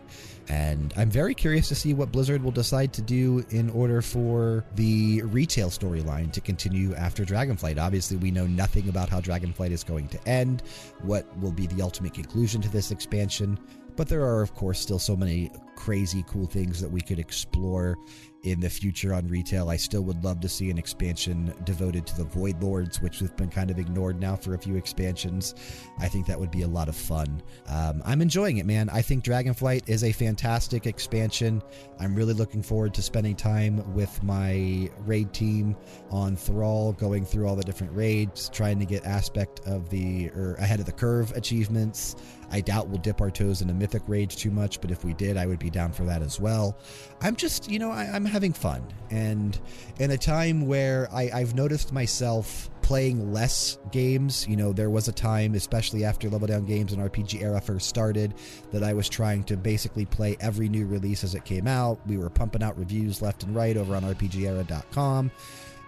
And 0.49 0.95
I'm 0.97 1.11
very 1.11 1.35
curious 1.35 1.69
to 1.69 1.75
see 1.75 1.93
what 1.93 2.11
Blizzard 2.11 2.43
will 2.43 2.51
decide 2.51 2.93
to 2.95 3.03
do 3.03 3.45
in 3.51 3.69
order 3.71 4.01
for 4.01 4.65
the 4.77 5.23
retail 5.23 5.69
storyline 5.69 6.33
to 6.33 6.41
continue 6.41 6.95
after 6.95 7.25
Dragonflight. 7.25 7.79
Obviously, 7.79 8.17
we 8.17 8.31
know 8.31 8.47
nothing 8.47 8.89
about 8.89 9.11
how 9.11 9.21
Dragonflight 9.21 9.71
is 9.71 9.85
going 9.85 10.09
to 10.09 10.29
end, 10.29 10.63
what 11.03 11.27
will 11.39 11.53
be 11.53 11.67
the 11.67 11.83
ultimate 11.83 12.15
conclusion 12.15 12.63
to 12.63 12.69
this 12.71 12.91
expansion. 12.91 13.59
But 13.97 14.09
there 14.09 14.23
are, 14.23 14.41
of 14.41 14.55
course, 14.55 14.79
still 14.81 15.01
so 15.01 15.17
many 15.17 15.51
crazy 15.75 16.25
cool 16.29 16.47
things 16.47 16.81
that 16.81 16.91
we 16.91 17.01
could 17.01 17.19
explore 17.19 17.99
in 18.45 18.61
the 18.61 18.71
future 18.71 19.13
on 19.13 19.27
retail. 19.29 19.69
I 19.69 19.77
still 19.77 20.03
would 20.03 20.23
love 20.23 20.41
to 20.41 20.49
see 20.49 20.71
an 20.71 20.79
expansion 20.79 21.53
devoted 21.65 22.07
to 22.07 22.17
the 22.17 22.25
Void 22.25 22.63
Lords, 22.63 23.01
which 23.01 23.19
have 23.19 23.37
been 23.37 23.49
kind 23.49 23.71
of 23.71 23.79
ignored 23.79 24.21
now 24.21 24.37
for 24.37 24.55
a 24.55 24.59
few 24.59 24.77
expansions. 24.77 25.55
I 25.99 26.09
think 26.09 26.27
that 26.27 26.39
would 26.39 26.51
be 26.51 26.63
a 26.63 26.69
lot 26.69 26.89
of 26.89 26.97
fun. 26.97 27.43
Um, 27.67 28.03
I'm 28.05 28.23
enjoying 28.23 28.59
it, 28.59 28.67
man. 28.67 28.89
I 28.91 29.03
think 29.03 29.25
Dragonflight 29.25 29.89
is 29.89 30.05
a 30.05 30.13
fantastic 30.13 30.87
expansion. 30.87 31.63
I'm 31.99 32.15
really 32.15 32.35
looking 32.35 32.63
forward 32.63 32.95
to 32.95 33.03
spending 33.03 33.35
time 33.35 33.95
with 33.95 34.23
my 34.23 34.91
raid 35.05 35.33
team 35.33 35.77
on 36.11 36.37
Thrall, 36.37 36.93
going 36.93 37.25
through 37.25 37.49
all 37.49 37.57
the 37.57 37.65
different 37.65 37.93
raids, 37.95 38.49
trying 38.49 38.79
to 38.79 38.87
get 38.87 39.05
aspect 39.05 39.61
of 39.67 39.89
the 39.91 40.29
or 40.31 40.55
ahead 40.55 40.81
of 40.81 40.87
the 40.87 40.93
curve 40.93 41.33
achievements. 41.37 42.17
I 42.51 42.61
doubt 42.61 42.89
we'll 42.89 42.99
dip 42.99 43.21
our 43.21 43.31
toes 43.31 43.63
in 43.63 43.71
a 43.71 43.75
mythic 43.75 44.03
rage 44.07 44.37
too 44.37 44.51
much, 44.51 44.81
but 44.81 44.91
if 44.91 45.05
we 45.05 45.15
did, 45.15 45.37
I 45.37 45.47
would 45.47 45.59
be 45.59 45.71
down 45.71 45.93
for 45.93 46.05
that 46.05 46.23
as 46.23 46.41
well. 46.41 46.79
I'm 47.21 47.37
just, 47.37 47.71
you 47.71 47.79
know, 47.79 47.91
I, 47.91 48.05
am 48.05 48.25
having 48.25 48.53
fun. 48.53 48.83
And 49.11 49.59
in 49.99 50.11
a 50.11 50.19
time 50.19 50.67
where 50.67 51.09
I, 51.13 51.31
I've 51.33 51.55
noticed 51.55 51.93
myself 51.93 52.71
playing 52.89 53.35
less 53.35 53.77
games. 53.93 54.49
You 54.49 54.57
know, 54.57 54.73
there 54.73 54.89
was 54.89 55.09
a 55.09 55.13
time, 55.13 55.55
especially 55.55 56.07
after 56.07 56.31
Level 56.31 56.49
Down 56.49 56.65
Games 56.65 56.95
and 56.95 57.03
RPG 57.03 57.43
era 57.43 57.61
first 57.61 57.87
started, 57.87 58.33
that 58.73 58.83
I 58.83 58.95
was 58.95 59.11
trying 59.11 59.45
to 59.45 59.59
basically 59.59 60.07
play 60.07 60.39
every 60.41 60.71
new 60.71 60.87
release 60.87 61.23
as 61.23 61.35
it 61.35 61.45
came 61.45 61.67
out. 61.67 62.01
We 62.07 62.17
were 62.17 62.31
pumping 62.31 62.63
out 62.63 62.79
reviews 62.79 63.21
left 63.21 63.43
and 63.43 63.55
right 63.55 63.77
over 63.77 63.95
on 63.95 64.05
RPGera.com. 64.05 65.31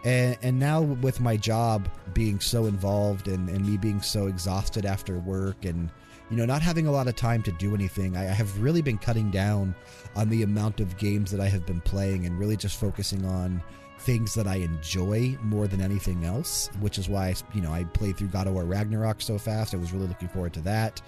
And, 0.04 0.36
and 0.42 0.58
now 0.58 0.82
with 0.82 1.20
my 1.20 1.38
job 1.38 1.88
being 2.12 2.38
so 2.38 2.66
involved 2.66 3.28
and, 3.28 3.48
and 3.48 3.66
me 3.66 3.78
being 3.78 4.02
so 4.02 4.26
exhausted 4.26 4.84
after 4.84 5.18
work 5.20 5.64
and 5.64 5.88
you 6.30 6.36
know, 6.36 6.46
not 6.46 6.62
having 6.62 6.86
a 6.86 6.92
lot 6.92 7.08
of 7.08 7.16
time 7.16 7.42
to 7.42 7.52
do 7.52 7.74
anything, 7.74 8.16
I 8.16 8.22
have 8.22 8.60
really 8.60 8.82
been 8.82 8.98
cutting 8.98 9.30
down 9.30 9.74
on 10.14 10.28
the 10.28 10.42
amount 10.42 10.80
of 10.80 10.96
games 10.96 11.30
that 11.32 11.40
I 11.40 11.48
have 11.48 11.66
been 11.66 11.80
playing 11.80 12.26
and 12.26 12.38
really 12.38 12.56
just 12.56 12.78
focusing 12.78 13.24
on 13.24 13.62
things 13.98 14.34
that 14.34 14.46
I 14.46 14.56
enjoy 14.56 15.36
more 15.42 15.66
than 15.66 15.80
anything 15.80 16.24
else, 16.24 16.70
which 16.80 16.98
is 16.98 17.08
why, 17.08 17.34
you 17.52 17.60
know, 17.60 17.72
I 17.72 17.84
played 17.84 18.16
through 18.16 18.28
God 18.28 18.46
of 18.46 18.54
War 18.54 18.64
Ragnarok 18.64 19.20
so 19.20 19.38
fast. 19.38 19.74
I 19.74 19.76
was 19.76 19.92
really 19.92 20.06
looking 20.06 20.28
forward 20.28 20.54
to 20.54 20.60
that. 20.62 21.02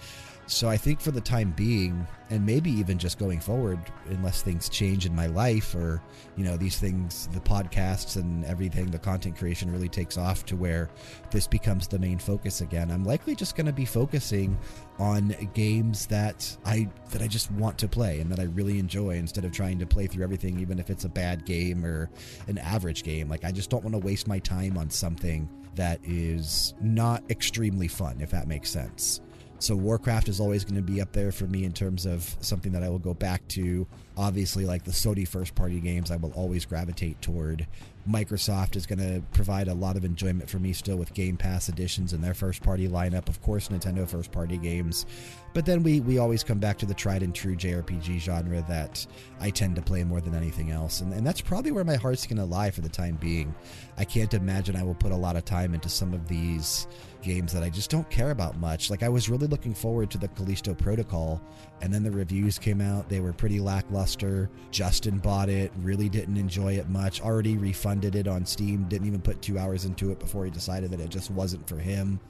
So 0.47 0.69
I 0.69 0.77
think 0.77 1.01
for 1.01 1.13
the 1.13 1.21
time 1.21 1.53
being, 1.53 2.07
and 2.29 2.45
maybe 2.45 2.71
even 2.71 2.99
just 2.99 3.19
going 3.19 3.41
forward, 3.41 3.79
unless 4.09 4.43
things 4.43 4.69
change 4.69 5.07
in 5.07 5.15
my 5.15 5.27
life 5.27 5.75
or, 5.75 6.03
you 6.37 6.45
know, 6.45 6.57
these 6.57 6.79
things, 6.79 7.29
the 7.33 7.41
podcasts 7.41 8.17
and 8.17 8.45
everything, 8.45 8.91
the 8.91 8.99
content 8.99 9.39
creation 9.39 9.73
really 9.73 9.89
takes 9.89 10.19
off 10.19 10.45
to 10.47 10.57
where 10.57 10.91
this 11.31 11.47
becomes 11.47 11.87
the 11.87 11.99
main 11.99 12.19
focus 12.19 12.61
again, 12.61 12.91
I'm 12.91 13.05
likely 13.05 13.35
just 13.35 13.57
going 13.57 13.67
to 13.67 13.73
be 13.73 13.85
focusing 13.85 14.59
on 15.03 15.35
games 15.53 16.07
that 16.07 16.57
I 16.65 16.89
that 17.11 17.23
I 17.23 17.27
just 17.27 17.51
want 17.51 17.77
to 17.79 17.89
play 17.89 18.21
and 18.21 18.31
that 18.31 18.39
I 18.39 18.45
really 18.45 18.79
enjoy 18.79 19.17
instead 19.17 19.45
of 19.45 19.51
trying 19.51 19.81
to 19.81 19.87
play 19.87 20.07
through 20.07 20.23
everything 20.23 20.61
even 20.61 20.79
if 20.79 20.91
it's 20.91 21.05
a 21.05 21.09
bad 21.09 21.45
game 21.45 21.85
or 21.85 22.09
an 22.47 22.57
average 22.59 23.03
game. 23.03 23.29
Like 23.29 23.45
I 23.45 23.51
just 23.51 23.69
don't 23.69 23.83
want 23.83 23.95
to 23.95 23.99
waste 23.99 24.29
my 24.29 24.39
time 24.39 24.79
on 24.79 24.91
something 24.91 25.49
that 25.75 25.99
is 26.05 26.75
not 26.81 27.29
extremely 27.31 27.89
fun 27.89 28.21
if 28.21 28.31
that 28.31 28.47
makes 28.47 28.71
sense. 28.71 29.21
So 29.59 29.75
Warcraft 29.75 30.29
is 30.29 30.41
always 30.41 30.65
going 30.65 30.77
to 30.77 30.83
be 30.83 31.01
up 31.01 31.13
there 31.13 31.33
for 31.33 31.47
me 31.47 31.65
in 31.65 31.73
terms 31.73 32.07
of 32.07 32.37
something 32.41 32.73
that 32.73 32.83
I 32.83 32.89
will 32.89 32.99
go 32.99 33.15
back 33.15 33.47
to. 33.49 33.87
Obviously, 34.17 34.67
like 34.67 34.83
the 34.83 34.91
Sony 34.91 35.27
first 35.27 35.55
party 35.55 35.79
games, 35.79 36.11
I 36.11 36.17
will 36.17 36.33
always 36.33 36.65
gravitate 36.65 37.23
toward. 37.23 37.67
Microsoft 38.09 38.75
is 38.75 38.87
going 38.87 38.99
to 38.99 39.23
provide 39.33 39.69
a 39.69 39.75
lot 39.75 39.97
of 39.97 40.05
enjoyment 40.05 40.51
for 40.51 40.59
me 40.59 40.73
still 40.73 40.97
with 40.97 41.15
Game 41.15 41.37
Pass 41.37 41.69
editions 41.69 42.13
and 42.13 42.23
their 42.23 42.35
first 42.35 42.63
party 42.63 42.89
lineup. 42.89 43.29
Of 43.29 43.41
course, 43.43 43.69
Nintendo 43.69 44.09
first 44.09 44.33
party 44.33 44.59
games. 44.59 45.07
But 45.55 45.67
then 45.67 45.83
we, 45.83 46.01
we 46.01 46.19
always 46.19 46.43
come 46.43 46.59
back 46.59 46.79
to 46.79 46.87
the 46.87 46.95
tried 46.95 47.23
and 47.23 47.35
true 47.35 47.55
JRPG 47.55 48.19
genre 48.19 48.65
that 48.69 49.07
I 49.41 49.51
tend 49.51 49.77
to 49.77 49.83
play 49.83 50.03
more 50.03 50.21
than 50.21 50.35
anything 50.35 50.71
else. 50.71 51.01
And, 51.01 51.13
and 51.13 51.27
that's 51.27 51.41
probably 51.41 51.71
where 51.71 51.85
my 51.85 51.97
heart's 51.97 52.27
going 52.27 52.39
to 52.39 52.45
lie 52.45 52.71
for 52.71 52.81
the 52.81 52.89
time 52.89 53.17
being. 53.17 53.55
I 53.97 54.05
can't 54.05 54.35
imagine 54.35 54.75
I 54.75 54.83
will 54.83 54.95
put 54.95 55.13
a 55.13 55.17
lot 55.17 55.37
of 55.37 55.45
time 55.45 55.75
into 55.75 55.89
some 55.89 56.13
of 56.13 56.27
these 56.27 56.89
games 57.23 57.53
that 57.53 57.63
I 57.63 57.71
just 57.71 57.91
don't 57.91 58.09
care 58.11 58.31
about 58.31 58.59
much. 58.59 58.91
Like 58.91 59.03
I 59.03 59.09
was 59.09 59.29
really 59.29 59.47
looking 59.47 59.75
forward 59.75 60.11
to 60.11 60.19
the 60.19 60.29
Callisto 60.29 60.75
Protocol, 60.75 61.41
and 61.81 61.93
then 61.93 62.03
the 62.03 62.11
reviews 62.11 62.59
came 62.59 62.81
out. 62.81 63.09
They 63.09 63.21
were 63.21 63.33
pretty 63.33 63.61
lackluster. 63.61 64.51
Justin 64.71 65.19
bought 65.19 65.49
it, 65.49 65.73
really 65.79 66.09
didn't 66.09 66.37
enjoy 66.37 66.75
it 66.75 66.89
much. 66.89 67.21
Already 67.21 67.57
refunded 67.57 68.15
it 68.15 68.29
on 68.29 68.45
Steam, 68.45 68.85
didn't 68.85 69.07
even 69.07 69.23
put 69.23 69.41
two 69.41 69.59
hours 69.59 69.85
into 69.85 70.11
it 70.11 70.19
before 70.19 70.45
he 70.45 70.51
decided 70.51 70.91
that 70.91 71.01
it 71.01 71.11
just 71.11 71.31
wasn't 71.31 71.67
for 71.69 71.79
him. 71.79 72.21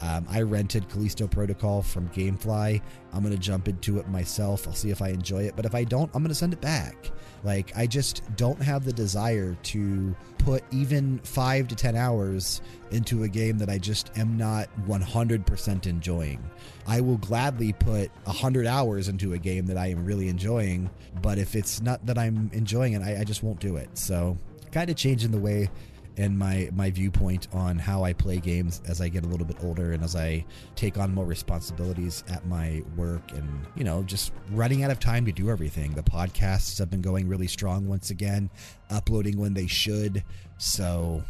Um, 0.00 0.26
I 0.28 0.42
rented 0.42 0.88
Callisto 0.88 1.26
Protocol 1.26 1.82
from 1.82 2.08
Gamefly. 2.10 2.82
I'm 3.12 3.22
going 3.22 3.34
to 3.34 3.40
jump 3.40 3.68
into 3.68 3.98
it 3.98 4.08
myself. 4.08 4.66
I'll 4.66 4.74
see 4.74 4.90
if 4.90 5.00
I 5.00 5.08
enjoy 5.08 5.44
it. 5.44 5.56
But 5.56 5.64
if 5.64 5.74
I 5.74 5.84
don't, 5.84 6.10
I'm 6.14 6.22
going 6.22 6.28
to 6.28 6.34
send 6.34 6.52
it 6.52 6.60
back. 6.60 7.10
Like, 7.44 7.76
I 7.76 7.86
just 7.86 8.22
don't 8.36 8.60
have 8.60 8.84
the 8.84 8.92
desire 8.92 9.56
to 9.64 10.14
put 10.38 10.62
even 10.70 11.18
five 11.20 11.68
to 11.68 11.74
10 11.74 11.96
hours 11.96 12.60
into 12.90 13.22
a 13.22 13.28
game 13.28 13.58
that 13.58 13.70
I 13.70 13.78
just 13.78 14.16
am 14.18 14.36
not 14.36 14.68
100% 14.86 15.86
enjoying. 15.86 16.42
I 16.86 17.00
will 17.00 17.18
gladly 17.18 17.72
put 17.72 18.10
100 18.24 18.66
hours 18.66 19.08
into 19.08 19.32
a 19.32 19.38
game 19.38 19.66
that 19.66 19.78
I 19.78 19.88
am 19.88 20.04
really 20.04 20.28
enjoying. 20.28 20.90
But 21.22 21.38
if 21.38 21.54
it's 21.54 21.80
not 21.80 22.04
that 22.06 22.18
I'm 22.18 22.50
enjoying 22.52 22.92
it, 22.92 23.02
I, 23.02 23.20
I 23.20 23.24
just 23.24 23.42
won't 23.42 23.60
do 23.60 23.76
it. 23.76 23.96
So, 23.96 24.36
kind 24.72 24.90
of 24.90 24.96
changing 24.96 25.30
the 25.30 25.38
way 25.38 25.70
and 26.16 26.38
my 26.38 26.68
my 26.72 26.90
viewpoint 26.90 27.48
on 27.52 27.78
how 27.78 28.04
I 28.04 28.12
play 28.12 28.38
games 28.38 28.80
as 28.86 29.00
I 29.00 29.08
get 29.08 29.24
a 29.24 29.26
little 29.26 29.46
bit 29.46 29.56
older 29.62 29.92
and 29.92 30.02
as 30.02 30.16
I 30.16 30.44
take 30.74 30.98
on 30.98 31.14
more 31.14 31.26
responsibilities 31.26 32.24
at 32.28 32.46
my 32.46 32.82
work 32.96 33.32
and 33.32 33.66
you 33.74 33.84
know 33.84 34.02
just 34.02 34.32
running 34.50 34.82
out 34.82 34.90
of 34.90 35.00
time 35.00 35.24
to 35.26 35.32
do 35.32 35.50
everything. 35.50 35.92
The 35.92 36.02
podcasts 36.02 36.78
have 36.78 36.90
been 36.90 37.02
going 37.02 37.28
really 37.28 37.48
strong 37.48 37.86
once 37.86 38.10
again, 38.10 38.50
uploading 38.90 39.38
when 39.38 39.54
they 39.54 39.66
should. 39.66 40.24
So, 40.58 41.22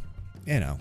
you 0.46 0.60
know, 0.60 0.78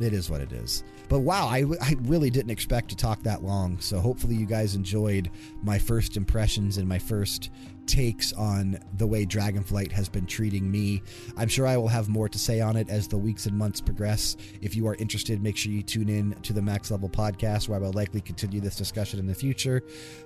it 0.00 0.12
is 0.12 0.30
what 0.30 0.40
it 0.40 0.52
is. 0.52 0.84
But 1.08 1.20
wow, 1.20 1.46
I, 1.46 1.64
I 1.80 1.96
really 2.02 2.30
didn't 2.30 2.50
expect 2.50 2.90
to 2.90 2.96
talk 2.96 3.22
that 3.22 3.42
long. 3.42 3.80
So 3.80 3.98
hopefully 3.98 4.34
you 4.34 4.46
guys 4.46 4.74
enjoyed 4.74 5.30
my 5.62 5.78
first 5.78 6.16
impressions 6.16 6.76
and 6.76 6.86
my 6.86 6.98
first 6.98 7.50
takes 7.88 8.32
on 8.34 8.78
the 8.96 9.06
way 9.06 9.24
Dragonflight 9.24 9.90
has 9.92 10.08
been 10.08 10.26
treating 10.26 10.70
me. 10.70 11.02
I'm 11.36 11.48
sure 11.48 11.66
I 11.66 11.76
will 11.76 11.88
have 11.88 12.08
more 12.08 12.28
to 12.28 12.38
say 12.38 12.60
on 12.60 12.76
it 12.76 12.88
as 12.88 13.08
the 13.08 13.16
weeks 13.18 13.46
and 13.46 13.56
months 13.56 13.80
progress. 13.80 14.36
If 14.60 14.76
you 14.76 14.86
are 14.86 14.94
interested, 14.96 15.42
make 15.42 15.56
sure 15.56 15.72
you 15.72 15.82
tune 15.82 16.08
in 16.08 16.34
to 16.42 16.52
the 16.52 16.62
Max 16.62 16.90
Level 16.90 17.08
podcast 17.08 17.68
where 17.68 17.78
I 17.78 17.82
will 17.82 17.92
likely 17.92 18.20
continue 18.20 18.60
this 18.60 18.76
discussion 18.76 19.18
in 19.18 19.26
the 19.26 19.34
future. 19.34 19.82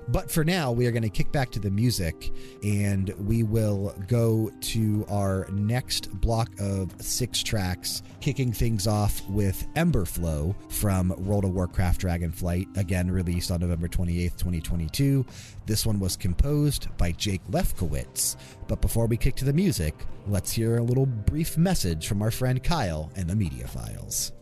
But 0.09 0.31
for 0.31 0.45
now, 0.45 0.73
we 0.73 0.87
are 0.87 0.93
going 0.93 1.03
to 1.03 1.09
kick 1.09 1.33
back 1.33 1.51
to 1.53 1.61
the 1.61 1.71
music 1.71 2.33
and 2.63 3.11
we 3.27 3.45
will 3.45 3.95
go 4.09 4.51
to 4.61 5.07
our 5.09 5.47
next 5.53 6.11
block 6.21 6.51
of 6.61 6.91
six 7.01 7.43
tracks, 7.43 8.03
kicking 8.21 8.53
things 8.53 8.87
off 8.87 9.27
with 9.29 9.67
Emberflow 9.75 10.55
from 10.69 11.15
World 11.25 11.45
of 11.45 11.53
Warcraft 11.53 12.01
Dragonflight, 12.01 12.77
again 12.77 13.11
released 13.11 13.51
on 13.51 13.61
November 13.61 13.89
28th, 13.89 14.37
2022. 14.37 15.25
This 15.67 15.87
one 15.87 16.01
was 16.01 16.17
composed 16.17 16.89
by 16.97 17.13
Jake 17.13 17.43
Lefkowitz. 17.51 18.37
But 18.69 18.81
before 18.81 19.07
we 19.07 19.17
kick 19.17 19.37
to 19.37 19.45
the 19.45 19.53
music, 19.53 19.95
let's 20.27 20.53
hear 20.53 20.79
a 20.79 20.83
little 20.83 21.07
brief 21.07 21.57
message 21.57 22.07
from 22.07 22.23
our 22.23 22.31
friend 22.31 22.63
Kyle 22.63 23.11
and 23.17 23.29
the 23.29 23.37
Media 23.37 23.67
Files. 23.67 24.33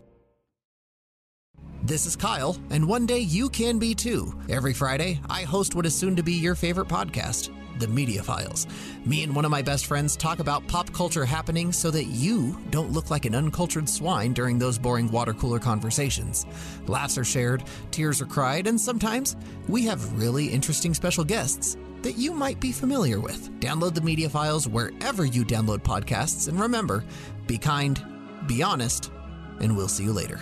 This 1.82 2.04
is 2.04 2.14
Kyle, 2.14 2.58
and 2.70 2.86
one 2.86 3.06
day 3.06 3.20
you 3.20 3.48
can 3.48 3.78
be 3.78 3.94
too. 3.94 4.38
Every 4.50 4.74
Friday, 4.74 5.20
I 5.30 5.42
host 5.42 5.74
what 5.74 5.86
is 5.86 5.94
soon 5.94 6.14
to 6.16 6.22
be 6.22 6.34
your 6.34 6.54
favorite 6.54 6.88
podcast. 6.88 7.50
The 7.80 7.88
Media 7.88 8.22
Files. 8.22 8.66
Me 9.06 9.22
and 9.22 9.34
one 9.34 9.44
of 9.44 9.50
my 9.50 9.62
best 9.62 9.86
friends 9.86 10.16
talk 10.16 10.38
about 10.38 10.66
pop 10.68 10.92
culture 10.92 11.24
happening 11.24 11.72
so 11.72 11.90
that 11.90 12.04
you 12.04 12.56
don't 12.70 12.92
look 12.92 13.10
like 13.10 13.24
an 13.24 13.34
uncultured 13.34 13.88
swine 13.88 14.34
during 14.34 14.58
those 14.58 14.78
boring 14.78 15.10
water 15.10 15.32
cooler 15.32 15.58
conversations. 15.58 16.46
Laughs 16.86 17.16
are 17.16 17.24
shared, 17.24 17.64
tears 17.90 18.20
are 18.20 18.26
cried, 18.26 18.66
and 18.66 18.78
sometimes 18.78 19.34
we 19.66 19.84
have 19.86 20.12
really 20.18 20.46
interesting 20.46 20.92
special 20.92 21.24
guests 21.24 21.78
that 22.02 22.18
you 22.18 22.32
might 22.32 22.60
be 22.60 22.70
familiar 22.70 23.18
with. 23.18 23.50
Download 23.60 23.94
the 23.94 24.00
Media 24.00 24.28
Files 24.28 24.68
wherever 24.68 25.24
you 25.24 25.44
download 25.44 25.78
podcasts, 25.78 26.48
and 26.48 26.60
remember 26.60 27.02
be 27.46 27.58
kind, 27.58 28.04
be 28.46 28.62
honest, 28.62 29.10
and 29.60 29.76
we'll 29.76 29.88
see 29.88 30.04
you 30.04 30.12
later. 30.12 30.38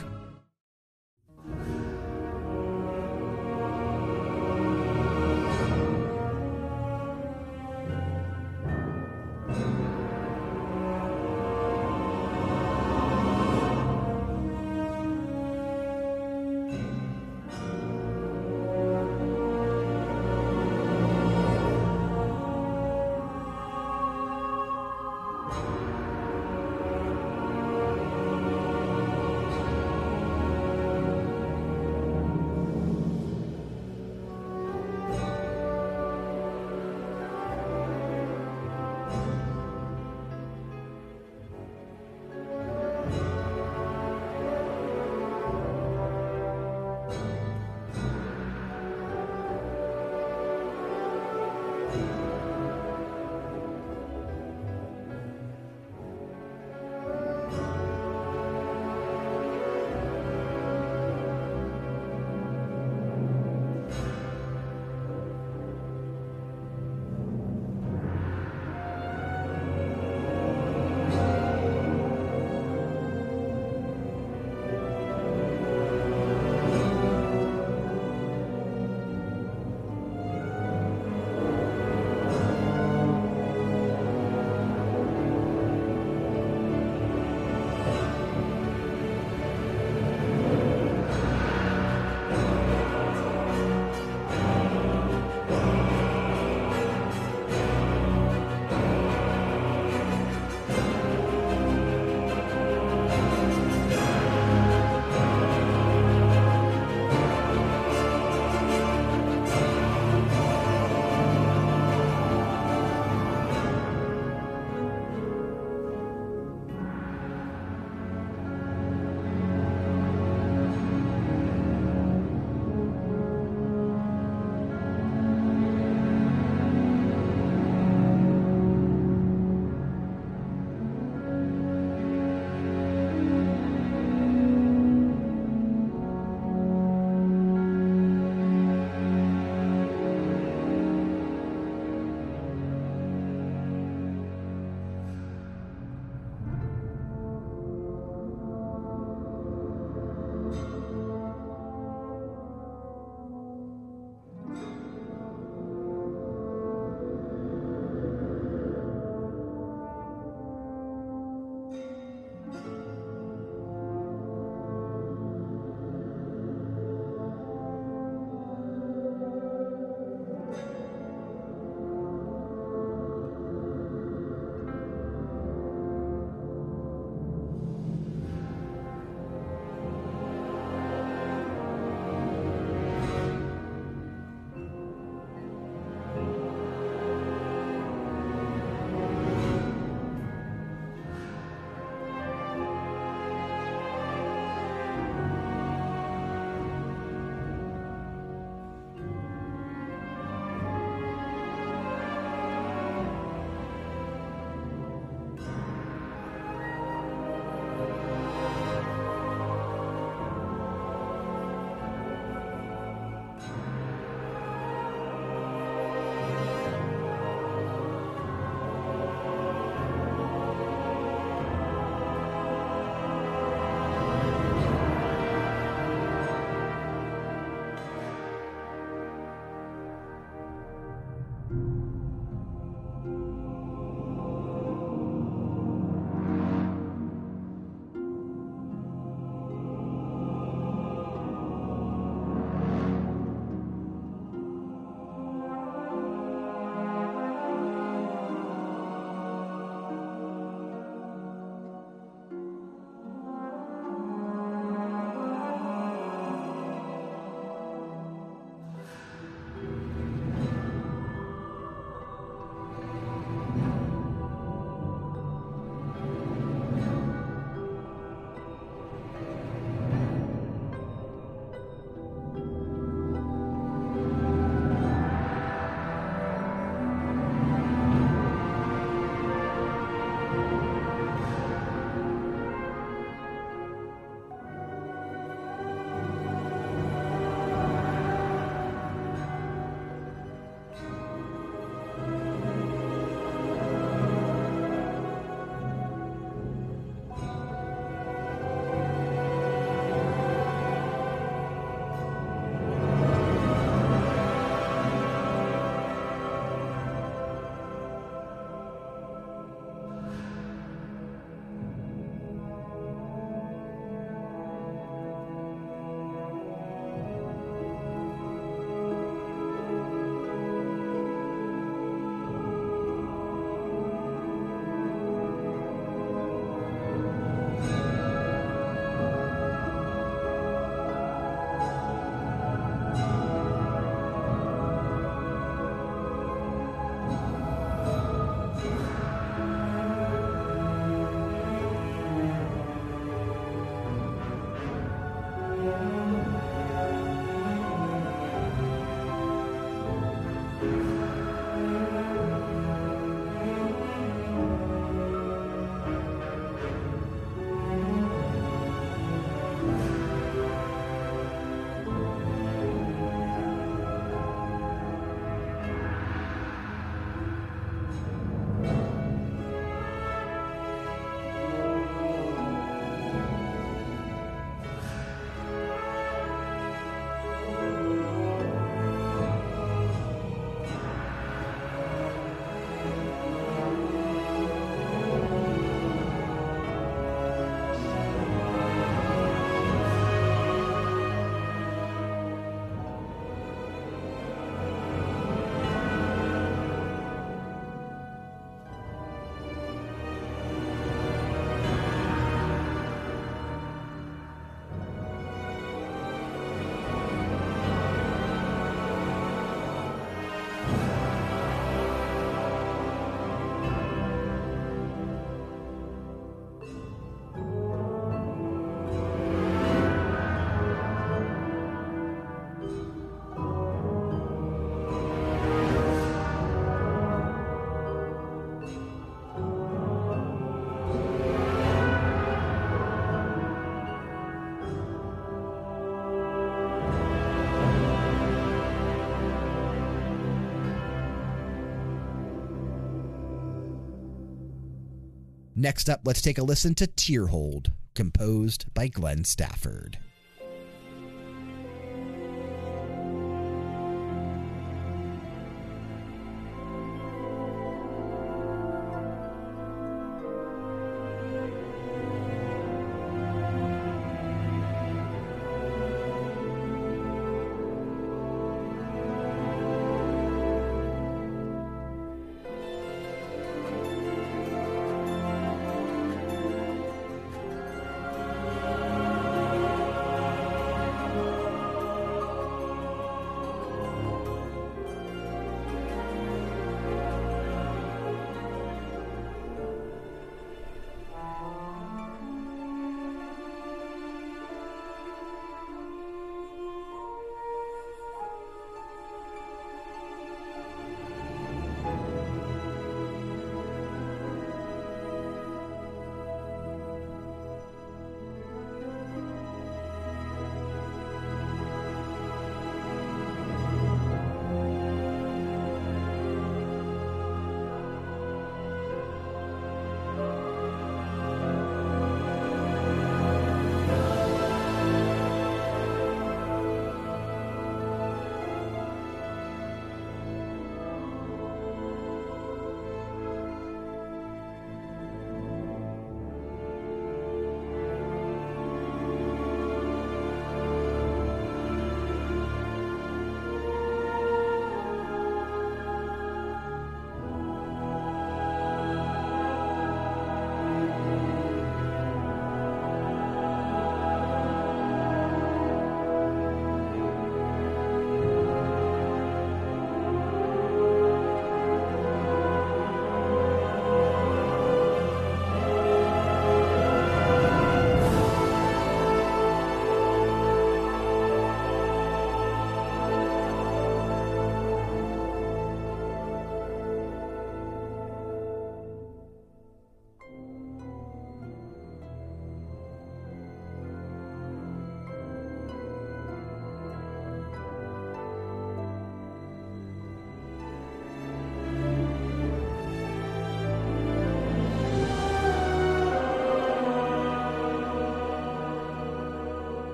Next 445.60 445.90
up, 445.90 446.02
let's 446.04 446.22
take 446.22 446.38
a 446.38 446.44
listen 446.44 446.76
to 446.76 446.86
Tearhold, 446.86 447.72
composed 447.96 448.72
by 448.74 448.86
Glenn 448.86 449.24
Stafford. 449.24 449.97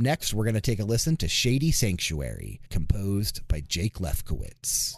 Next, 0.00 0.34
we're 0.34 0.44
going 0.44 0.54
to 0.54 0.60
take 0.60 0.80
a 0.80 0.84
listen 0.84 1.16
to 1.18 1.28
Shady 1.28 1.70
Sanctuary, 1.70 2.60
composed 2.70 3.46
by 3.48 3.60
Jake 3.60 3.94
Lefkowitz. 3.94 4.96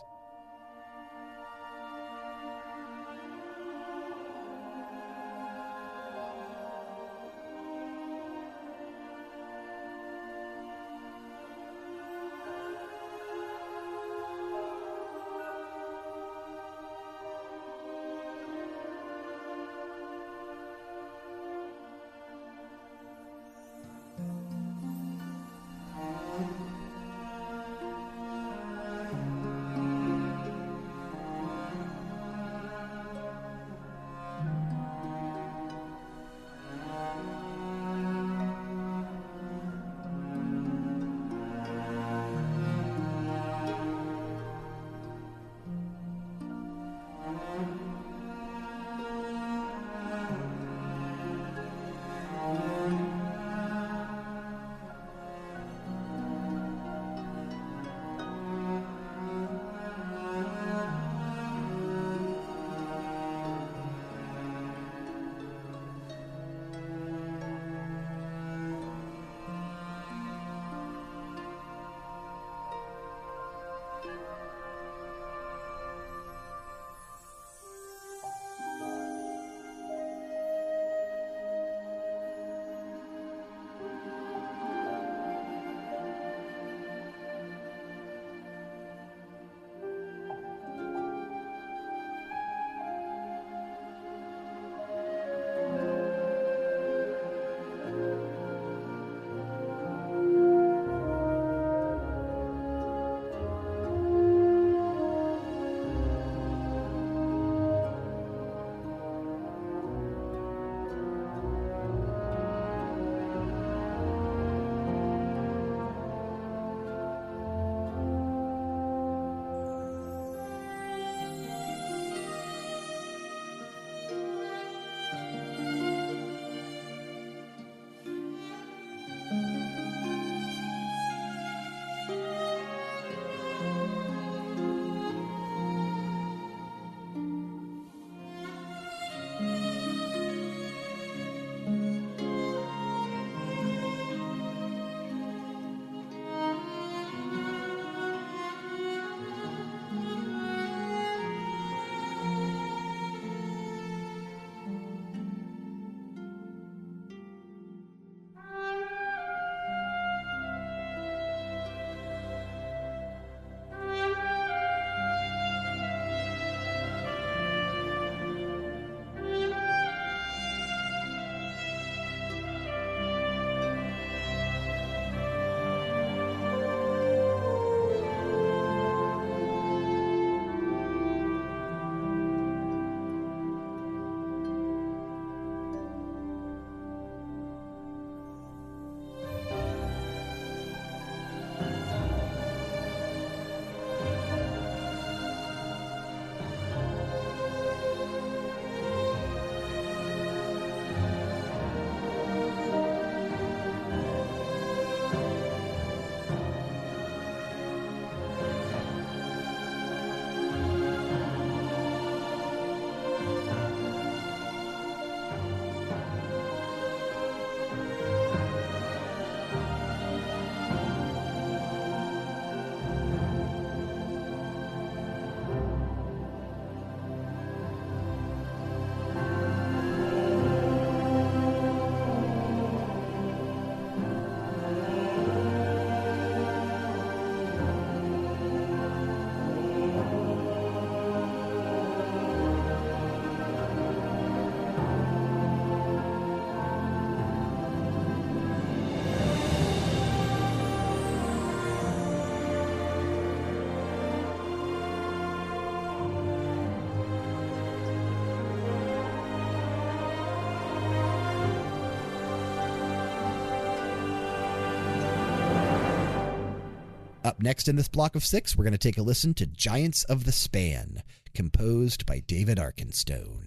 Next 267.43 267.69
in 267.69 267.77
this 267.77 267.89
block 267.89 268.14
of 268.14 268.24
six, 268.24 268.56
we're 268.56 268.64
going 268.64 268.73
to 268.73 268.78
take 268.78 268.98
a 268.98 269.02
listen 269.02 269.35
to 269.35 269.47
Giants 269.47 270.05
of 270.05 270.24
the 270.24 270.32
Span, 270.32 271.02
composed 271.35 272.06
by 272.06 272.20
David 272.20 272.59
Arkenstone. 272.59 273.41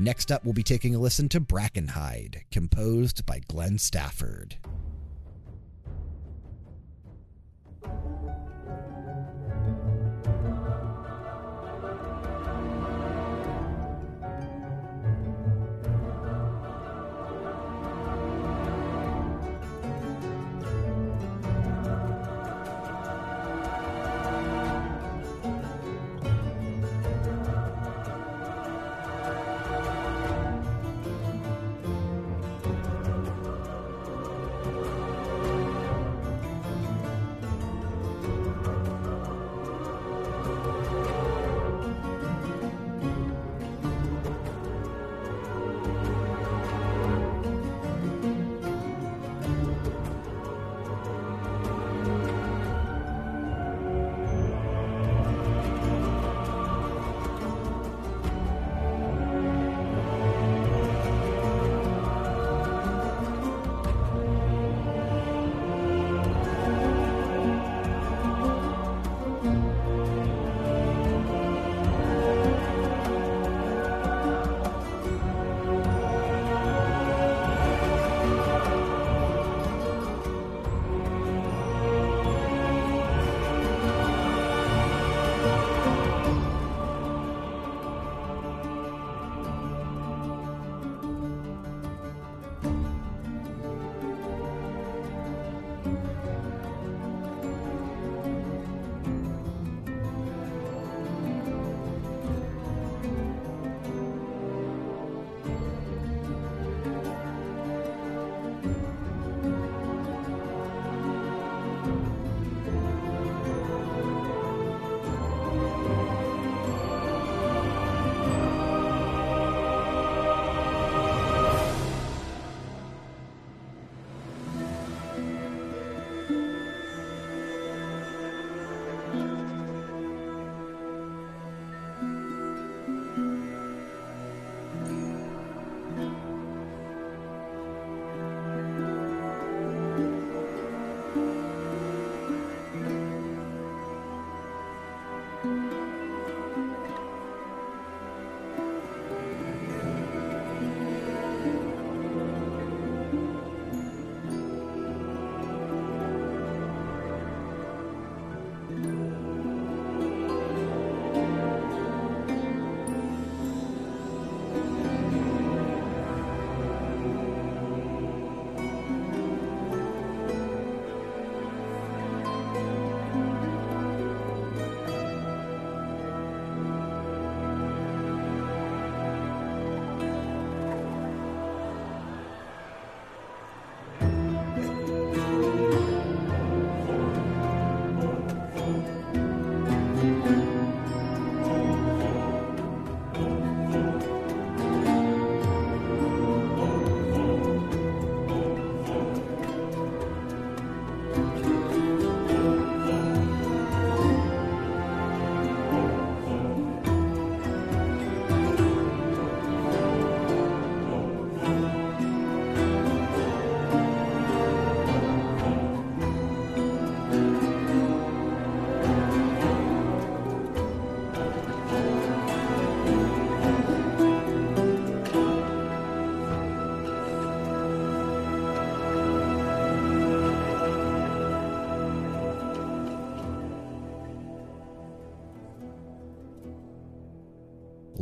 Next 0.00 0.30
up, 0.30 0.44
we'll 0.44 0.54
be 0.54 0.62
taking 0.62 0.94
a 0.94 0.98
listen 1.00 1.28
to 1.30 1.40
Brackenhide, 1.40 2.42
composed 2.52 3.26
by 3.26 3.40
Glenn 3.48 3.78
Stafford. 3.78 4.56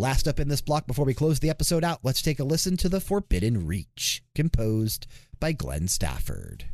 Last 0.06 0.28
up 0.28 0.38
in 0.38 0.46
this 0.46 0.60
block 0.60 0.86
before 0.86 1.04
we 1.04 1.14
close 1.14 1.40
the 1.40 1.50
episode 1.50 1.82
out, 1.82 1.98
let's 2.04 2.22
take 2.22 2.38
a 2.38 2.44
listen 2.44 2.76
to 2.76 2.88
The 2.88 3.00
Forbidden 3.00 3.66
Reach, 3.66 4.22
composed 4.36 5.08
by 5.40 5.50
Glenn 5.50 5.88
Stafford. 5.88 6.66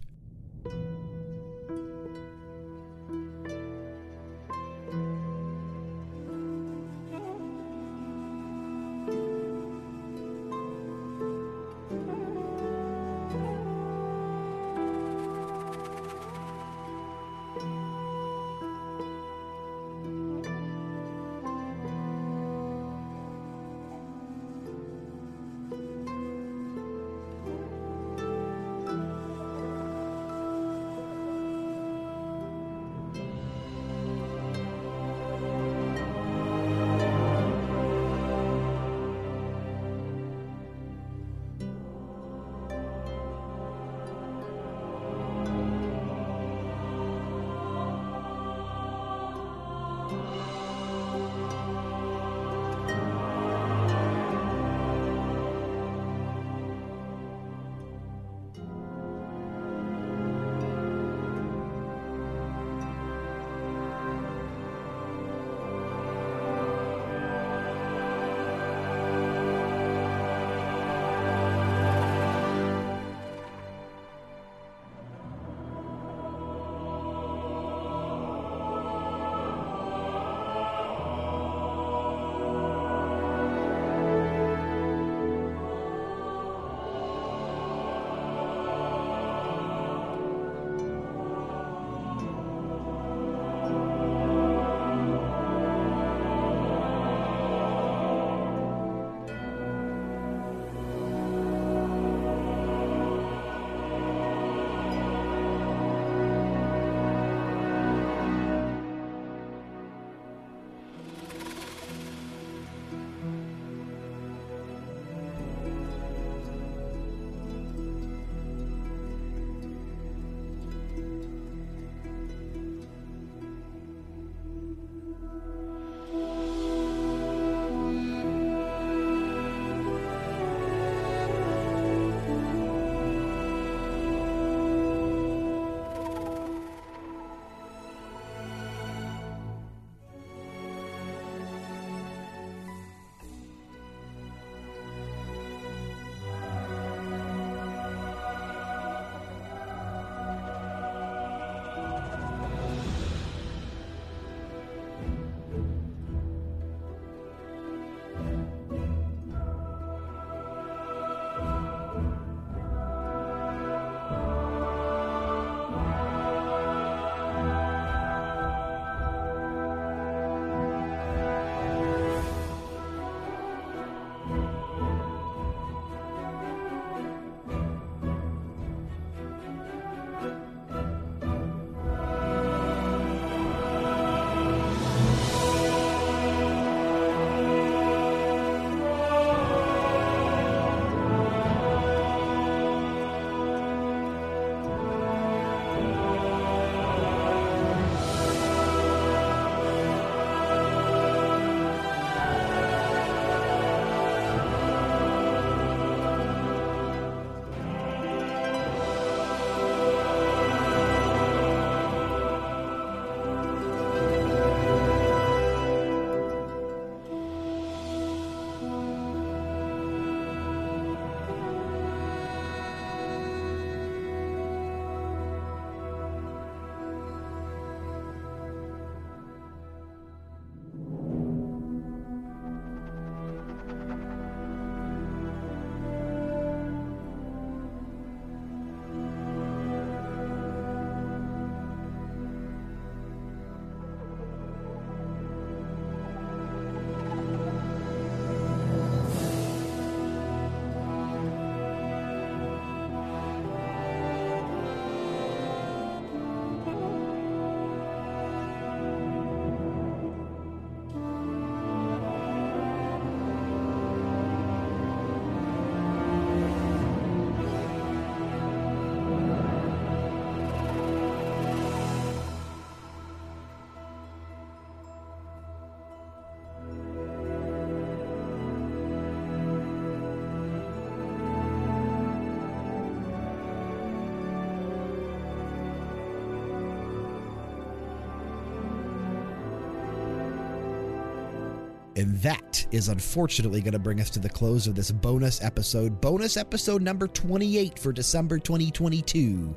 And 292.03 292.19
that 292.19 292.67
is 292.73 292.89
unfortunately 292.89 293.61
going 293.61 293.75
to 293.75 293.79
bring 293.79 294.01
us 294.01 294.11
to 294.11 294.19
the 294.19 294.29
close 294.29 294.67
of 294.67 294.75
this 294.75 294.91
bonus 294.91 295.41
episode, 295.41 296.01
bonus 296.01 296.37
episode 296.37 296.83
number 296.83 297.07
28 297.07 297.79
for 297.79 297.93
December 297.93 298.41
2022. 298.41 299.55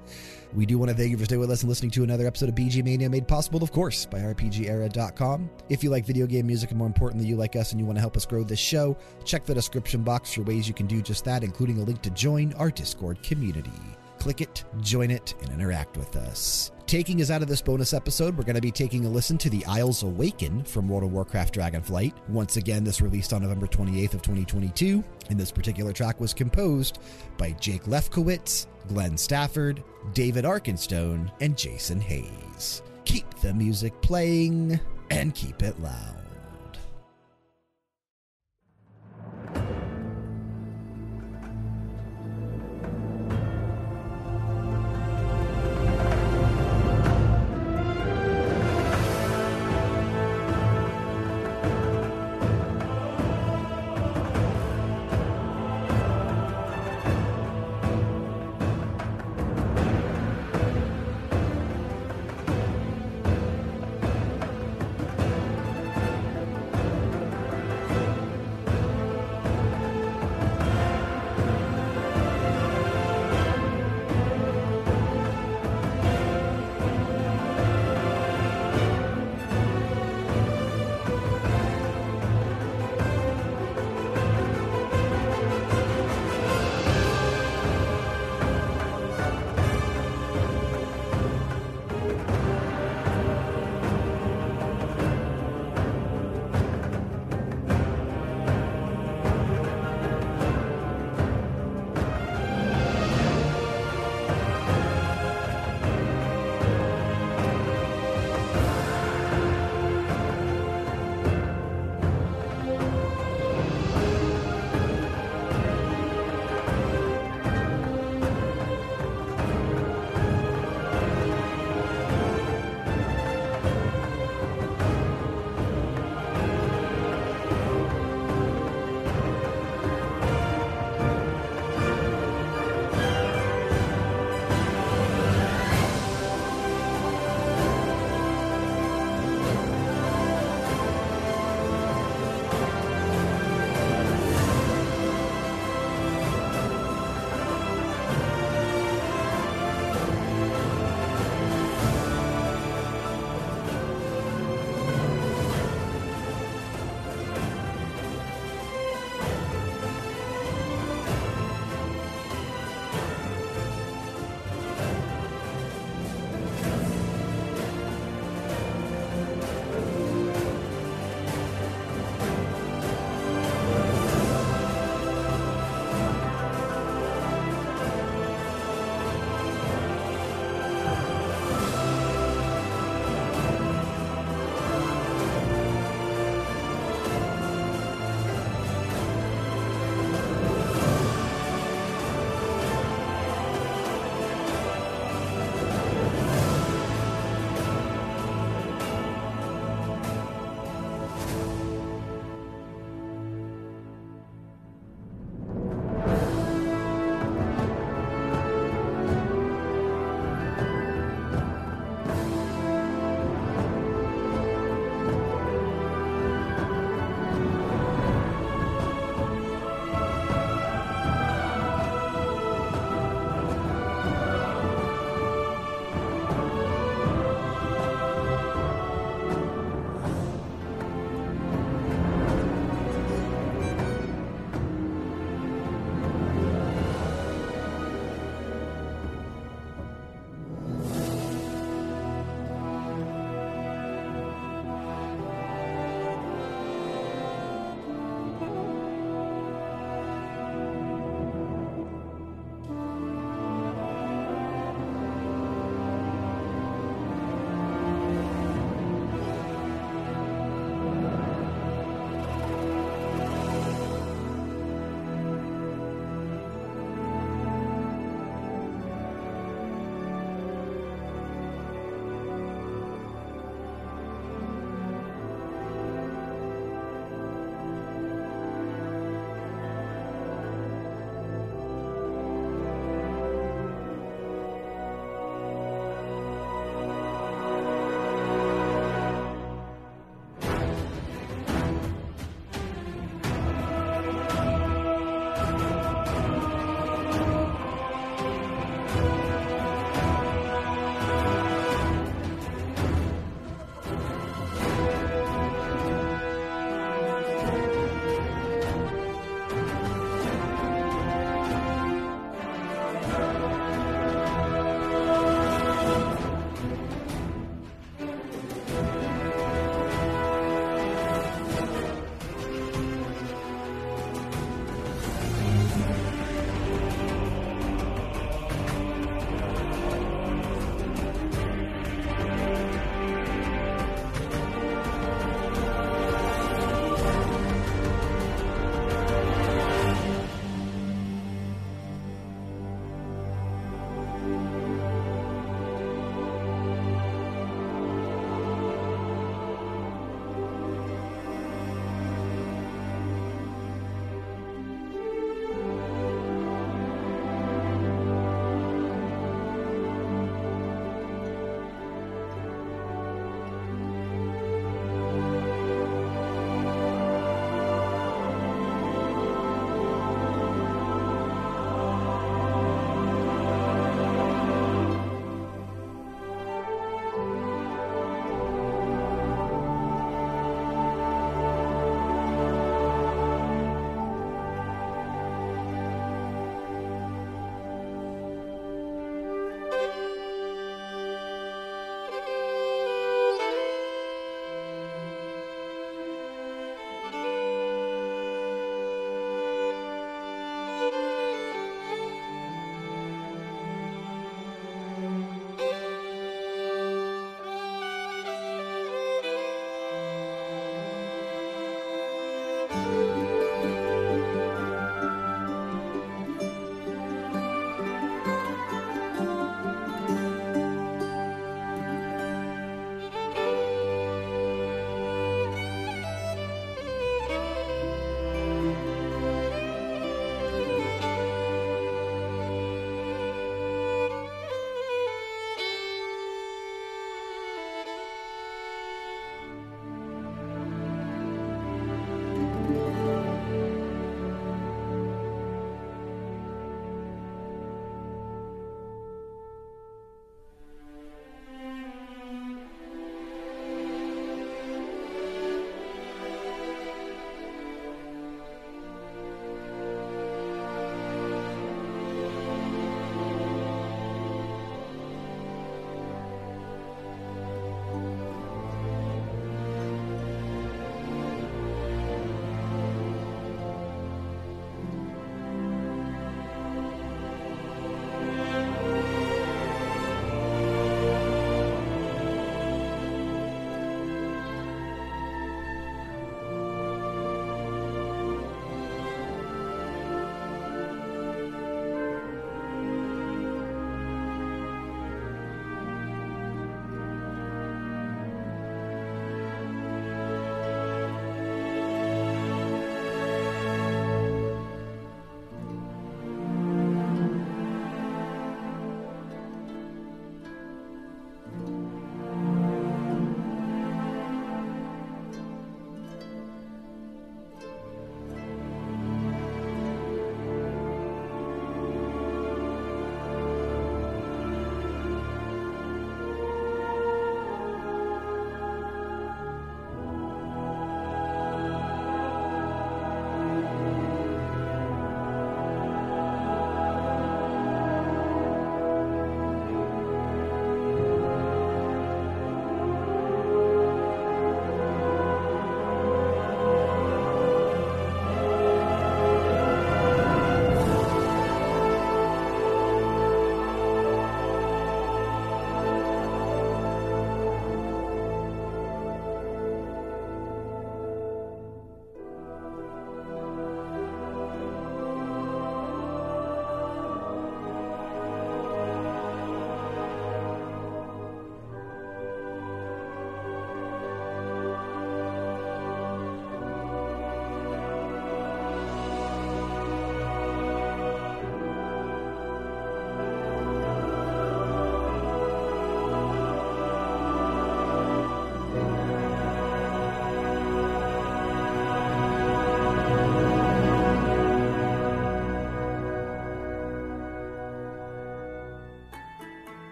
We 0.53 0.67
do 0.67 0.77
want 0.77 0.91
to 0.91 0.95
thank 0.95 1.09
you 1.09 1.17
for 1.17 1.25
staying 1.25 1.41
with 1.41 1.49
us 1.49 1.63
and 1.63 1.69
listening 1.69 1.89
to 1.91 2.03
another 2.03 2.27
episode 2.27 2.49
of 2.49 2.55
VGMania 2.55 3.09
made 3.09 3.27
possible, 3.27 3.63
of 3.63 3.71
course, 3.71 4.05
by 4.05 4.19
RPGera.com. 4.19 5.49
If 5.69 5.83
you 5.83 5.89
like 5.89 6.05
video 6.05 6.27
game 6.27 6.45
music 6.45 6.69
and 6.69 6.77
more 6.77 6.85
importantly, 6.85 7.27
you 7.27 7.35
like 7.35 7.55
us 7.55 7.71
and 7.71 7.79
you 7.79 7.85
want 7.87 7.97
to 7.97 8.01
help 8.01 8.15
us 8.15 8.27
grow 8.27 8.43
this 8.43 8.59
show, 8.59 8.95
check 9.23 9.43
the 9.45 9.55
description 9.55 10.03
box 10.03 10.31
for 10.31 10.43
ways 10.43 10.67
you 10.67 10.75
can 10.75 10.85
do 10.85 11.01
just 11.01 11.25
that, 11.25 11.43
including 11.43 11.79
a 11.79 11.83
link 11.83 12.03
to 12.03 12.11
join 12.11 12.53
our 12.53 12.69
Discord 12.69 13.23
community. 13.23 13.94
Click 14.25 14.41
it, 14.41 14.63
join 14.81 15.11
it, 15.11 15.35
and 15.43 15.51
interact 15.51 15.97
with 15.97 16.15
us. 16.15 16.71
Taking 16.87 17.21
us 17.21 17.29
out 17.29 17.43
of 17.43 17.47
this 17.47 17.61
bonus 17.61 17.93
episode, 17.93 18.35
we're 18.35 18.43
going 18.43 18.55
to 18.55 18.59
be 18.61 18.71
taking 18.71 19.05
a 19.05 19.07
listen 19.07 19.37
to 19.37 19.51
The 19.51 19.63
Isles 19.67 20.01
Awaken 20.01 20.63
from 20.63 20.89
World 20.89 21.03
of 21.03 21.11
Warcraft 21.11 21.53
Dragonflight. 21.53 22.11
Once 22.27 22.57
again, 22.57 22.83
this 22.83 23.01
released 23.01 23.33
on 23.33 23.43
November 23.43 23.67
28th 23.67 24.15
of 24.15 24.23
2022, 24.23 25.03
and 25.29 25.39
this 25.39 25.51
particular 25.51 25.93
track 25.93 26.19
was 26.19 26.33
composed 26.33 26.97
by 27.37 27.51
Jake 27.51 27.83
Lefkowitz, 27.83 28.65
Glenn 28.87 29.15
Stafford, 29.15 29.83
David 30.13 30.43
Arkenstone, 30.43 31.31
and 31.39 31.55
Jason 31.55 32.01
Hayes. 32.01 32.81
Keep 33.05 33.31
the 33.41 33.53
music 33.53 33.93
playing 34.01 34.79
and 35.11 35.35
keep 35.35 35.61
it 35.61 35.79
loud. 35.79 36.24